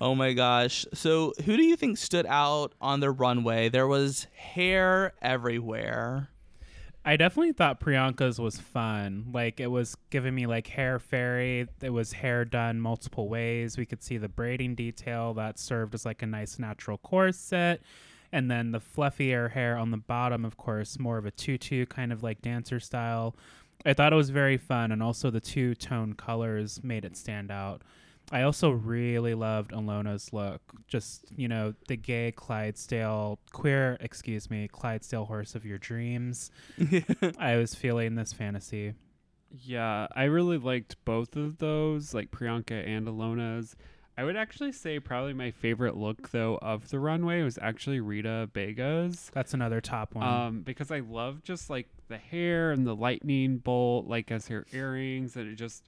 oh 0.00 0.14
my 0.14 0.32
gosh. 0.32 0.86
So, 0.94 1.32
who 1.44 1.56
do 1.56 1.62
you 1.62 1.76
think 1.76 1.98
stood 1.98 2.26
out 2.26 2.74
on 2.80 3.00
the 3.00 3.10
runway? 3.10 3.68
There 3.68 3.86
was 3.86 4.26
hair 4.34 5.12
everywhere. 5.22 6.28
I 7.04 7.16
definitely 7.16 7.52
thought 7.52 7.80
Priyanka's 7.80 8.38
was 8.38 8.58
fun. 8.58 9.28
Like 9.32 9.60
it 9.60 9.68
was 9.68 9.96
giving 10.10 10.34
me 10.34 10.46
like 10.46 10.66
hair 10.66 10.98
fairy. 10.98 11.66
It 11.80 11.90
was 11.90 12.12
hair 12.12 12.44
done 12.44 12.80
multiple 12.80 13.28
ways. 13.28 13.78
We 13.78 13.86
could 13.86 14.02
see 14.02 14.18
the 14.18 14.28
braiding 14.28 14.74
detail 14.74 15.32
that 15.34 15.58
served 15.58 15.94
as 15.94 16.04
like 16.04 16.22
a 16.22 16.26
nice 16.26 16.58
natural 16.58 16.98
corset. 16.98 17.80
And 18.30 18.50
then 18.50 18.72
the 18.72 18.80
fluffier 18.80 19.50
hair 19.50 19.78
on 19.78 19.90
the 19.90 19.96
bottom, 19.96 20.44
of 20.44 20.58
course, 20.58 20.98
more 20.98 21.16
of 21.16 21.24
a 21.24 21.30
tutu 21.30 21.86
kind 21.86 22.12
of 22.12 22.22
like 22.22 22.42
dancer 22.42 22.78
style. 22.78 23.34
I 23.86 23.94
thought 23.94 24.12
it 24.12 24.16
was 24.16 24.30
very 24.30 24.58
fun, 24.58 24.92
and 24.92 25.02
also 25.02 25.30
the 25.30 25.40
two 25.40 25.74
tone 25.74 26.12
colors 26.12 26.80
made 26.82 27.04
it 27.04 27.16
stand 27.16 27.50
out. 27.50 27.82
I 28.30 28.42
also 28.42 28.70
really 28.70 29.34
loved 29.34 29.72
Ilona's 29.72 30.32
look. 30.32 30.60
Just, 30.86 31.24
you 31.36 31.48
know, 31.48 31.74
the 31.88 31.96
gay 31.96 32.32
Clydesdale, 32.32 33.38
queer, 33.52 33.96
excuse 34.00 34.50
me, 34.50 34.68
Clydesdale 34.68 35.24
horse 35.24 35.54
of 35.54 35.64
your 35.64 35.78
dreams. 35.78 36.50
I 37.38 37.56
was 37.56 37.74
feeling 37.74 38.14
this 38.14 38.32
fantasy. 38.32 38.94
Yeah, 39.50 40.08
I 40.14 40.24
really 40.24 40.58
liked 40.58 41.02
both 41.04 41.36
of 41.36 41.58
those, 41.58 42.12
like 42.12 42.30
Priyanka 42.30 42.86
and 42.86 43.08
Ilona's. 43.08 43.76
I 44.18 44.24
would 44.24 44.36
actually 44.36 44.72
say 44.72 44.98
probably 44.98 45.32
my 45.32 45.52
favorite 45.52 45.96
look 45.96 46.30
though 46.30 46.58
of 46.60 46.90
the 46.90 46.98
runway 46.98 47.42
was 47.42 47.56
actually 47.62 48.00
Rita 48.00 48.50
Baga's. 48.52 49.30
That's 49.32 49.54
another 49.54 49.80
top 49.80 50.16
one. 50.16 50.26
Um, 50.26 50.62
because 50.62 50.90
I 50.90 50.98
love 50.98 51.44
just 51.44 51.70
like 51.70 51.86
the 52.08 52.18
hair 52.18 52.72
and 52.72 52.84
the 52.84 52.96
lightning 52.96 53.58
bolt, 53.58 54.06
like 54.06 54.32
as 54.32 54.48
her 54.48 54.66
earrings, 54.72 55.36
and 55.36 55.48
it 55.48 55.54
just 55.54 55.84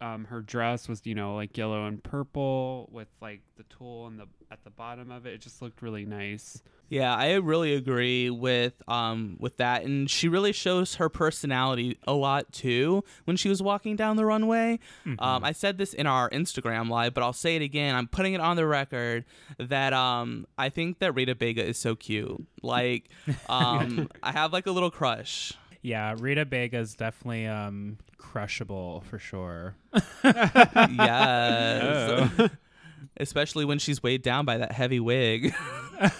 um 0.00 0.24
her 0.24 0.40
dress 0.40 0.88
was 0.88 1.02
you 1.04 1.14
know 1.14 1.34
like 1.34 1.56
yellow 1.56 1.86
and 1.86 2.02
purple 2.02 2.88
with 2.90 3.08
like 3.20 3.40
the 3.56 3.64
tulle 3.64 4.06
and 4.06 4.18
the 4.18 4.26
at 4.50 4.64
the 4.64 4.70
bottom 4.70 5.10
of 5.10 5.26
it. 5.26 5.34
It 5.34 5.40
just 5.40 5.62
looked 5.62 5.82
really 5.82 6.04
nice. 6.04 6.62
Yeah, 6.88 7.14
I 7.14 7.34
really 7.34 7.74
agree 7.74 8.30
with 8.30 8.82
um 8.88 9.36
with 9.38 9.58
that 9.58 9.84
and 9.84 10.10
she 10.10 10.26
really 10.28 10.52
shows 10.52 10.96
her 10.96 11.08
personality 11.08 11.98
a 12.06 12.12
lot 12.14 12.50
too 12.52 13.04
when 13.24 13.36
she 13.36 13.48
was 13.48 13.62
walking 13.62 13.94
down 13.96 14.16
the 14.16 14.24
runway. 14.24 14.78
Um 15.18 15.44
I 15.44 15.52
said 15.52 15.78
this 15.78 15.92
in 15.94 16.06
our 16.06 16.28
Instagram 16.30 16.88
live, 16.88 17.14
but 17.14 17.22
I'll 17.22 17.32
say 17.32 17.56
it 17.56 17.62
again. 17.62 17.94
I'm 17.94 18.08
putting 18.08 18.34
it 18.34 18.40
on 18.40 18.56
the 18.56 18.66
record 18.66 19.24
that 19.58 19.92
um 19.92 20.46
I 20.58 20.68
think 20.68 20.98
that 20.98 21.12
Rita 21.12 21.34
Baga 21.34 21.64
is 21.64 21.78
so 21.78 21.94
cute. 21.94 22.44
Like 22.62 23.08
um 23.48 24.08
I 24.22 24.32
have 24.32 24.52
like 24.52 24.66
a 24.66 24.72
little 24.72 24.90
crush. 24.90 25.52
Yeah, 25.82 26.14
Rita 26.18 26.44
Baga's 26.44 26.94
definitely 26.94 27.46
um 27.46 27.98
crushable 28.18 29.02
for 29.08 29.18
sure. 29.18 29.76
Yes. 30.24 32.50
Especially 33.16 33.64
when 33.64 33.78
she's 33.78 34.02
weighed 34.02 34.22
down 34.22 34.44
by 34.44 34.58
that 34.58 34.72
heavy 34.72 35.00
wig. 35.00 35.54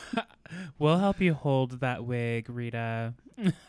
We'll 0.80 0.98
help 0.98 1.20
you 1.20 1.34
hold 1.34 1.80
that 1.80 2.04
wig, 2.04 2.48
Rita. 2.48 3.14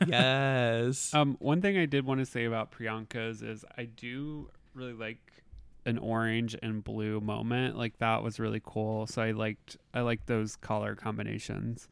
yes. 0.07 1.13
Um, 1.13 1.35
one 1.39 1.61
thing 1.61 1.77
I 1.77 1.85
did 1.85 2.05
want 2.05 2.21
to 2.21 2.25
say 2.25 2.45
about 2.45 2.71
Priyanka's 2.71 3.41
is 3.41 3.65
I 3.77 3.83
do 3.83 4.49
really 4.73 4.93
like 4.93 5.19
an 5.85 5.97
orange 5.97 6.55
and 6.63 6.83
blue 6.83 7.19
moment. 7.19 7.77
Like 7.77 7.97
that 7.99 8.23
was 8.23 8.39
really 8.39 8.61
cool. 8.63 9.07
So 9.07 9.21
I 9.21 9.31
liked 9.31 9.77
I 9.93 10.01
liked 10.01 10.27
those 10.27 10.55
color 10.55 10.95
combinations. 10.95 11.87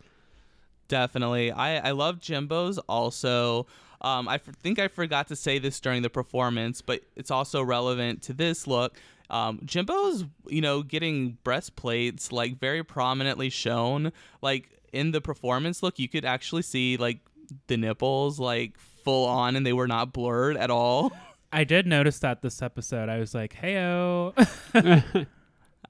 Definitely. 0.87 1.51
I, 1.51 1.89
I 1.89 1.91
love 1.91 2.19
Jimbo's 2.19 2.77
also. 2.79 3.67
Um, 4.01 4.27
I 4.27 4.35
f- 4.35 4.55
think 4.61 4.79
I 4.79 4.87
forgot 4.87 5.27
to 5.27 5.35
say 5.35 5.59
this 5.59 5.79
during 5.79 6.01
the 6.01 6.09
performance, 6.09 6.81
but 6.81 7.01
it's 7.15 7.31
also 7.31 7.61
relevant 7.61 8.21
to 8.23 8.33
this 8.33 8.67
look. 8.67 8.95
Um, 9.29 9.59
Jimbo's, 9.65 10.25
you 10.47 10.61
know, 10.61 10.81
getting 10.81 11.37
breastplates 11.43 12.31
like 12.31 12.59
very 12.59 12.83
prominently 12.83 13.49
shown. 13.49 14.11
Like 14.41 14.79
in 14.93 15.11
the 15.11 15.21
performance 15.21 15.83
look, 15.83 15.99
you 15.99 16.09
could 16.09 16.25
actually 16.25 16.63
see 16.63 16.97
like 16.97 17.19
the 17.67 17.77
nipples 17.77 18.39
like 18.39 18.77
full 19.03 19.27
on 19.27 19.55
and 19.55 19.65
they 19.65 19.73
were 19.73 19.87
not 19.87 20.13
blurred 20.13 20.57
at 20.57 20.69
all. 20.69 21.11
I 21.51 21.63
did 21.63 21.87
notice 21.87 22.19
that 22.19 22.41
this 22.41 22.61
episode. 22.61 23.09
I 23.09 23.17
was 23.17 23.33
like, 23.33 23.55
heyo. 23.55 24.33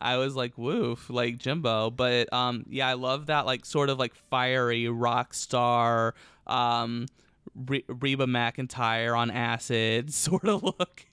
I 0.01 0.15
was 0.15 0.35
like, 0.35 0.57
woof, 0.57 1.09
like 1.09 1.37
Jimbo. 1.37 1.91
But 1.91 2.31
um, 2.31 2.65
yeah, 2.69 2.87
I 2.87 2.93
love 2.93 3.25
that 3.27 3.45
like 3.45 3.65
sort 3.65 3.89
of 3.89 3.99
like 3.99 4.15
fiery 4.15 4.87
rock 4.87 5.33
star, 5.33 6.15
um, 6.47 7.07
Re- 7.55 7.85
Reba 7.87 8.25
McEntire 8.25 9.17
on 9.17 9.31
acid 9.31 10.13
sort 10.13 10.45
of 10.45 10.63
look. 10.63 11.05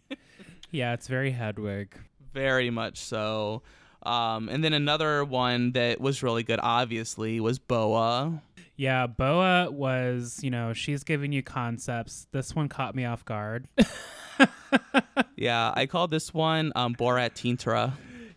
yeah, 0.71 0.93
it's 0.93 1.09
very 1.09 1.31
Hedwig. 1.31 1.95
Very 2.33 2.71
much 2.71 2.99
so. 2.99 3.63
Um, 4.03 4.49
and 4.49 4.63
then 4.63 4.73
another 4.73 5.25
one 5.25 5.73
that 5.73 6.01
was 6.01 6.23
really 6.23 6.43
good, 6.43 6.61
obviously, 6.63 7.41
was 7.41 7.59
Boa. 7.59 8.43
Yeah, 8.77 9.07
Boa 9.07 9.71
was, 9.71 10.39
you 10.43 10.51
know, 10.51 10.73
she's 10.73 11.03
giving 11.03 11.33
you 11.33 11.43
concepts. 11.43 12.27
This 12.31 12.55
one 12.55 12.69
caught 12.69 12.95
me 12.95 13.05
off 13.05 13.25
guard. 13.25 13.67
Yeah, 15.37 15.73
I 15.77 15.85
called 15.87 16.11
this 16.11 16.33
one 16.33 16.73
um, 16.75 16.95
Borat 16.95 17.35
Tintra. 17.35 17.93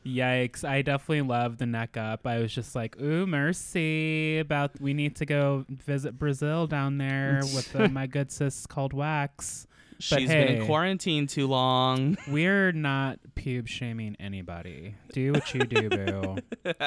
Yikes! 0.09 0.67
I 0.67 0.81
definitely 0.81 1.21
love 1.21 1.57
the 1.57 1.65
neck 1.65 1.97
up. 1.97 2.25
I 2.25 2.39
was 2.39 2.53
just 2.53 2.75
like, 2.75 2.99
"Ooh, 2.99 3.25
mercy!" 3.25 4.39
About 4.39 4.79
we 4.81 4.93
need 4.93 5.15
to 5.17 5.25
go 5.25 5.65
visit 5.69 6.17
Brazil 6.17 6.67
down 6.67 6.97
there 6.97 7.41
with 7.55 7.75
uh, 7.75 7.87
my 7.89 8.07
good 8.07 8.31
sis 8.31 8.65
called 8.65 8.93
Wax. 8.93 9.67
She's 9.99 10.29
been 10.29 10.47
in 10.47 10.65
quarantine 10.65 11.27
too 11.27 11.47
long. 11.47 12.17
We're 12.27 12.71
not 12.71 13.19
pube 13.35 13.67
shaming 13.67 14.15
anybody. 14.19 14.95
Do 15.11 15.33
what 15.33 15.53
you 15.53 15.61
do, 15.61 15.89
boo. 15.89 16.37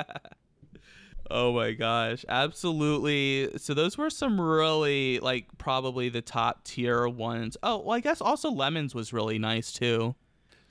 Oh 1.31 1.55
my 1.55 1.73
gosh, 1.73 2.27
absolutely. 2.29 3.57
So 3.57 3.73
those 3.73 3.97
were 3.97 4.11
some 4.11 4.39
really 4.39 5.19
like 5.21 5.47
probably 5.57 6.11
the 6.11 6.21
top 6.21 6.63
tier 6.65 7.09
ones. 7.09 7.57
Oh, 7.63 7.79
well 7.79 7.97
I 7.97 8.01
guess 8.01 8.21
also 8.21 8.51
Lemons 8.51 8.95
was 8.95 9.15
really 9.15 9.39
nice 9.39 9.73
too. 9.73 10.15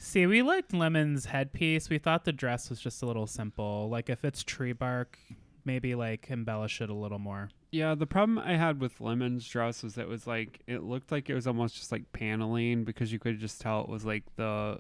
See, 0.04 0.26
we 0.26 0.42
liked 0.42 0.74
Lemon's 0.74 1.26
headpiece. 1.26 1.88
We 1.88 2.00
thought 2.00 2.26
the 2.26 2.34
dress 2.34 2.72
was 2.72 2.80
just 2.80 3.04
a 3.04 3.06
little 3.06 3.28
simple. 3.28 3.88
Like 3.88 4.10
if 4.10 4.26
it's 4.26 4.44
tree 4.44 4.74
bark, 4.74 5.20
maybe 5.64 5.94
like 5.94 6.26
embellish 6.32 6.82
it 6.82 6.90
a 6.90 6.94
little 6.94 7.20
more. 7.20 7.52
Yeah, 7.72 7.94
the 7.94 8.08
problem 8.08 8.40
I 8.40 8.56
had 8.56 8.82
with 8.82 9.00
Lemon's 9.00 9.48
dress 9.48 9.84
was 9.84 10.00
it 10.00 10.08
was 10.08 10.26
like 10.26 10.62
it 10.66 10.82
looked 10.82 11.12
like 11.12 11.30
it 11.30 11.36
was 11.36 11.46
almost 11.46 11.76
just 11.76 11.92
like 11.92 12.12
paneling 12.14 12.84
because 12.84 13.14
you 13.14 13.20
could 13.20 13.40
just 13.40 13.62
tell 13.62 13.82
it 13.82 13.90
was 13.90 14.04
like 14.04 14.24
the, 14.38 14.80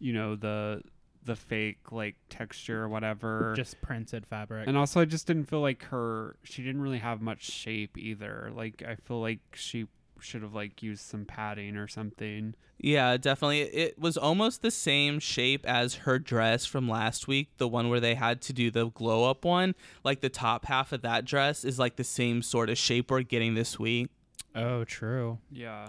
you 0.00 0.12
know 0.12 0.34
the 0.34 0.82
the 1.22 1.36
fake 1.36 1.92
like 1.92 2.16
texture 2.28 2.82
or 2.82 2.88
whatever. 2.88 3.52
Just 3.54 3.80
printed 3.80 4.26
fabric. 4.26 4.66
and 4.66 4.76
also, 4.76 5.00
I 5.00 5.04
just 5.04 5.28
didn't 5.28 5.44
feel 5.44 5.60
like 5.60 5.84
her. 5.84 6.34
She 6.42 6.64
didn't 6.64 6.82
really 6.82 6.98
have 6.98 7.22
much 7.22 7.44
shape 7.44 7.96
either. 7.96 8.50
Like 8.52 8.82
I 8.86 8.96
feel 8.96 9.20
like 9.20 9.38
she 9.54 9.86
should 10.20 10.42
have 10.42 10.54
like 10.54 10.82
used 10.82 11.02
some 11.02 11.24
padding 11.24 11.76
or 11.76 11.88
something. 11.88 12.54
Yeah, 12.78 13.16
definitely. 13.16 13.62
It 13.62 13.98
was 13.98 14.16
almost 14.16 14.62
the 14.62 14.70
same 14.70 15.18
shape 15.18 15.64
as 15.66 15.94
her 15.94 16.18
dress 16.18 16.66
from 16.66 16.88
last 16.88 17.26
week, 17.26 17.48
the 17.56 17.68
one 17.68 17.88
where 17.88 18.00
they 18.00 18.14
had 18.14 18.42
to 18.42 18.52
do 18.52 18.70
the 18.70 18.90
glow 18.90 19.28
up 19.30 19.44
one. 19.44 19.74
Like 20.04 20.20
the 20.20 20.28
top 20.28 20.66
half 20.66 20.92
of 20.92 21.02
that 21.02 21.24
dress 21.24 21.64
is 21.64 21.78
like 21.78 21.96
the 21.96 22.04
same 22.04 22.42
sort 22.42 22.68
of 22.68 22.76
shape 22.76 23.10
we're 23.10 23.22
getting 23.22 23.54
this 23.54 23.78
week. 23.78 24.10
oh, 24.54 24.84
true. 24.84 25.38
Yeah. 25.50 25.88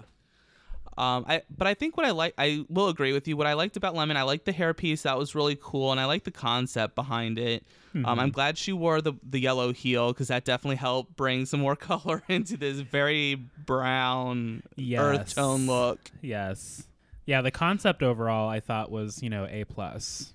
Um, 0.98 1.26
I 1.28 1.44
but 1.56 1.68
I 1.68 1.76
think 1.76 1.96
what 1.96 2.08
I 2.08 2.12
like, 2.12 2.34
I 2.40 2.66
will 2.70 2.88
agree 2.90 3.14
with 3.14 3.28
you. 3.28 3.38
What 3.38 3.46
I 3.46 3.54
liked 3.54 3.78
about 3.78 3.94
Lemon, 3.94 4.18
I 4.18 4.24
liked 4.24 4.46
the 4.46 4.54
hairpiece. 4.54 5.04
That 5.04 5.18
was 5.18 5.36
really 5.36 5.58
cool, 5.62 5.92
and 5.92 6.00
I 6.00 6.06
like 6.06 6.24
the 6.24 6.32
concept 6.32 6.96
behind 6.96 7.38
it. 7.38 7.64
Um, 8.06 8.20
I'm 8.20 8.32
glad 8.32 8.58
she 8.58 8.74
wore 8.74 9.02
the 9.02 9.14
the 9.24 9.40
yellow 9.40 9.74
heel 9.74 10.14
because 10.14 10.28
that 10.28 10.46
definitely 10.46 10.78
helped 10.78 11.16
bring 11.16 11.46
some 11.46 11.60
more 11.60 11.76
color 11.78 12.24
into 12.28 12.58
this 12.58 12.80
very 12.80 13.36
brown 13.36 14.64
earth 14.96 15.36
tone 15.36 15.68
look. 15.68 16.12
Yes. 16.22 16.88
Yeah, 17.26 17.42
the 17.42 17.52
concept 17.52 18.04
overall 18.04 18.48
I 18.48 18.62
thought 18.62 18.90
was, 18.90 19.22
you 19.22 19.30
know, 19.30 19.46
A 19.50 19.66
plus. 19.66 20.34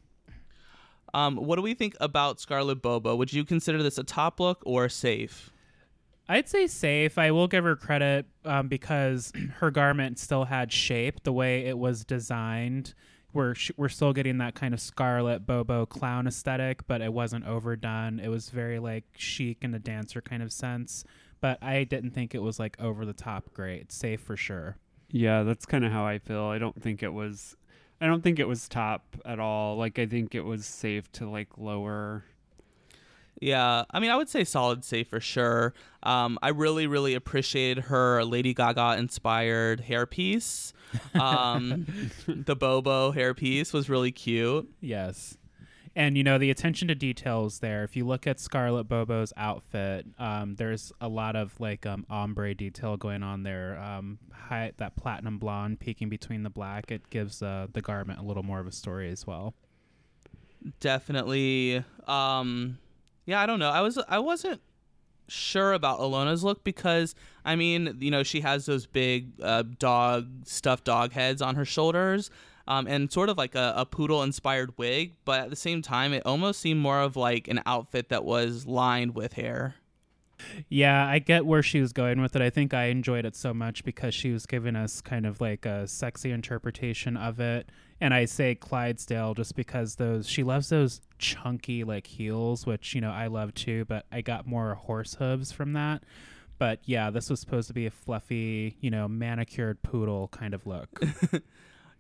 Um, 1.15 1.37
what 1.37 1.57
do 1.57 1.63
we 1.63 1.75
think 1.75 1.97
about 2.01 2.41
Scarlett 2.41 2.83
Bobo? 2.83 3.17
Would 3.17 3.33
you 3.33 3.45
consider 3.45 3.83
this 3.83 3.99
a 3.99 4.05
top 4.05 4.41
look 4.41 4.63
or 4.65 4.89
safe? 4.89 5.51
I'd 6.29 6.49
say 6.49 6.67
safe. 6.67 7.19
I 7.19 7.31
will 7.31 7.49
give 7.49 7.65
her 7.65 7.77
credit 7.77 8.27
um, 8.45 8.69
because 8.69 9.33
her 9.57 9.71
garment 9.71 10.19
still 10.19 10.45
had 10.45 10.73
shape 10.73 11.25
the 11.25 11.33
way 11.33 11.67
it 11.67 11.79
was 11.79 12.05
designed. 12.05 12.95
We're 13.33 13.55
sh- 13.55 13.73
we're 13.77 13.89
still 13.89 14.13
getting 14.13 14.39
that 14.39 14.55
kind 14.55 14.75
of 14.75 14.81
Scarlett 14.81 15.47
Bobo 15.47 15.87
clown 15.87 16.27
aesthetic, 16.27 16.87
but 16.87 17.01
it 17.01 17.13
wasn't 17.13 17.47
overdone. 17.47 18.21
It 18.21 18.29
was 18.29 18.51
very 18.51 18.79
like 18.79 19.05
chic 19.17 19.59
in 19.63 19.75
a 19.75 19.79
dancer 19.79 20.21
kind 20.21 20.43
of 20.43 20.53
sense. 20.53 21.05
But 21.41 21.63
I 21.63 21.85
didn't 21.85 22.11
think 22.13 22.35
it 22.35 22.43
was 22.43 22.59
like 22.59 22.81
over 22.81 23.05
the 23.05 23.13
top 23.13 23.53
great. 23.53 23.91
Safe 23.91 24.21
for 24.21 24.37
sure. 24.37 24.77
Yeah, 25.11 25.43
that's 25.43 25.67
kind 25.67 25.85
of 25.85 25.93
how 25.93 26.07
I 26.07 26.19
feel. 26.19 26.45
I 26.45 26.59
don't 26.59 26.81
think 26.81 27.03
it 27.03 27.13
was. 27.13 27.57
I 28.01 28.07
don't 28.07 28.23
think 28.23 28.39
it 28.39 28.49
was 28.49 28.69
top 28.69 29.17
at 29.25 29.39
all. 29.39 29.77
Like 29.77 29.99
I 29.99 30.07
think 30.07 30.35
it 30.35 30.45
was 30.45 30.67
safe 30.67 31.11
to 31.13 31.29
like 31.29 31.49
lower. 31.57 32.25
Yeah, 33.43 33.87
I 33.91 33.99
mean, 33.99 34.13
I 34.13 34.17
would 34.17 34.29
say 34.29 34.45
solid 34.45 34.85
safe 34.85 35.09
for 35.09 35.19
sure. 35.19 35.75
Um, 36.05 36.39
I 36.43 36.51
really, 36.51 36.87
really 36.87 37.15
appreciated 37.15 37.87
her 37.87 38.23
Lady 38.23 38.55
Gaga 38.55 38.99
inspired 38.99 39.83
hairpiece. 39.83 40.73
Um, 41.19 41.87
the 42.29 42.55
Bobo 42.55 43.11
hairpiece 43.11 43.73
was 43.73 43.91
really 43.91 44.13
cute. 44.13 44.71
Yes. 44.81 45.37
And 45.97 46.17
you 46.17 46.23
know 46.23 46.39
the 46.39 46.53
attention 46.53 46.87
to 46.87 46.95
details 46.95 47.59
there. 47.59 47.83
If 47.83 47.97
you 47.97 48.07
look 48.07 48.29
at 48.29 48.39
Scarlett 48.39 48.89
Bobo's 48.89 49.33
outfit, 49.37 50.07
um, 50.21 50.55
there's 50.55 50.93
a 51.01 51.09
lot 51.09 51.35
of 51.35 51.59
like 51.59 51.85
um, 51.85 52.07
ombre 52.09 52.55
detail 52.55 52.97
going 52.97 53.25
on 53.25 53.43
there. 53.43 53.77
Um, 53.77 54.21
high, 54.33 54.71
that 54.77 54.95
platinum 54.95 55.39
blonde 55.39 55.81
peeking 55.81 56.09
between 56.09 56.45
the 56.45 56.51
black, 56.51 56.93
it 56.93 57.11
gives 57.11 57.43
uh, 57.43 57.67
the 57.73 57.83
garment 57.83 58.21
a 58.21 58.23
little 58.23 58.45
more 58.45 58.61
of 58.61 58.69
a 58.69 58.73
story 58.73 59.11
as 59.11 59.27
well. 59.27 59.55
Definitely. 60.79 61.85
Um, 62.07 62.79
yeah, 63.27 63.41
I 63.41 63.47
don't 63.47 63.59
know. 63.59 63.71
I 63.71 63.81
was 63.81 63.99
I 64.09 64.19
wasn't 64.19 64.61
sure 65.29 65.73
about 65.73 66.01
Ilona's 66.01 66.45
look 66.45 66.65
because 66.65 67.15
I 67.45 67.57
mean, 67.57 67.97
you 68.01 68.11
know, 68.11 68.23
she 68.23 68.41
has 68.41 68.67
those 68.67 68.87
big 68.87 69.33
uh, 69.43 69.65
dog 69.79 70.29
stuffed 70.45 70.85
dog 70.85 71.13
heads 71.13 71.43
on 71.43 71.57
her 71.57 71.65
shoulders. 71.65 72.31
Um, 72.69 72.87
and 72.87 73.11
sort 73.11 73.29
of 73.29 73.37
like 73.37 73.57
a, 73.57 73.75
a 73.77 73.85
poodle 73.85 74.23
inspired 74.23 74.79
wig, 74.79 75.17
but 75.25 75.41
at 75.41 75.51
the 75.51 75.57
same 75.57 75.83
time, 75.83 76.13
it 76.13 76.23
almost 76.25 76.61
seemed 76.61 76.79
more 76.79 77.01
of 77.01 77.17
like 77.17 77.49
an 77.49 77.61
outfit 77.67 78.11
that 78.11 78.25
was 78.25 78.67
lined 78.67 79.17
with 79.17 79.33
hair. 79.33 79.75
Yeah, 80.69 81.07
I 81.07 81.19
get 81.19 81.47
where 81.47 81.63
she 81.63 81.81
was 81.81 81.93
going 81.93 82.21
with 82.21 82.37
it. 82.37 82.43
I 82.43 82.51
think 82.51 82.75
I 82.75 82.85
enjoyed 82.85 83.25
it 83.25 83.37
so 83.37 83.53
much 83.53 83.85
because 83.85 84.15
she 84.15 84.31
was 84.31 84.47
giving 84.47 84.77
us 84.77 85.01
kind 85.01 85.27
of 85.27 85.41
like 85.41 85.67
a 85.67 85.87
sexy 85.89 86.31
interpretation 86.31 87.17
of 87.17 87.41
it. 87.41 87.69
And 88.03 88.13
I 88.13 88.25
say 88.25 88.57
Clydesdale 88.57 89.35
just 89.35 89.55
because 89.55 89.95
those 89.95 90.29
she 90.29 90.43
loves 90.43 90.71
those 90.71 91.01
chunky 91.19 91.85
like 91.85 92.09
heels, 92.09 92.67
which 92.67 92.97
you 92.97 93.01
know 93.01 93.13
I 93.13 93.29
love 93.29 93.55
too. 93.55 93.85
But 93.85 94.07
I 94.11 94.23
got 94.23 94.45
more 94.45 94.75
horse 94.75 95.15
hooves 95.15 95.53
from 95.53 95.75
that. 95.75 96.03
But 96.59 96.81
yeah, 96.85 97.11
this 97.11 97.31
was 97.31 97.39
supposed 97.39 97.69
to 97.69 97.75
be 97.75 97.87
a 97.87 97.93
fluffy, 97.93 98.77
you 98.81 98.91
know, 98.91 99.07
manicured 99.07 99.83
poodle 99.83 100.27
kind 100.29 100.53
of 100.53 100.67
look. 100.67 101.01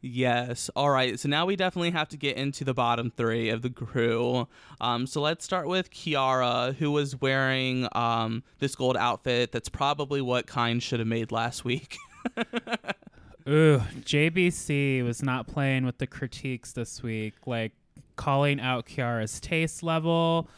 Yes. 0.05 0.69
All 0.75 0.91
right. 0.91 1.19
So 1.21 1.29
now 1.29 1.47
we 1.47 1.55
definitely 1.55 1.93
have 1.93 2.09
to 2.09 2.17
get 2.17 2.37
into 2.37 2.65
the 2.65 2.75
bottom 2.75 3.13
three 3.17 3.51
of 3.51 3.63
the 3.63 3.71
crew. 3.71 4.49
Um, 4.81 5.07
so 5.07 5.21
let's 5.21 5.45
start 5.45 5.69
with 5.69 5.93
Kiara, 5.93 6.75
who 6.75 6.91
was 6.91 7.21
wearing 7.21 7.87
um, 7.93 8.43
this 8.59 8.75
gold 8.75 8.97
outfit. 8.97 9.53
That's 9.53 9.69
probably 9.69 10.21
what 10.21 10.49
Kyne 10.49 10.81
should 10.81 10.99
have 10.99 11.07
made 11.07 11.31
last 11.31 11.65
week. 11.65 11.99
Ooh, 13.49 13.82
JBC 14.01 15.03
was 15.05 15.22
not 15.22 15.47
playing 15.47 15.84
with 15.84 15.99
the 15.99 16.07
critiques 16.07 16.72
this 16.72 17.03
week, 17.03 17.34
like 17.47 17.72
calling 18.16 18.61
out 18.61 18.86
Kiara's 18.86 19.40
taste 19.40 19.82
level. 19.82 20.49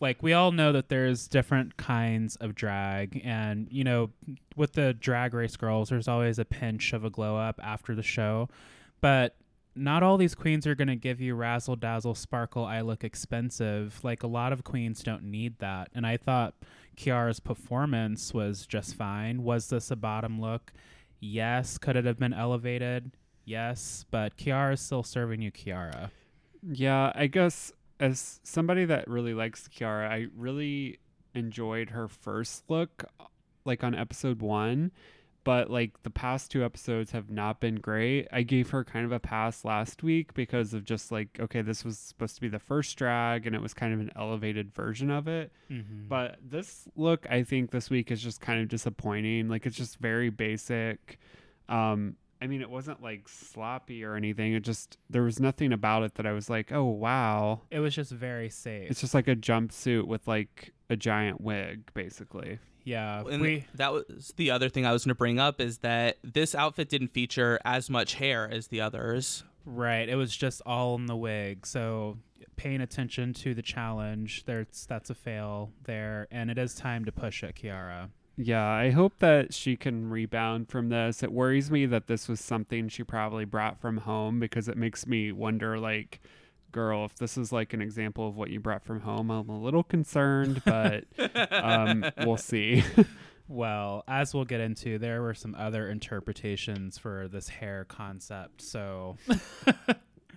Like 0.00 0.22
we 0.22 0.32
all 0.32 0.50
know 0.50 0.72
that 0.72 0.88
there's 0.88 1.28
different 1.28 1.76
kinds 1.76 2.36
of 2.36 2.54
drag, 2.54 3.20
and 3.24 3.68
you 3.70 3.84
know, 3.84 4.10
with 4.56 4.72
the 4.72 4.94
drag 4.94 5.34
race 5.34 5.56
girls, 5.56 5.90
there's 5.90 6.08
always 6.08 6.38
a 6.38 6.44
pinch 6.44 6.92
of 6.92 7.04
a 7.04 7.10
glow 7.10 7.36
up 7.36 7.60
after 7.62 7.94
the 7.94 8.02
show, 8.02 8.48
but 9.00 9.36
not 9.74 10.02
all 10.02 10.16
these 10.16 10.34
queens 10.34 10.66
are 10.66 10.74
going 10.74 10.88
to 10.88 10.96
give 10.96 11.20
you 11.20 11.34
razzle 11.34 11.76
dazzle 11.76 12.14
sparkle 12.14 12.64
i 12.64 12.80
look 12.80 13.04
expensive. 13.04 14.00
Like 14.02 14.22
a 14.22 14.26
lot 14.26 14.52
of 14.52 14.64
queens 14.64 15.02
don't 15.02 15.24
need 15.24 15.58
that 15.60 15.88
and 15.94 16.06
i 16.06 16.18
thought 16.18 16.54
kiara's 16.96 17.40
performance 17.40 18.34
was 18.34 18.66
just 18.66 18.94
fine. 18.94 19.42
Was 19.42 19.68
this 19.68 19.90
a 19.90 19.96
bottom 19.96 20.40
look 20.40 20.72
yes. 21.22 21.78
Could 21.78 21.96
it 21.96 22.04
have 22.04 22.18
been 22.18 22.34
elevated? 22.34 23.12
Yes. 23.46 24.04
But 24.10 24.36
Kiara 24.36 24.74
is 24.74 24.80
still 24.80 25.02
serving 25.02 25.40
you 25.40 25.50
kiara. 25.50 26.10
Yeah, 26.62 27.10
I 27.14 27.26
guess 27.28 27.72
as 27.98 28.40
somebody 28.42 28.84
that 28.84 29.08
really 29.08 29.32
likes 29.32 29.68
Kiara, 29.68 30.08
I 30.08 30.26
really 30.36 30.98
enjoyed 31.34 31.90
her 31.90 32.08
first 32.08 32.64
look, 32.68 33.04
like 33.64 33.82
on 33.84 33.94
episode 33.94 34.42
one. 34.42 34.90
But 35.44 35.70
like 35.70 36.02
the 36.04 36.10
past 36.10 36.50
two 36.50 36.64
episodes 36.64 37.10
have 37.10 37.28
not 37.28 37.58
been 37.58 37.76
great. 37.76 38.28
I 38.32 38.42
gave 38.42 38.70
her 38.70 38.84
kind 38.84 39.04
of 39.04 39.10
a 39.12 39.18
pass 39.18 39.64
last 39.64 40.02
week 40.02 40.34
because 40.34 40.72
of 40.72 40.84
just 40.84 41.10
like, 41.10 41.28
okay, 41.40 41.62
this 41.62 41.84
was 41.84 41.98
supposed 41.98 42.36
to 42.36 42.40
be 42.40 42.48
the 42.48 42.60
first 42.60 42.96
drag 42.96 43.46
and 43.46 43.56
it 43.56 43.60
was 43.60 43.74
kind 43.74 43.92
of 43.92 44.00
an 44.00 44.12
elevated 44.14 44.72
version 44.72 45.10
of 45.10 45.26
it. 45.26 45.52
mm-hmm. 45.70 46.06
But 46.08 46.38
this 46.48 46.86
look, 46.94 47.26
I 47.28 47.42
think 47.42 47.72
this 47.72 47.90
week 47.90 48.12
is 48.12 48.22
just 48.22 48.40
kind 48.40 48.60
of 48.60 48.68
disappointing. 48.68 49.48
Like 49.48 49.66
it's 49.66 49.76
just 49.76 49.98
very 49.98 50.30
basic. 50.30 51.18
Um, 51.68 52.16
I 52.40 52.48
mean, 52.48 52.60
it 52.60 52.70
wasn't 52.70 53.00
like 53.00 53.28
sloppy 53.28 54.04
or 54.04 54.16
anything. 54.16 54.52
It 54.52 54.64
just 54.64 54.98
there 55.08 55.22
was 55.22 55.38
nothing 55.38 55.72
about 55.72 56.02
it 56.02 56.16
that 56.16 56.26
I 56.26 56.32
was 56.32 56.50
like, 56.50 56.72
oh 56.72 56.84
wow. 56.84 57.62
it 57.70 57.78
was 57.78 57.94
just 57.94 58.10
very 58.10 58.48
safe 58.48 58.90
It's 58.90 59.00
just 59.00 59.14
like 59.14 59.28
a 59.28 59.36
jumpsuit 59.36 60.06
with 60.06 60.26
like 60.26 60.72
a 60.90 60.96
giant 60.96 61.40
wig, 61.40 61.90
basically. 61.94 62.58
Yeah 62.84 63.22
And 63.30 63.42
we 63.42 63.66
that 63.74 63.92
was 63.92 64.32
the 64.36 64.50
other 64.50 64.68
thing 64.68 64.86
I 64.86 64.92
was 64.92 65.04
going 65.04 65.14
to 65.14 65.18
bring 65.18 65.38
up 65.38 65.60
is 65.60 65.78
that 65.78 66.18
this 66.22 66.54
outfit 66.54 66.88
didn't 66.88 67.08
feature 67.08 67.58
as 67.64 67.88
much 67.88 68.14
hair 68.14 68.48
as 68.50 68.68
the 68.68 68.80
others. 68.80 69.44
Right. 69.64 70.08
It 70.08 70.16
was 70.16 70.36
just 70.36 70.60
all 70.66 70.96
in 70.96 71.06
the 71.06 71.16
wig. 71.16 71.66
So 71.66 72.18
paying 72.56 72.80
attention 72.80 73.32
to 73.34 73.54
the 73.54 73.62
challenge, 73.62 74.44
there's 74.44 74.86
that's 74.88 75.10
a 75.10 75.14
fail 75.14 75.72
there, 75.84 76.28
and 76.30 76.50
it 76.50 76.58
is 76.58 76.74
time 76.74 77.04
to 77.04 77.12
push 77.12 77.42
it, 77.42 77.56
Kiara. 77.56 78.10
Yeah, 78.36 78.66
I 78.66 78.90
hope 78.90 79.18
that 79.18 79.52
she 79.52 79.76
can 79.76 80.08
rebound 80.08 80.68
from 80.68 80.88
this. 80.88 81.22
It 81.22 81.32
worries 81.32 81.70
me 81.70 81.86
that 81.86 82.06
this 82.06 82.28
was 82.28 82.40
something 82.40 82.88
she 82.88 83.04
probably 83.04 83.44
brought 83.44 83.80
from 83.80 83.98
home 83.98 84.40
because 84.40 84.68
it 84.68 84.76
makes 84.76 85.06
me 85.06 85.32
wonder 85.32 85.78
like 85.78 86.20
girl, 86.72 87.04
if 87.04 87.16
this 87.16 87.36
is 87.38 87.52
like 87.52 87.72
an 87.72 87.80
example 87.82 88.26
of 88.28 88.36
what 88.36 88.50
you 88.50 88.58
brought 88.60 88.82
from 88.82 89.00
home, 89.00 89.30
I'm 89.30 89.48
a 89.48 89.58
little 89.58 89.82
concerned, 89.82 90.62
but 90.64 91.04
um, 91.50 92.04
we'll 92.24 92.36
see. 92.36 92.82
Well, 93.48 94.02
as 94.08 94.32
we'll 94.32 94.44
get 94.46 94.60
into, 94.60 94.98
there 94.98 95.22
were 95.22 95.34
some 95.34 95.54
other 95.54 95.88
interpretations 95.90 96.96
for 96.98 97.28
this 97.28 97.48
hair 97.48 97.84
concept. 97.84 98.62
So, 98.62 99.16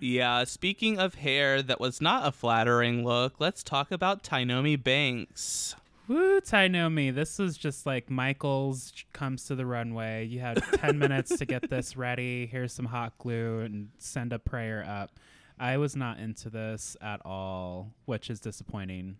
Yeah, 0.00 0.44
speaking 0.44 0.98
of 0.98 1.14
hair 1.14 1.62
that 1.62 1.80
was 1.80 2.00
not 2.02 2.26
a 2.28 2.32
flattering 2.32 3.02
look, 3.02 3.34
let's 3.38 3.62
talk 3.62 3.90
about 3.90 4.22
Tynomi 4.22 4.76
Banks. 4.82 5.74
woo, 6.06 6.40
Tynomi, 6.42 7.10
this 7.14 7.40
is 7.40 7.56
just 7.56 7.86
like 7.86 8.10
Michael's 8.10 8.92
comes 9.14 9.46
to 9.46 9.54
the 9.54 9.64
runway. 9.64 10.26
You 10.26 10.40
had 10.40 10.62
10 10.74 10.98
minutes 10.98 11.38
to 11.38 11.46
get 11.46 11.70
this 11.70 11.96
ready. 11.96 12.46
Here's 12.46 12.74
some 12.74 12.84
hot 12.86 13.16
glue 13.18 13.60
and 13.60 13.88
send 13.98 14.34
a 14.34 14.38
prayer 14.38 14.84
up. 14.86 15.12
I 15.58 15.76
was 15.78 15.96
not 15.96 16.18
into 16.18 16.50
this 16.50 16.96
at 17.00 17.20
all, 17.24 17.92
which 18.04 18.28
is 18.30 18.40
disappointing. 18.40 19.16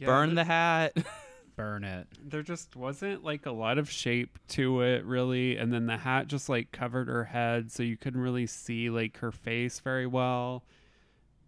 Burn 0.00 0.34
the 0.34 0.44
hat. 0.44 0.96
Burn 1.56 1.84
it. 1.84 2.06
there 2.24 2.42
just 2.42 2.74
wasn't 2.74 3.22
like 3.22 3.44
a 3.44 3.50
lot 3.50 3.76
of 3.76 3.90
shape 3.90 4.38
to 4.48 4.80
it 4.80 5.04
really 5.04 5.58
and 5.58 5.70
then 5.70 5.84
the 5.84 5.98
hat 5.98 6.26
just 6.26 6.48
like 6.48 6.72
covered 6.72 7.06
her 7.08 7.24
head 7.24 7.70
so 7.70 7.82
you 7.82 7.98
couldn't 7.98 8.20
really 8.22 8.46
see 8.46 8.88
like 8.88 9.18
her 9.18 9.30
face 9.30 9.78
very 9.80 10.06
well 10.06 10.64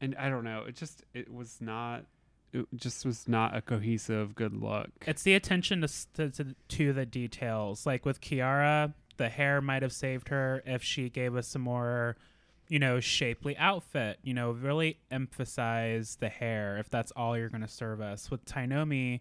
and 0.03 0.15
i 0.19 0.29
don't 0.29 0.45
know 0.45 0.65
it 0.69 0.77
just 0.77 1.03
it 1.15 1.33
was 1.33 1.63
not 1.63 2.05
it 2.53 2.67
just 2.77 3.07
was 3.07 3.27
not 3.27 3.57
a 3.57 3.63
cohesive 3.63 4.35
good 4.35 4.53
look 4.53 4.91
It's 5.07 5.23
the 5.23 5.33
attention 5.33 5.81
to, 5.81 5.89
to, 6.15 6.29
to, 6.31 6.55
to 6.69 6.93
the 6.93 7.07
details. 7.07 7.87
Like 7.87 8.05
with 8.05 8.21
Kiara, 8.21 8.93
the 9.17 9.31
hair 9.31 9.63
might 9.63 9.81
have 9.81 9.95
saved 9.95 10.29
her 10.29 10.63
if 10.67 10.83
she 10.83 11.09
gave 11.09 11.35
us 11.35 11.49
some 11.49 11.63
more, 11.63 12.19
you 12.73 12.79
know, 12.79 13.01
shapely 13.01 13.55
outfit. 13.59 14.19
You 14.23 14.33
know, 14.33 14.53
really 14.53 14.99
emphasize 15.11 16.17
the 16.19 16.31
hair 16.31 16.79
if 16.79 16.89
that's 16.89 17.13
all 17.13 17.37
you're 17.37 17.51
going 17.51 17.61
to 17.61 17.69
serve 17.69 18.01
us. 18.01 18.31
With 18.31 18.47
Tynomi, 18.47 19.21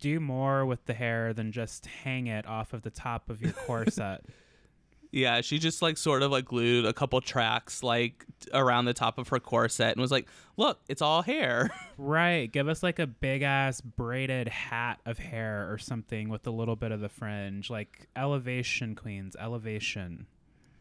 do 0.00 0.18
more 0.18 0.66
with 0.66 0.84
the 0.86 0.94
hair 0.94 1.32
than 1.32 1.52
just 1.52 1.86
hang 1.86 2.26
it 2.26 2.44
off 2.44 2.72
of 2.72 2.82
the 2.82 2.90
top 2.90 3.30
of 3.30 3.40
your 3.40 3.52
corset. 3.52 4.24
yeah, 5.12 5.42
she 5.42 5.60
just 5.60 5.80
like 5.80 5.96
sort 5.96 6.24
of 6.24 6.32
like 6.32 6.46
glued 6.46 6.86
a 6.86 6.92
couple 6.92 7.20
tracks 7.20 7.84
like 7.84 8.26
around 8.52 8.86
the 8.86 8.94
top 8.94 9.16
of 9.16 9.28
her 9.28 9.38
corset 9.38 9.92
and 9.92 10.00
was 10.00 10.10
like, 10.10 10.26
"Look, 10.56 10.80
it's 10.88 11.00
all 11.00 11.22
hair." 11.22 11.70
right. 11.98 12.50
Give 12.50 12.66
us 12.66 12.82
like 12.82 12.98
a 12.98 13.06
big 13.06 13.42
ass 13.42 13.80
braided 13.80 14.48
hat 14.48 14.98
of 15.06 15.18
hair 15.18 15.72
or 15.72 15.78
something 15.78 16.30
with 16.30 16.44
a 16.48 16.50
little 16.50 16.74
bit 16.74 16.90
of 16.90 16.98
the 16.98 17.08
fringe. 17.08 17.70
Like 17.70 18.08
elevation, 18.16 18.96
queens, 18.96 19.36
elevation. 19.38 20.26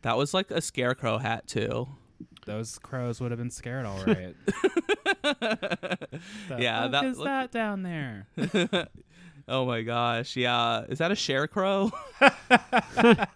that 0.02 0.18
was 0.18 0.34
like 0.34 0.50
a 0.50 0.62
scarecrow 0.62 1.20
hat 1.20 1.46
too. 1.46 1.88
Those 2.46 2.78
crows 2.80 3.20
would 3.20 3.32
have 3.32 3.38
been 3.40 3.52
scared, 3.52 3.86
all 3.86 4.04
right. 4.08 4.36
The 5.24 6.08
Yeah, 6.60 6.84
fuck 6.84 6.92
that 6.92 7.06
is 7.06 7.18
look- 7.18 7.26
that 7.26 7.52
down 7.52 7.84
there? 7.84 8.28
Oh 9.50 9.66
my 9.66 9.82
gosh, 9.82 10.36
yeah. 10.36 10.84
Is 10.90 10.98
that 10.98 11.10
a 11.10 11.16
sharecrow? 11.16 11.90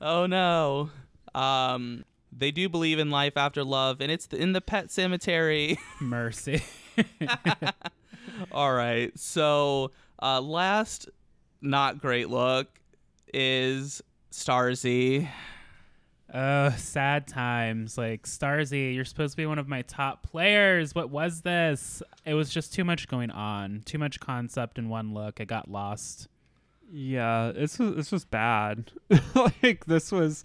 oh 0.00 0.24
no. 0.26 0.90
Um 1.34 2.04
they 2.32 2.50
do 2.50 2.70
believe 2.70 2.98
in 2.98 3.10
life 3.10 3.36
after 3.36 3.62
love 3.62 4.00
and 4.00 4.10
it's 4.10 4.26
in 4.28 4.54
the 4.54 4.62
pet 4.62 4.90
cemetery. 4.90 5.78
Mercy. 6.00 6.62
All 8.50 8.72
right. 8.72 9.12
So, 9.18 9.90
uh 10.22 10.40
last 10.40 11.08
not 11.60 11.98
great 11.98 12.30
look 12.30 12.68
is 13.34 14.02
Starzy. 14.32 15.28
Oh, 16.32 16.70
sad 16.76 17.26
times. 17.26 17.96
Like 17.98 18.24
Starzy, 18.26 18.94
you're 18.94 19.04
supposed 19.04 19.32
to 19.32 19.36
be 19.36 19.46
one 19.46 19.58
of 19.58 19.68
my 19.68 19.82
top 19.82 20.22
players. 20.22 20.94
What 20.94 21.10
was 21.10 21.42
this? 21.42 22.02
It 22.24 22.34
was 22.34 22.50
just 22.50 22.72
too 22.74 22.84
much 22.84 23.08
going 23.08 23.30
on. 23.30 23.82
Too 23.84 23.98
much 23.98 24.20
concept 24.20 24.78
in 24.78 24.88
one 24.88 25.14
look. 25.14 25.40
I 25.40 25.44
got 25.44 25.70
lost. 25.70 26.28
yeah 26.92 27.50
this 27.52 27.78
was 27.80 27.96
this 27.96 28.12
was 28.12 28.24
bad 28.24 28.92
like 29.62 29.84
this 29.86 30.12
was 30.12 30.44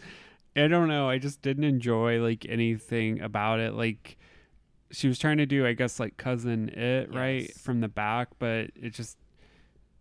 i 0.55 0.67
don't 0.67 0.87
know 0.87 1.07
i 1.07 1.19
just 1.19 1.39
didn't 1.43 1.63
enjoy 1.65 2.19
like 2.19 2.47
anything 2.49 3.21
about 3.21 3.59
it 3.59 3.73
like 3.75 4.17
she 4.91 5.07
was 5.07 5.19
trying 5.19 5.37
to 5.37 5.45
do 5.45 5.67
i 5.67 5.73
guess 5.73 5.99
like 5.99 6.17
cousin 6.17 6.69
it 6.69 7.13
right 7.13 7.53
from 7.53 7.79
the 7.79 7.87
back 7.87 8.27
but 8.39 8.71
it 8.75 8.89
just 8.91 9.17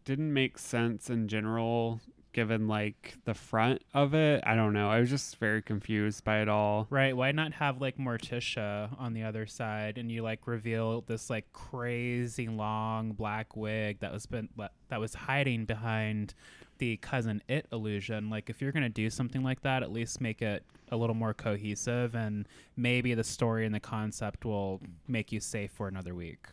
didn't 0.06 0.32
make 0.32 0.56
sense 0.56 1.10
in 1.10 1.28
general 1.28 2.00
given 2.32 2.68
like 2.68 3.16
the 3.24 3.34
front 3.34 3.82
of 3.94 4.14
it 4.14 4.42
i 4.46 4.54
don't 4.54 4.72
know 4.72 4.88
i 4.88 5.00
was 5.00 5.10
just 5.10 5.36
very 5.36 5.62
confused 5.62 6.24
by 6.24 6.40
it 6.40 6.48
all 6.48 6.86
Right? 6.90 7.16
Why 7.16 7.32
not 7.32 7.52
have 7.54 7.80
like 7.80 7.98
Morticia 7.98 8.90
on 8.98 9.12
the 9.12 9.22
other 9.22 9.46
side, 9.46 9.98
and 9.98 10.10
you 10.10 10.22
like 10.22 10.46
reveal 10.46 11.02
this 11.02 11.30
like 11.30 11.52
crazy 11.52 12.48
long 12.48 13.12
black 13.12 13.56
wig 13.56 14.00
that 14.00 14.12
was 14.12 14.26
been 14.26 14.48
that 14.88 15.00
was 15.00 15.14
hiding 15.14 15.64
behind 15.64 16.34
the 16.78 16.96
cousin 16.98 17.42
it 17.48 17.66
illusion. 17.72 18.30
Like, 18.30 18.50
if 18.50 18.60
you're 18.60 18.72
gonna 18.72 18.88
do 18.88 19.10
something 19.10 19.42
like 19.42 19.62
that, 19.62 19.82
at 19.82 19.92
least 19.92 20.20
make 20.20 20.42
it 20.42 20.64
a 20.90 20.96
little 20.96 21.14
more 21.14 21.34
cohesive, 21.34 22.14
and 22.14 22.48
maybe 22.76 23.14
the 23.14 23.24
story 23.24 23.66
and 23.66 23.74
the 23.74 23.80
concept 23.80 24.44
will 24.44 24.80
make 25.06 25.30
you 25.32 25.40
safe 25.40 25.70
for 25.70 25.88
another 25.88 26.14
week. 26.14 26.46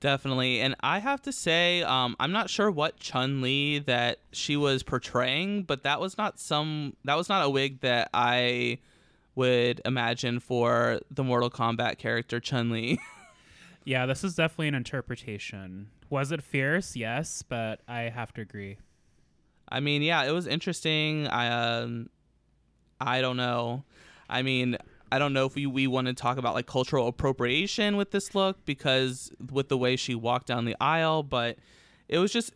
Definitely. 0.00 0.60
And 0.60 0.76
I 0.80 0.98
have 0.98 1.22
to 1.22 1.32
say, 1.32 1.82
um, 1.82 2.16
I'm 2.20 2.32
not 2.32 2.50
sure 2.50 2.70
what 2.70 2.98
Chun 2.98 3.40
Li 3.40 3.78
that 3.80 4.18
she 4.30 4.56
was 4.56 4.82
portraying, 4.82 5.62
but 5.62 5.84
that 5.84 6.00
was 6.00 6.18
not 6.18 6.38
some 6.38 6.96
that 7.04 7.16
was 7.16 7.28
not 7.28 7.44
a 7.44 7.48
wig 7.48 7.80
that 7.80 8.10
I 8.12 8.78
would 9.34 9.80
imagine 9.84 10.40
for 10.40 11.00
the 11.10 11.24
Mortal 11.24 11.50
Kombat 11.50 11.98
character 11.98 12.40
Chun 12.40 12.70
Li. 12.70 12.98
Yeah, 13.86 14.04
this 14.04 14.24
is 14.24 14.34
definitely 14.34 14.66
an 14.66 14.74
interpretation. 14.74 15.90
Was 16.10 16.32
it 16.32 16.42
fierce? 16.42 16.96
Yes, 16.96 17.44
but 17.48 17.80
I 17.86 18.02
have 18.02 18.34
to 18.34 18.40
agree. 18.40 18.78
I 19.68 19.78
mean, 19.78 20.02
yeah, 20.02 20.24
it 20.24 20.32
was 20.32 20.48
interesting. 20.48 21.28
I 21.28 21.82
um, 21.82 22.10
I 23.00 23.20
don't 23.20 23.36
know. 23.36 23.84
I 24.28 24.42
mean, 24.42 24.76
I 25.12 25.18
don't 25.18 25.32
know 25.32 25.46
if 25.46 25.54
we, 25.54 25.66
we 25.66 25.86
want 25.86 26.08
to 26.08 26.14
talk 26.14 26.36
about 26.38 26.54
like 26.54 26.66
cultural 26.66 27.06
appropriation 27.08 27.96
with 27.96 28.10
this 28.10 28.34
look 28.34 28.64
because 28.64 29.30
with 29.52 29.68
the 29.68 29.78
way 29.78 29.96
she 29.96 30.14
walked 30.14 30.46
down 30.48 30.64
the 30.64 30.76
aisle, 30.80 31.22
but 31.22 31.58
it 32.08 32.18
was 32.18 32.32
just 32.32 32.52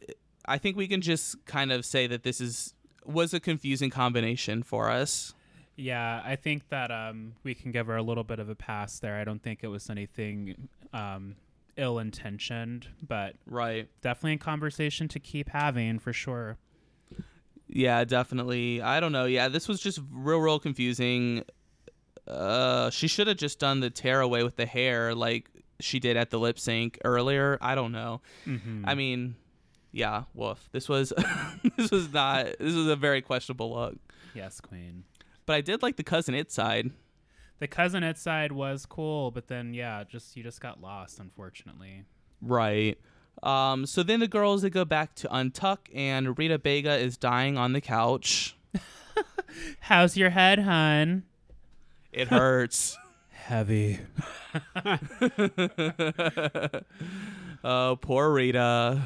I 0.47 0.59
think 0.59 0.77
we 0.77 0.89
can 0.89 1.01
just 1.01 1.45
kind 1.47 1.71
of 1.71 1.85
say 1.85 2.07
that 2.07 2.23
this 2.23 2.41
is 2.41 2.75
was 3.05 3.33
a 3.33 3.41
confusing 3.41 3.91
combination 3.91 4.63
for 4.63 4.91
us. 4.91 5.35
Yeah, 5.77 6.21
I 6.25 6.37
think 6.37 6.69
that 6.69 6.91
um, 6.91 7.35
we 7.43 7.55
can 7.55 7.71
give 7.73 7.87
her 7.87 7.97
a 7.97 8.03
little 8.03 8.25
bit 8.25 8.39
of 8.39 8.49
a 8.51 8.55
pass 8.55 8.99
there. 8.99 9.17
I 9.17 9.25
don't 9.25 9.43
think 9.43 9.61
it 9.63 9.69
was 9.69 9.89
anything 9.89 10.69
um, 10.93 11.37
ill 11.77 11.99
intentioned, 11.99 12.89
but 13.07 13.37
Right. 13.47 13.89
definitely 14.03 14.35
a 14.35 14.39
conversation 14.39 15.09
to 15.09 15.19
keep 15.19 15.49
having 15.49 15.99
for 15.99 16.13
sure. 16.13 16.59
Yeah, 17.67 18.05
definitely. 18.05 18.83
I 18.83 19.01
don't 19.01 19.13
know. 19.13 19.25
Yeah, 19.25 19.49
this 19.49 19.69
was 19.69 19.81
just 19.81 20.01
real, 20.13 20.41
real 20.41 20.59
confusing. 20.59 21.45
Uh, 22.31 22.91
she 22.91 23.09
should 23.09 23.27
have 23.27 23.37
just 23.37 23.59
done 23.59 23.81
the 23.81 23.91
tear 23.91 24.21
away 24.21 24.43
with 24.43 24.57
the 24.57 24.67
hair 24.67 25.15
like 25.15 25.51
she 25.81 25.99
did 25.99 26.17
at 26.17 26.31
the 26.31 26.39
lip 26.39 26.59
sync 26.59 26.99
earlier. 27.05 27.59
I 27.61 27.75
don't 27.75 27.93
know. 27.93 28.21
Mm-hmm. 28.47 28.85
I 28.87 28.95
mean, 28.95 29.37
yeah, 29.93 30.25
woof. 30.35 30.69
This 30.73 30.89
was 30.89 31.13
this 31.77 31.91
was 31.91 32.13
not 32.13 32.47
this 32.59 32.75
was 32.75 32.87
a 32.87 32.97
very 32.97 33.23
questionable 33.23 33.75
look. 33.75 33.97
yes, 34.35 34.61
Queen. 34.61 35.05
But 35.47 35.55
I 35.55 35.61
did 35.61 35.83
like 35.83 35.97
the 35.97 36.05
cousin 36.05 36.35
it 36.35 36.53
side. 36.53 36.91
The 37.59 37.67
cousin 37.67 38.03
it 38.03 38.17
side 38.17 38.53
was 38.53 38.87
cool, 38.87 39.31
but 39.31 39.49
then 39.49 39.75
yeah, 39.75 40.05
just 40.05 40.37
you 40.37 40.43
just 40.43 40.61
got 40.61 40.81
lost, 40.81 41.19
unfortunately. 41.19 42.05
Right. 42.41 42.99
Um, 43.43 43.87
so 43.87 44.03
then 44.03 44.21
the 44.21 44.29
girls 44.29 44.63
they 44.63 44.71
go 44.71 44.85
back 44.85 45.15
to 45.17 45.29
Untuck 45.29 45.79
and 45.95 46.39
Rita 46.39 46.59
Baga 46.59 46.97
is 46.97 47.17
dying 47.17 47.59
on 47.59 47.73
the 47.73 47.81
couch. 47.81 48.57
How's 49.81 50.17
your 50.17 50.31
head, 50.31 50.61
hun? 50.61 51.25
It 52.13 52.29
hurts. 52.29 52.99
Heavy. 53.31 54.01
oh, 57.65 57.99
poor 58.01 58.33
Rita. 58.33 59.03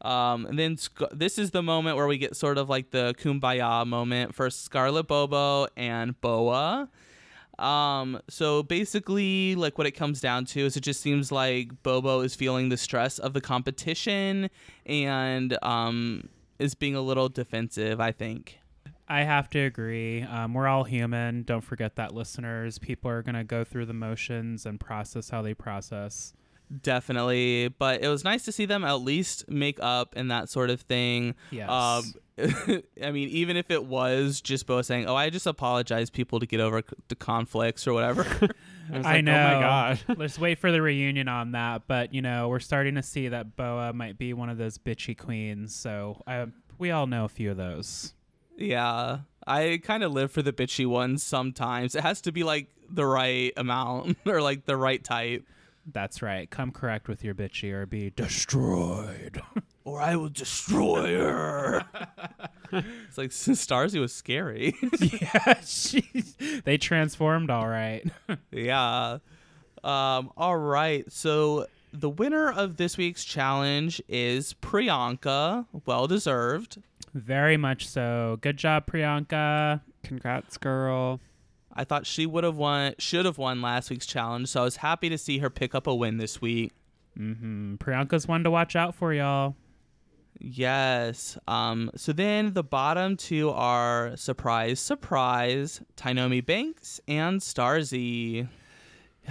Um, 0.00 0.46
and 0.46 0.58
then 0.58 0.76
Sc- 0.76 1.10
this 1.12 1.38
is 1.38 1.50
the 1.52 1.62
moment 1.62 1.96
where 1.96 2.06
we 2.06 2.18
get 2.18 2.36
sort 2.36 2.58
of 2.58 2.68
like 2.68 2.90
the 2.90 3.14
kumbaya 3.18 3.86
moment 3.86 4.34
for 4.34 4.50
Scarlett 4.50 5.06
Bobo 5.06 5.66
and 5.76 6.20
Boa. 6.20 6.88
Um, 7.58 8.20
so 8.28 8.62
basically, 8.62 9.54
like 9.54 9.78
what 9.78 9.86
it 9.86 9.92
comes 9.92 10.20
down 10.20 10.44
to 10.46 10.60
is 10.60 10.76
it 10.76 10.80
just 10.80 11.00
seems 11.00 11.30
like 11.32 11.82
Bobo 11.82 12.20
is 12.20 12.34
feeling 12.34 12.68
the 12.68 12.76
stress 12.76 13.18
of 13.18 13.32
the 13.32 13.40
competition 13.40 14.50
and 14.84 15.56
um, 15.62 16.28
is 16.58 16.74
being 16.74 16.94
a 16.94 17.00
little 17.00 17.28
defensive, 17.28 18.00
I 18.00 18.12
think. 18.12 18.58
I 19.08 19.22
have 19.22 19.50
to 19.50 19.58
agree. 19.58 20.22
Um, 20.22 20.54
we're 20.54 20.66
all 20.66 20.84
human. 20.84 21.42
Don't 21.42 21.60
forget 21.60 21.96
that, 21.96 22.14
listeners. 22.14 22.78
People 22.78 23.10
are 23.10 23.22
going 23.22 23.34
to 23.34 23.44
go 23.44 23.62
through 23.64 23.86
the 23.86 23.92
motions 23.92 24.64
and 24.66 24.80
process 24.80 25.28
how 25.30 25.42
they 25.42 25.52
process. 25.54 26.32
definitely. 26.82 27.68
But 27.68 28.02
it 28.02 28.08
was 28.08 28.24
nice 28.24 28.44
to 28.44 28.52
see 28.52 28.64
them 28.66 28.84
at 28.84 28.94
least 29.00 29.48
make 29.48 29.78
up 29.80 30.14
and 30.16 30.30
that 30.30 30.48
sort 30.48 30.70
of 30.70 30.80
thing. 30.82 31.34
Yes. 31.50 31.68
Um, 31.68 32.14
I 33.02 33.10
mean, 33.12 33.28
even 33.28 33.56
if 33.56 33.70
it 33.70 33.84
was 33.84 34.40
just 34.40 34.66
Bo 34.66 34.82
saying, 34.82 35.06
"Oh, 35.06 35.14
I 35.14 35.30
just 35.30 35.46
apologize, 35.46 36.10
people, 36.10 36.40
to 36.40 36.46
get 36.46 36.58
over 36.60 36.80
c- 36.80 36.96
the 37.08 37.14
conflicts 37.14 37.86
or 37.86 37.92
whatever." 37.92 38.24
I, 38.92 39.16
I 39.16 39.20
know. 39.20 39.32
Oh 39.32 39.54
my 39.54 39.60
god. 39.60 40.00
Let's 40.18 40.38
wait 40.38 40.58
for 40.58 40.72
the 40.72 40.82
reunion 40.82 41.28
on 41.28 41.52
that. 41.52 41.82
But 41.86 42.12
you 42.12 42.22
know, 42.22 42.48
we're 42.48 42.58
starting 42.58 42.96
to 42.96 43.02
see 43.02 43.28
that 43.28 43.54
Boa 43.56 43.92
might 43.92 44.18
be 44.18 44.32
one 44.32 44.48
of 44.48 44.58
those 44.58 44.78
bitchy 44.78 45.16
queens. 45.16 45.74
So 45.74 46.22
I, 46.26 46.46
we 46.78 46.90
all 46.90 47.06
know 47.06 47.24
a 47.24 47.28
few 47.28 47.50
of 47.52 47.56
those. 47.56 48.14
Yeah, 48.56 49.18
I 49.46 49.80
kind 49.82 50.02
of 50.02 50.12
live 50.12 50.30
for 50.32 50.42
the 50.42 50.52
bitchy 50.52 50.86
ones 50.86 51.22
sometimes. 51.22 51.94
It 51.94 52.02
has 52.02 52.20
to 52.22 52.32
be 52.32 52.42
like 52.42 52.68
the 52.90 53.06
right 53.06 53.52
amount 53.56 54.18
or 54.26 54.40
like 54.40 54.64
the 54.66 54.76
right 54.76 55.02
type. 55.02 55.46
That's 55.92 56.22
right. 56.22 56.48
Come 56.48 56.70
correct 56.70 57.08
with 57.08 57.22
your 57.22 57.34
bitchy 57.34 57.70
or 57.72 57.86
be 57.86 58.10
destroyed. 58.10 59.40
Or 59.86 60.00
I 60.00 60.16
will 60.16 60.30
destroy 60.30 61.14
her. 61.18 61.84
it's 62.72 63.18
like 63.18 63.28
Starzy 63.28 64.00
was 64.00 64.14
scary. 64.14 64.74
yeah, 64.98 65.60
she, 65.60 66.24
they 66.64 66.78
transformed 66.78 67.50
all 67.50 67.68
right. 67.68 68.02
yeah. 68.50 69.18
Um, 69.82 70.30
all 70.38 70.56
right. 70.56 71.04
So 71.12 71.66
the 71.92 72.08
winner 72.08 72.50
of 72.50 72.78
this 72.78 72.96
week's 72.96 73.24
challenge 73.24 74.00
is 74.08 74.54
Priyanka. 74.54 75.66
Well 75.84 76.06
deserved. 76.06 76.78
Very 77.14 77.56
much 77.56 77.86
so. 77.86 78.38
Good 78.40 78.56
job, 78.56 78.86
Priyanka. 78.86 79.80
Congrats, 80.02 80.58
girl. 80.58 81.20
I 81.72 81.84
thought 81.84 82.06
she 82.06 82.26
would 82.26 82.44
have 82.44 82.56
won, 82.56 82.94
should 82.98 83.24
have 83.24 83.38
won 83.38 83.62
last 83.62 83.88
week's 83.90 84.06
challenge. 84.06 84.48
So 84.48 84.60
I 84.60 84.64
was 84.64 84.76
happy 84.76 85.08
to 85.08 85.18
see 85.18 85.38
her 85.38 85.48
pick 85.48 85.74
up 85.74 85.86
a 85.86 85.94
win 85.94 86.18
this 86.18 86.40
week. 86.40 86.72
Mm-hmm. 87.18 87.76
Priyanka's 87.76 88.26
one 88.26 88.42
to 88.44 88.50
watch 88.50 88.74
out 88.74 88.94
for, 88.94 89.14
y'all. 89.14 89.54
Yes. 90.40 91.38
Um. 91.46 91.90
So 91.96 92.12
then 92.12 92.54
the 92.54 92.64
bottom 92.64 93.16
two 93.16 93.50
are 93.50 94.16
surprise, 94.16 94.80
surprise, 94.80 95.80
Tynomi 95.96 96.44
Banks 96.44 97.00
and 97.06 97.40
Starzy. 97.40 98.48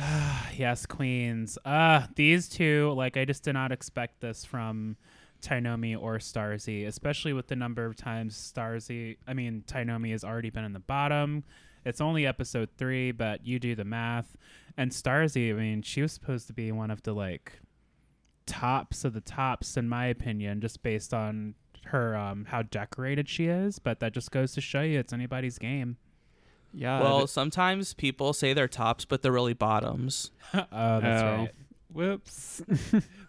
yes, 0.55 0.85
queens. 0.85 1.57
Uh, 1.65 2.07
these 2.15 2.47
two, 2.47 2.93
like, 2.95 3.17
I 3.17 3.25
just 3.25 3.43
did 3.43 3.53
not 3.53 3.71
expect 3.71 4.21
this 4.21 4.45
from 4.45 4.95
Tynomi 5.43 5.95
or 5.99 6.17
Starzy, 6.17 6.87
especially 6.87 7.33
with 7.33 7.47
the 7.47 7.55
number 7.55 7.85
of 7.85 7.95
times 7.95 8.35
Starzy, 8.55 9.17
I 9.27 9.33
mean, 9.33 9.63
Tynomi 9.67 10.11
has 10.11 10.23
already 10.23 10.49
been 10.49 10.63
in 10.63 10.73
the 10.73 10.79
bottom. 10.79 11.43
It's 11.85 11.99
only 12.01 12.25
episode 12.25 12.69
three, 12.77 13.11
but 13.11 13.45
you 13.45 13.59
do 13.59 13.75
the 13.75 13.83
math. 13.83 14.37
And 14.77 14.91
Starzy, 14.91 15.51
I 15.51 15.53
mean, 15.53 15.81
she 15.81 16.01
was 16.01 16.13
supposed 16.13 16.47
to 16.47 16.53
be 16.53 16.71
one 16.71 16.89
of 16.89 17.03
the, 17.03 17.13
like, 17.13 17.59
tops 18.45 19.03
of 19.05 19.13
the 19.13 19.21
tops, 19.21 19.77
in 19.77 19.87
my 19.89 20.05
opinion, 20.07 20.61
just 20.61 20.81
based 20.83 21.13
on 21.13 21.55
her, 21.85 22.15
um, 22.15 22.45
how 22.45 22.61
decorated 22.61 23.27
she 23.29 23.47
is. 23.47 23.79
But 23.79 23.99
that 23.99 24.13
just 24.13 24.31
goes 24.31 24.53
to 24.53 24.61
show 24.61 24.81
you 24.81 24.99
it's 24.99 25.13
anybody's 25.13 25.57
game. 25.57 25.97
Yeah. 26.75 27.01
well, 27.01 27.27
sometimes 27.27 27.93
people 27.93 28.33
say 28.33 28.53
they're 28.53 28.67
tops, 28.67 29.05
but 29.05 29.21
they're 29.21 29.31
really 29.31 29.53
bottoms. 29.53 30.31
oh, 30.53 30.65
that's 30.71 31.21
Oh. 31.21 31.35
right. 31.37 31.51
Whoops. 31.93 32.61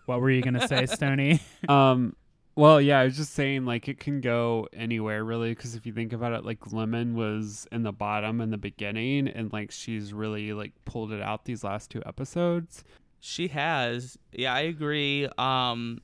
What 0.07 0.21
were 0.21 0.31
you 0.31 0.43
going 0.43 0.55
to 0.55 0.69
say, 0.69 0.87
Stony? 0.87 1.41
um. 1.69 2.15
Well, 2.57 2.81
yeah, 2.81 3.01
I 3.01 3.05
was 3.05 3.17
just 3.17 3.33
saying, 3.33 3.65
like, 3.65 3.89
it 3.89 3.99
can 3.99 4.21
go 4.21 4.69
anywhere, 4.73 5.25
really, 5.25 5.51
because 5.51 5.75
if 5.75 5.87
you 5.87 5.93
think 5.93 6.13
about 6.13 6.33
it, 6.35 6.45
like, 6.45 6.73
Lemon 6.73 7.17
was 7.17 7.67
in 7.73 7.83
the 7.83 7.91
bottom 7.91 8.41
in 8.41 8.51
the 8.51 8.59
beginning, 8.59 9.27
and, 9.27 9.53
like, 9.53 9.73
she's 9.73 10.13
really, 10.13 10.53
like, 10.53 10.73
pulled 10.85 11.11
it 11.11 11.21
out 11.21 11.47
these 11.47 11.65
last 11.65 11.91
two 11.91 12.01
episodes. 12.07 12.85
She 13.19 13.49
has. 13.49 14.17
Yeah, 14.31 14.55
I 14.55 14.61
agree. 14.61 15.29
Um, 15.37 16.01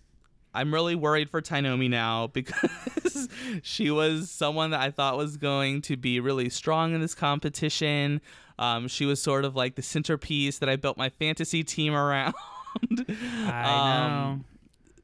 I'm 0.52 0.74
really 0.74 0.96
worried 0.96 1.30
for 1.30 1.40
Tynomi 1.40 1.88
now 1.88 2.26
because 2.32 3.28
she 3.62 3.90
was 3.90 4.30
someone 4.30 4.70
that 4.70 4.80
I 4.80 4.90
thought 4.90 5.16
was 5.16 5.36
going 5.36 5.82
to 5.82 5.96
be 5.96 6.18
really 6.18 6.48
strong 6.48 6.94
in 6.94 7.00
this 7.00 7.14
competition. 7.14 8.20
Um, 8.60 8.86
she 8.86 9.06
was 9.06 9.20
sort 9.20 9.44
of 9.44 9.56
like 9.56 9.74
the 9.74 9.82
centerpiece 9.82 10.58
that 10.58 10.68
I 10.68 10.76
built 10.76 10.96
my 10.96 11.08
fantasy 11.08 11.64
team 11.64 11.94
around. 11.94 12.34
I 12.78 13.06
know. 13.08 14.30
Um, 14.32 14.44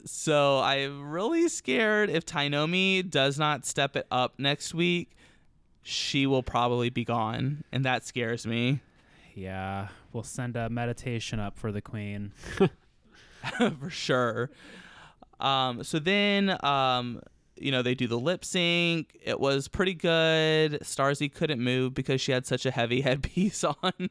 So 0.05 0.59
I'm 0.61 1.11
really 1.11 1.49
scared 1.49 2.11
if 2.11 2.25
Tynomi 2.25 3.03
does 3.03 3.39
not 3.41 3.67
step 3.67 3.97
it 3.97 4.07
up 4.11 4.35
next 4.39 4.73
week, 4.75 5.11
she 5.83 6.27
will 6.27 6.43
probably 6.45 6.91
be 6.91 7.05
gone, 7.05 7.65
and 7.73 7.85
that 7.85 8.05
scares 8.05 8.47
me 8.47 8.81
Yeah, 9.35 9.89
we'll 10.13 10.23
send 10.23 10.55
a 10.57 10.69
meditation 10.69 11.41
up 11.41 11.59
for 11.59 11.73
the 11.73 11.81
queen. 11.81 12.33
for 13.81 13.91
sure. 13.91 14.51
Um, 15.41 15.83
so 15.85 15.99
then, 15.99 16.57
um, 16.65 17.21
you 17.57 17.71
know, 17.71 17.83
they 17.83 17.95
do 17.95 18.07
the 18.07 18.19
lip 18.19 18.45
sync. 18.45 19.17
It 19.23 19.41
was 19.41 19.69
pretty 19.69 19.95
good. 19.95 20.81
Starzy 20.83 21.33
couldn't 21.33 21.61
move 21.61 21.95
because 21.95 22.21
she 22.21 22.33
had 22.33 22.47
such 22.47 22.67
a 22.67 22.71
heavy 22.71 23.01
headpiece 23.03 23.65
on. 23.65 24.09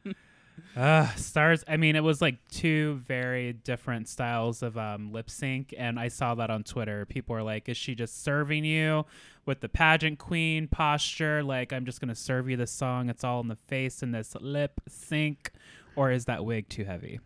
Uh, 0.75 1.07
stars. 1.15 1.63
I 1.67 1.77
mean, 1.77 1.95
it 1.95 2.03
was 2.03 2.21
like 2.21 2.35
two 2.49 3.01
very 3.05 3.53
different 3.53 4.07
styles 4.09 4.61
of 4.61 4.77
um, 4.77 5.11
lip 5.11 5.29
sync, 5.29 5.73
and 5.77 5.99
I 5.99 6.09
saw 6.09 6.35
that 6.35 6.49
on 6.49 6.63
Twitter. 6.63 7.05
People 7.05 7.35
were 7.35 7.43
like, 7.43 7.69
"Is 7.69 7.77
she 7.77 7.95
just 7.95 8.23
serving 8.23 8.65
you 8.65 9.05
with 9.45 9.61
the 9.61 9.69
pageant 9.69 10.19
queen 10.19 10.67
posture? 10.67 11.43
Like, 11.43 11.71
I'm 11.71 11.85
just 11.85 12.01
gonna 12.01 12.15
serve 12.15 12.49
you 12.49 12.57
this 12.57 12.71
song. 12.71 13.09
It's 13.09 13.23
all 13.23 13.39
in 13.41 13.47
the 13.47 13.57
face 13.67 14.03
in 14.03 14.11
this 14.11 14.35
lip 14.39 14.81
sync, 14.87 15.51
or 15.95 16.11
is 16.11 16.25
that 16.25 16.43
wig 16.43 16.67
too 16.67 16.83
heavy?" 16.83 17.19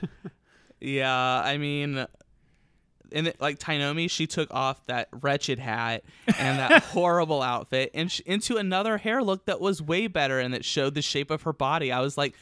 yeah, 0.80 1.42
I 1.42 1.56
mean, 1.56 2.06
and 3.12 3.28
it, 3.28 3.40
like 3.40 3.58
Tynomi, 3.58 4.10
she 4.10 4.26
took 4.26 4.52
off 4.52 4.84
that 4.86 5.08
wretched 5.20 5.58
hat 5.58 6.04
and 6.38 6.58
that 6.58 6.82
horrible 6.92 7.42
outfit 7.42 7.90
and 7.94 8.10
sh- 8.10 8.20
into 8.26 8.56
another 8.56 8.98
hair 8.98 9.22
look 9.22 9.46
that 9.46 9.60
was 9.60 9.80
way 9.82 10.06
better 10.06 10.40
and 10.40 10.54
that 10.54 10.64
showed 10.64 10.94
the 10.94 11.02
shape 11.02 11.30
of 11.30 11.42
her 11.42 11.52
body. 11.52 11.92
I 11.92 12.00
was 12.00 12.18
like, 12.18 12.34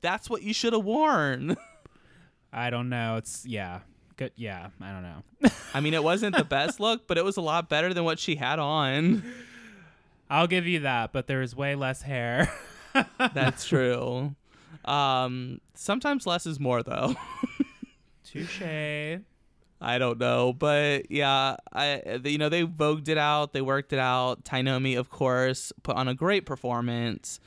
that's 0.00 0.30
what 0.30 0.42
you 0.42 0.52
should 0.52 0.72
have 0.72 0.84
worn. 0.84 1.56
I 2.52 2.70
don't 2.70 2.88
know. 2.88 3.16
It's 3.16 3.46
yeah, 3.46 3.80
good. 4.16 4.32
Yeah, 4.36 4.70
I 4.80 4.92
don't 4.92 5.02
know. 5.02 5.50
I 5.72 5.80
mean, 5.80 5.94
it 5.94 6.02
wasn't 6.02 6.36
the 6.36 6.44
best 6.44 6.80
look, 6.80 7.06
but 7.06 7.18
it 7.18 7.24
was 7.24 7.36
a 7.36 7.42
lot 7.42 7.68
better 7.68 7.94
than 7.94 8.04
what 8.04 8.18
she 8.18 8.34
had 8.34 8.58
on. 8.58 9.22
I'll 10.28 10.46
give 10.46 10.66
you 10.66 10.80
that, 10.80 11.12
but 11.12 11.26
there 11.26 11.40
was 11.40 11.54
way 11.54 11.74
less 11.74 12.02
hair. 12.02 12.52
That's 13.18 13.64
true. 13.66 14.34
Um, 14.84 15.60
sometimes 15.74 16.26
less 16.26 16.46
is 16.46 16.58
more, 16.60 16.82
though. 16.82 17.14
Touche. 18.24 18.62
I 19.80 19.98
don't 19.98 20.18
know, 20.18 20.52
but 20.52 21.10
yeah, 21.10 21.56
I 21.72 22.20
you 22.24 22.36
know 22.36 22.48
they 22.48 22.64
vogued 22.64 23.08
it 23.08 23.16
out, 23.16 23.52
they 23.52 23.62
worked 23.62 23.92
it 23.92 23.98
out. 23.98 24.44
Tynomi, 24.44 24.98
of 24.98 25.08
course, 25.08 25.72
put 25.82 25.96
on 25.96 26.06
a 26.06 26.14
great 26.14 26.44
performance. 26.44 27.40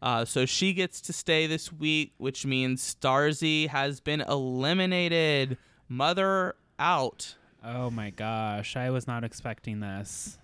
Uh, 0.00 0.24
so 0.24 0.46
she 0.46 0.74
gets 0.74 1.00
to 1.00 1.12
stay 1.12 1.46
this 1.46 1.72
week, 1.72 2.12
which 2.18 2.46
means 2.46 2.94
Starzy 2.94 3.68
has 3.68 4.00
been 4.00 4.20
eliminated. 4.20 5.56
Mother 5.88 6.54
out. 6.78 7.34
Oh 7.64 7.90
my 7.90 8.10
gosh, 8.10 8.76
I 8.76 8.90
was 8.90 9.06
not 9.06 9.24
expecting 9.24 9.80
this. 9.80 10.38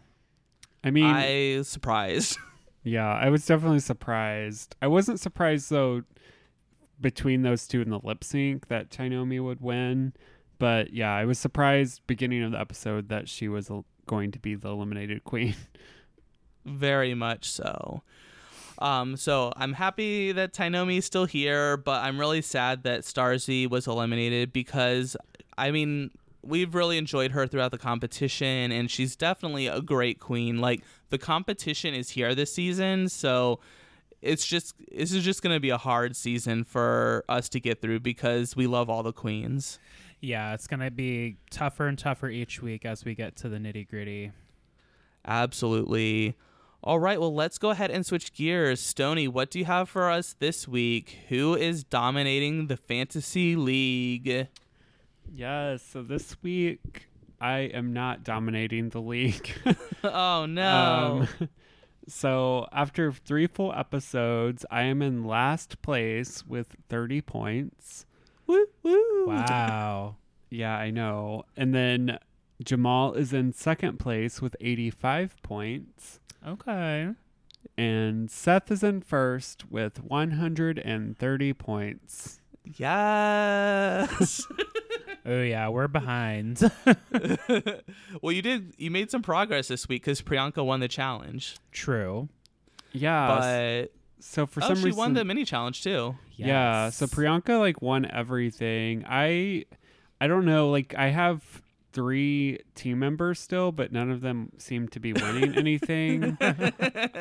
I 0.82 0.90
mean, 0.90 1.04
I 1.04 1.62
surprised. 1.62 2.38
yeah, 2.82 3.12
I 3.12 3.28
was 3.28 3.46
definitely 3.46 3.80
surprised. 3.80 4.74
I 4.82 4.86
wasn't 4.86 5.20
surprised 5.20 5.70
though 5.70 6.02
between 7.00 7.42
those 7.42 7.66
two 7.66 7.80
in 7.80 7.90
the 7.90 8.00
lip 8.02 8.24
sync 8.24 8.68
that 8.68 8.90
Tynomi 8.90 9.42
would 9.42 9.60
win, 9.60 10.12
but 10.64 10.94
yeah, 10.94 11.14
I 11.14 11.26
was 11.26 11.38
surprised 11.38 12.00
beginning 12.06 12.42
of 12.42 12.52
the 12.52 12.58
episode 12.58 13.10
that 13.10 13.28
she 13.28 13.48
was 13.48 13.70
going 14.06 14.32
to 14.32 14.38
be 14.38 14.54
the 14.54 14.70
eliminated 14.70 15.22
queen. 15.22 15.54
Very 16.64 17.12
much 17.12 17.50
so. 17.50 18.00
Um, 18.78 19.18
so 19.18 19.52
I'm 19.58 19.74
happy 19.74 20.32
that 20.32 20.54
Tynomi 20.54 20.96
is 20.96 21.04
still 21.04 21.26
here, 21.26 21.76
but 21.76 22.02
I'm 22.02 22.18
really 22.18 22.40
sad 22.40 22.82
that 22.84 23.02
Starzy 23.02 23.68
was 23.68 23.86
eliminated 23.86 24.54
because 24.54 25.18
I 25.58 25.70
mean 25.70 26.10
we've 26.42 26.74
really 26.74 26.96
enjoyed 26.96 27.32
her 27.32 27.46
throughout 27.46 27.70
the 27.70 27.76
competition 27.76 28.72
and 28.72 28.90
she's 28.90 29.16
definitely 29.16 29.66
a 29.66 29.82
great 29.82 30.18
queen. 30.18 30.62
Like 30.62 30.80
the 31.10 31.18
competition 31.18 31.92
is 31.92 32.08
here 32.08 32.34
this 32.34 32.54
season, 32.54 33.10
so 33.10 33.60
it's 34.22 34.46
just 34.46 34.76
this 34.90 35.12
is 35.12 35.24
just 35.24 35.42
gonna 35.42 35.60
be 35.60 35.68
a 35.68 35.76
hard 35.76 36.16
season 36.16 36.64
for 36.64 37.22
us 37.28 37.50
to 37.50 37.60
get 37.60 37.82
through 37.82 38.00
because 38.00 38.56
we 38.56 38.66
love 38.66 38.88
all 38.88 39.02
the 39.02 39.12
queens. 39.12 39.78
Yeah, 40.24 40.54
it's 40.54 40.66
gonna 40.66 40.90
be 40.90 41.36
tougher 41.50 41.86
and 41.86 41.98
tougher 41.98 42.30
each 42.30 42.62
week 42.62 42.86
as 42.86 43.04
we 43.04 43.14
get 43.14 43.36
to 43.36 43.50
the 43.50 43.58
nitty 43.58 43.86
gritty. 43.86 44.32
Absolutely. 45.26 46.34
All 46.82 46.98
right, 46.98 47.20
well, 47.20 47.34
let's 47.34 47.58
go 47.58 47.68
ahead 47.68 47.90
and 47.90 48.06
switch 48.06 48.32
gears. 48.32 48.80
Stony, 48.80 49.28
what 49.28 49.50
do 49.50 49.58
you 49.58 49.66
have 49.66 49.88
for 49.90 50.10
us 50.10 50.34
this 50.38 50.66
week? 50.66 51.18
Who 51.28 51.54
is 51.54 51.84
dominating 51.84 52.68
the 52.68 52.76
fantasy 52.78 53.54
league? 53.54 54.48
yes, 55.30 55.82
so 55.82 56.02
this 56.02 56.42
week 56.42 57.06
I 57.38 57.58
am 57.58 57.92
not 57.92 58.24
dominating 58.24 58.88
the 58.88 59.02
league. 59.02 59.50
oh 60.04 60.46
no. 60.46 61.26
Um, 61.40 61.48
so 62.08 62.66
after 62.72 63.12
three 63.12 63.46
full 63.46 63.74
episodes, 63.74 64.64
I 64.70 64.84
am 64.84 65.02
in 65.02 65.24
last 65.24 65.82
place 65.82 66.46
with 66.46 66.76
30 66.88 67.20
points. 67.20 68.06
Woo 68.46 68.66
woo. 68.82 69.26
Wow. 69.26 70.16
Yeah, 70.50 70.76
I 70.76 70.90
know. 70.90 71.44
And 71.56 71.74
then 71.74 72.18
Jamal 72.62 73.14
is 73.14 73.32
in 73.32 73.52
second 73.52 73.98
place 73.98 74.40
with 74.40 74.56
85 74.60 75.42
points. 75.42 76.20
Okay. 76.46 77.10
And 77.76 78.30
Seth 78.30 78.70
is 78.70 78.82
in 78.82 79.00
first 79.00 79.70
with 79.70 80.02
130 80.02 81.52
points. 81.54 82.40
Yes. 82.64 84.46
Oh 85.26 85.40
yeah, 85.40 85.68
we're 85.70 85.88
behind. 85.88 86.60
well, 88.20 88.30
you 88.32 88.42
did. 88.42 88.74
You 88.76 88.90
made 88.90 89.10
some 89.10 89.22
progress 89.22 89.68
this 89.68 89.88
week 89.88 90.02
because 90.02 90.20
Priyanka 90.20 90.62
won 90.62 90.80
the 90.80 90.88
challenge. 90.88 91.56
True. 91.72 92.28
Yeah. 92.92 93.38
but 93.38 93.92
so 94.26 94.46
for 94.46 94.62
oh, 94.62 94.68
some 94.68 94.76
she 94.76 94.84
reason 94.86 94.98
won 94.98 95.12
the 95.14 95.24
mini 95.24 95.44
challenge 95.44 95.82
too. 95.82 96.16
Yeah, 96.36 96.90
so 96.90 97.06
Priyanka 97.06 97.58
like 97.58 97.82
won 97.82 98.10
everything. 98.10 99.04
I 99.08 99.64
I 100.20 100.26
don't 100.26 100.44
know, 100.44 100.70
like 100.70 100.94
I 100.96 101.08
have 101.08 101.62
three 101.92 102.58
team 102.74 102.98
members 102.98 103.38
still, 103.38 103.70
but 103.70 103.92
none 103.92 104.10
of 104.10 104.20
them 104.20 104.50
seem 104.58 104.88
to 104.88 104.98
be 105.00 105.12
winning 105.12 105.54
anything. 105.56 106.36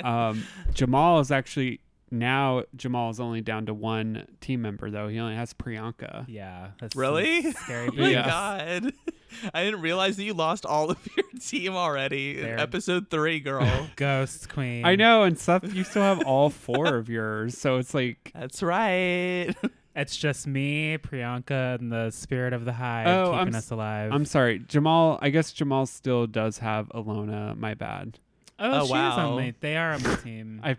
um 0.04 0.44
Jamal 0.74 1.20
is 1.20 1.30
actually 1.32 1.80
now 2.10 2.64
Jamal 2.76 3.10
is 3.10 3.20
only 3.20 3.42
down 3.42 3.66
to 3.68 3.74
one 3.74 4.26
team 4.40 4.62
member 4.62 4.90
though. 4.90 5.08
He 5.10 5.20
only 5.20 5.36
has 5.36 5.54
Priyanka. 5.54 6.26
Yeah. 6.28 6.70
That's 6.80 6.96
Really? 6.96 7.52
Scary. 7.52 7.90
Oh 7.92 7.96
my 7.98 8.10
Yes. 8.10 8.26
god. 8.26 8.94
I 9.54 9.64
didn't 9.64 9.82
realize 9.82 10.18
that 10.18 10.24
you 10.24 10.34
lost 10.34 10.66
all 10.66 10.92
of 10.92 10.98
your 11.16 11.26
team 11.40 11.74
already 11.76 12.40
There. 12.42 12.60
episode 12.60 13.10
three, 13.10 13.40
girl. 13.40 13.88
Ghost 13.96 14.50
Queen. 14.50 14.86
I 14.86 14.96
know, 14.96 15.24
and 15.24 15.38
Seth, 15.38 15.74
you 15.74 15.84
still 15.84 16.02
have 16.04 16.24
all 16.26 16.50
four 16.50 16.96
of 16.96 17.10
yours, 17.10 17.58
so 17.58 17.78
it's 17.78 17.94
like 17.94 18.32
That's 18.34 18.62
right. 18.64 19.54
It's 19.96 20.18
just 20.18 20.48
me, 20.48 20.98
Priyanka, 20.98 21.80
and 21.80 21.92
the 21.92 22.10
spirit 22.10 22.52
of 22.54 22.66
the 22.66 22.74
hive 22.74 23.06
Oh, 23.08 23.26
keeping 23.32 23.40
I'm 23.50 23.56
us 23.56 23.70
alive. 23.70 24.12
I'm 24.12 24.26
sorry, 24.26 24.58
Jamal. 24.60 25.20
I 25.22 25.30
guess 25.30 25.52
Jamal 25.52 25.86
still 25.86 26.26
does 26.26 26.58
have 26.58 26.88
Ilona. 26.90 27.56
My 27.56 27.76
bad. 27.76 28.18
oh, 28.60 28.72
Oh, 28.72 28.80
she 28.80 28.86
is 28.86 28.90
wow. 28.92 29.30
on 29.30 29.36
my. 29.36 29.54
They 29.60 29.78
are 29.78 29.94
on 29.94 30.02
my 30.02 30.16
team. 30.16 30.62
I 30.64 30.78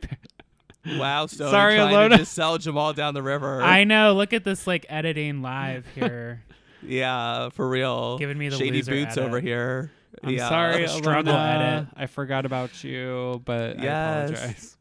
wow, 0.99 1.27
Stone. 1.27 1.53
Sorry, 1.53 1.77
Ilona. 1.77 2.11
to 2.11 2.17
just 2.19 2.33
sell 2.33 2.59
Jamal 2.59 2.93
down 2.93 3.15
the 3.15 3.23
river. 3.23 3.63
I 3.63 3.85
know. 3.85 4.15
Look 4.15 4.33
at 4.33 4.43
this, 4.43 4.67
like 4.67 4.85
editing 4.89 5.43
live 5.43 5.87
here, 5.95 6.43
yeah, 6.87 7.49
for 7.51 7.69
real. 7.69 8.19
giving 8.19 8.39
me 8.39 8.49
the 8.49 8.57
Shady 8.57 8.79
loser 8.79 8.93
boots 8.93 9.17
edit. 9.17 9.25
over 9.25 9.41
here. 9.41 9.91
I'm 10.23 10.31
yeah. 10.31 10.49
sorry, 10.49 10.89
Struggle 10.89 11.35
Ilona. 11.35 11.79
edit. 11.79 11.89
I 11.97 12.07
forgot 12.07 12.47
about 12.47 12.83
you, 12.85 13.43
but 13.45 13.79
I 13.81 13.85
apologize. 13.85 14.77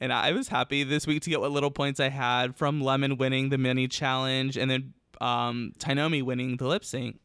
And 0.00 0.12
I 0.12 0.30
was 0.32 0.48
happy 0.48 0.84
this 0.84 1.06
week 1.06 1.22
to 1.22 1.30
get 1.30 1.40
what 1.40 1.50
little 1.50 1.72
points 1.72 1.98
I 1.98 2.08
had 2.08 2.54
from 2.56 2.80
Lemon 2.80 3.16
winning 3.16 3.48
the 3.48 3.58
mini 3.58 3.88
challenge 3.88 4.56
and 4.56 4.70
then 4.70 4.94
um, 5.20 5.72
Tynomi 5.78 6.22
winning 6.22 6.56
the 6.56 6.68
lip 6.68 6.84
sync. 6.84 7.18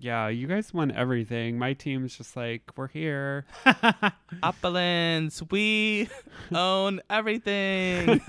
Yeah, 0.00 0.28
you 0.28 0.46
guys 0.46 0.72
won 0.72 0.92
everything. 0.92 1.58
My 1.58 1.72
team's 1.72 2.16
just 2.16 2.36
like, 2.36 2.62
we're 2.76 2.88
here. 2.88 3.46
Opulence, 4.42 5.42
we 5.50 6.08
own 6.52 7.00
everything. 7.10 8.20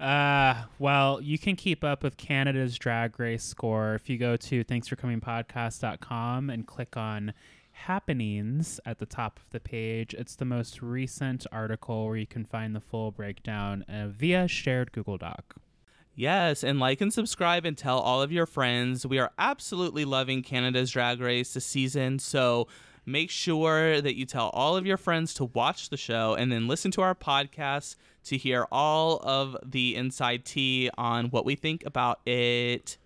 Uh, 0.00 0.54
well, 0.78 1.20
you 1.20 1.38
can 1.38 1.56
keep 1.56 1.84
up 1.84 2.02
with 2.02 2.16
Canada's 2.16 2.78
drag 2.78 3.20
race 3.20 3.44
score 3.44 3.94
if 3.94 4.08
you 4.08 4.16
go 4.16 4.34
to 4.34 4.64
thanksforcomingpodcast.com 4.64 6.48
and 6.48 6.66
click 6.66 6.96
on 6.96 7.34
happenings 7.72 8.80
at 8.86 8.98
the 8.98 9.04
top 9.04 9.38
of 9.38 9.50
the 9.50 9.60
page. 9.60 10.14
It's 10.14 10.36
the 10.36 10.46
most 10.46 10.80
recent 10.80 11.46
article 11.52 12.06
where 12.06 12.16
you 12.16 12.26
can 12.26 12.46
find 12.46 12.74
the 12.74 12.80
full 12.80 13.10
breakdown 13.10 13.82
uh, 13.82 14.08
via 14.08 14.48
shared 14.48 14.92
Google 14.92 15.18
Doc. 15.18 15.56
Yes, 16.14 16.64
and 16.64 16.80
like 16.80 17.02
and 17.02 17.12
subscribe 17.12 17.66
and 17.66 17.76
tell 17.76 17.98
all 17.98 18.22
of 18.22 18.32
your 18.32 18.46
friends. 18.46 19.06
We 19.06 19.18
are 19.18 19.32
absolutely 19.38 20.06
loving 20.06 20.42
Canada's 20.42 20.90
Drag 20.90 21.20
Race 21.20 21.52
this 21.52 21.66
season, 21.66 22.18
so 22.18 22.68
make 23.06 23.30
sure 23.30 24.00
that 24.00 24.16
you 24.16 24.26
tell 24.26 24.48
all 24.50 24.76
of 24.76 24.86
your 24.86 24.96
friends 24.96 25.34
to 25.34 25.44
watch 25.44 25.88
the 25.88 25.96
show 25.96 26.34
and 26.34 26.50
then 26.50 26.68
listen 26.68 26.90
to 26.92 27.02
our 27.02 27.14
podcast 27.14 27.96
to 28.24 28.36
hear 28.36 28.66
all 28.70 29.18
of 29.22 29.56
the 29.64 29.96
inside 29.96 30.44
tea 30.44 30.90
on 30.96 31.26
what 31.26 31.44
we 31.44 31.54
think 31.54 31.84
about 31.84 32.20
it. 32.26 32.98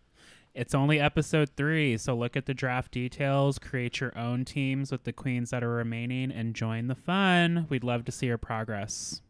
It's 0.54 0.74
only 0.74 1.00
episode 1.00 1.50
three, 1.56 1.96
so 1.96 2.14
look 2.14 2.36
at 2.36 2.46
the 2.46 2.54
draft 2.54 2.92
details, 2.92 3.58
create 3.58 4.00
your 4.00 4.16
own 4.16 4.44
teams 4.44 4.92
with 4.92 5.02
the 5.02 5.12
queens 5.12 5.50
that 5.50 5.64
are 5.64 5.70
remaining, 5.70 6.30
and 6.30 6.54
join 6.54 6.86
the 6.86 6.94
fun. 6.94 7.66
We'd 7.68 7.82
love 7.82 8.04
to 8.04 8.12
see 8.12 8.26
your 8.26 8.38
progress. 8.38 9.20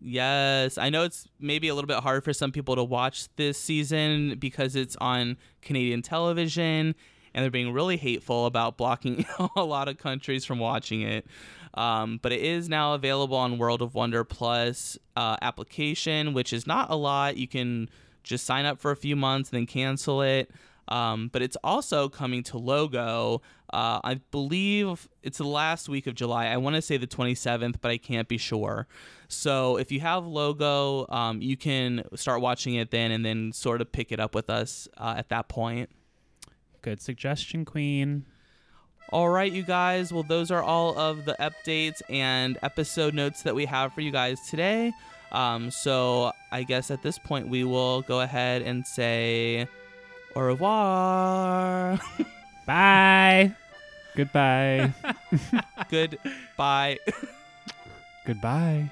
Yes, 0.00 0.76
I 0.78 0.90
know 0.90 1.04
it's 1.04 1.26
maybe 1.40 1.68
a 1.68 1.74
little 1.74 1.88
bit 1.88 2.00
hard 2.00 2.22
for 2.22 2.32
some 2.32 2.52
people 2.52 2.76
to 2.76 2.84
watch 2.84 3.34
this 3.36 3.58
season 3.58 4.36
because 4.38 4.76
it's 4.76 4.94
on 4.96 5.38
Canadian 5.62 6.02
television 6.02 6.94
and 7.38 7.44
they're 7.44 7.52
being 7.52 7.72
really 7.72 7.96
hateful 7.96 8.46
about 8.46 8.76
blocking 8.76 9.24
a 9.56 9.62
lot 9.62 9.86
of 9.86 9.96
countries 9.96 10.44
from 10.44 10.58
watching 10.58 11.02
it. 11.02 11.24
Um, 11.74 12.18
but 12.20 12.32
it 12.32 12.40
is 12.40 12.68
now 12.68 12.94
available 12.94 13.36
on 13.36 13.58
World 13.58 13.80
of 13.80 13.94
Wonder 13.94 14.24
Plus 14.24 14.98
uh, 15.14 15.36
application, 15.40 16.34
which 16.34 16.52
is 16.52 16.66
not 16.66 16.90
a 16.90 16.96
lot. 16.96 17.36
You 17.36 17.46
can 17.46 17.90
just 18.24 18.44
sign 18.44 18.66
up 18.66 18.80
for 18.80 18.90
a 18.90 18.96
few 18.96 19.14
months 19.14 19.50
and 19.50 19.58
then 19.58 19.66
cancel 19.66 20.20
it. 20.20 20.50
Um, 20.88 21.28
but 21.32 21.40
it's 21.40 21.56
also 21.62 22.08
coming 22.08 22.42
to 22.44 22.58
Logo. 22.58 23.40
Uh, 23.72 24.00
I 24.02 24.14
believe 24.32 25.06
it's 25.22 25.38
the 25.38 25.44
last 25.44 25.88
week 25.88 26.08
of 26.08 26.16
July. 26.16 26.46
I 26.46 26.56
want 26.56 26.74
to 26.74 26.82
say 26.82 26.96
the 26.96 27.06
27th, 27.06 27.76
but 27.80 27.92
I 27.92 27.98
can't 27.98 28.26
be 28.26 28.38
sure. 28.38 28.88
So 29.28 29.76
if 29.76 29.92
you 29.92 30.00
have 30.00 30.26
Logo, 30.26 31.06
um, 31.08 31.40
you 31.40 31.56
can 31.56 32.02
start 32.16 32.40
watching 32.40 32.74
it 32.74 32.90
then 32.90 33.12
and 33.12 33.24
then 33.24 33.52
sort 33.52 33.80
of 33.80 33.92
pick 33.92 34.10
it 34.10 34.18
up 34.18 34.34
with 34.34 34.50
us 34.50 34.88
uh, 34.98 35.14
at 35.16 35.28
that 35.28 35.48
point. 35.48 35.90
Good 36.82 37.00
suggestion, 37.00 37.64
Queen. 37.64 38.24
All 39.10 39.28
right, 39.28 39.50
you 39.50 39.62
guys. 39.62 40.12
Well, 40.12 40.22
those 40.22 40.50
are 40.50 40.62
all 40.62 40.98
of 40.98 41.24
the 41.24 41.34
updates 41.40 42.02
and 42.10 42.58
episode 42.62 43.14
notes 43.14 43.42
that 43.42 43.54
we 43.54 43.64
have 43.64 43.94
for 43.94 44.02
you 44.02 44.10
guys 44.10 44.38
today. 44.48 44.92
Um, 45.32 45.70
so 45.70 46.32
I 46.52 46.62
guess 46.62 46.90
at 46.90 47.02
this 47.02 47.18
point 47.18 47.48
we 47.48 47.64
will 47.64 48.02
go 48.02 48.20
ahead 48.20 48.62
and 48.62 48.86
say 48.86 49.66
au 50.34 50.40
revoir. 50.40 51.98
Bye. 52.66 53.54
Goodbye. 54.14 54.92
Goodbye. 55.90 56.98
Goodbye. 58.26 58.90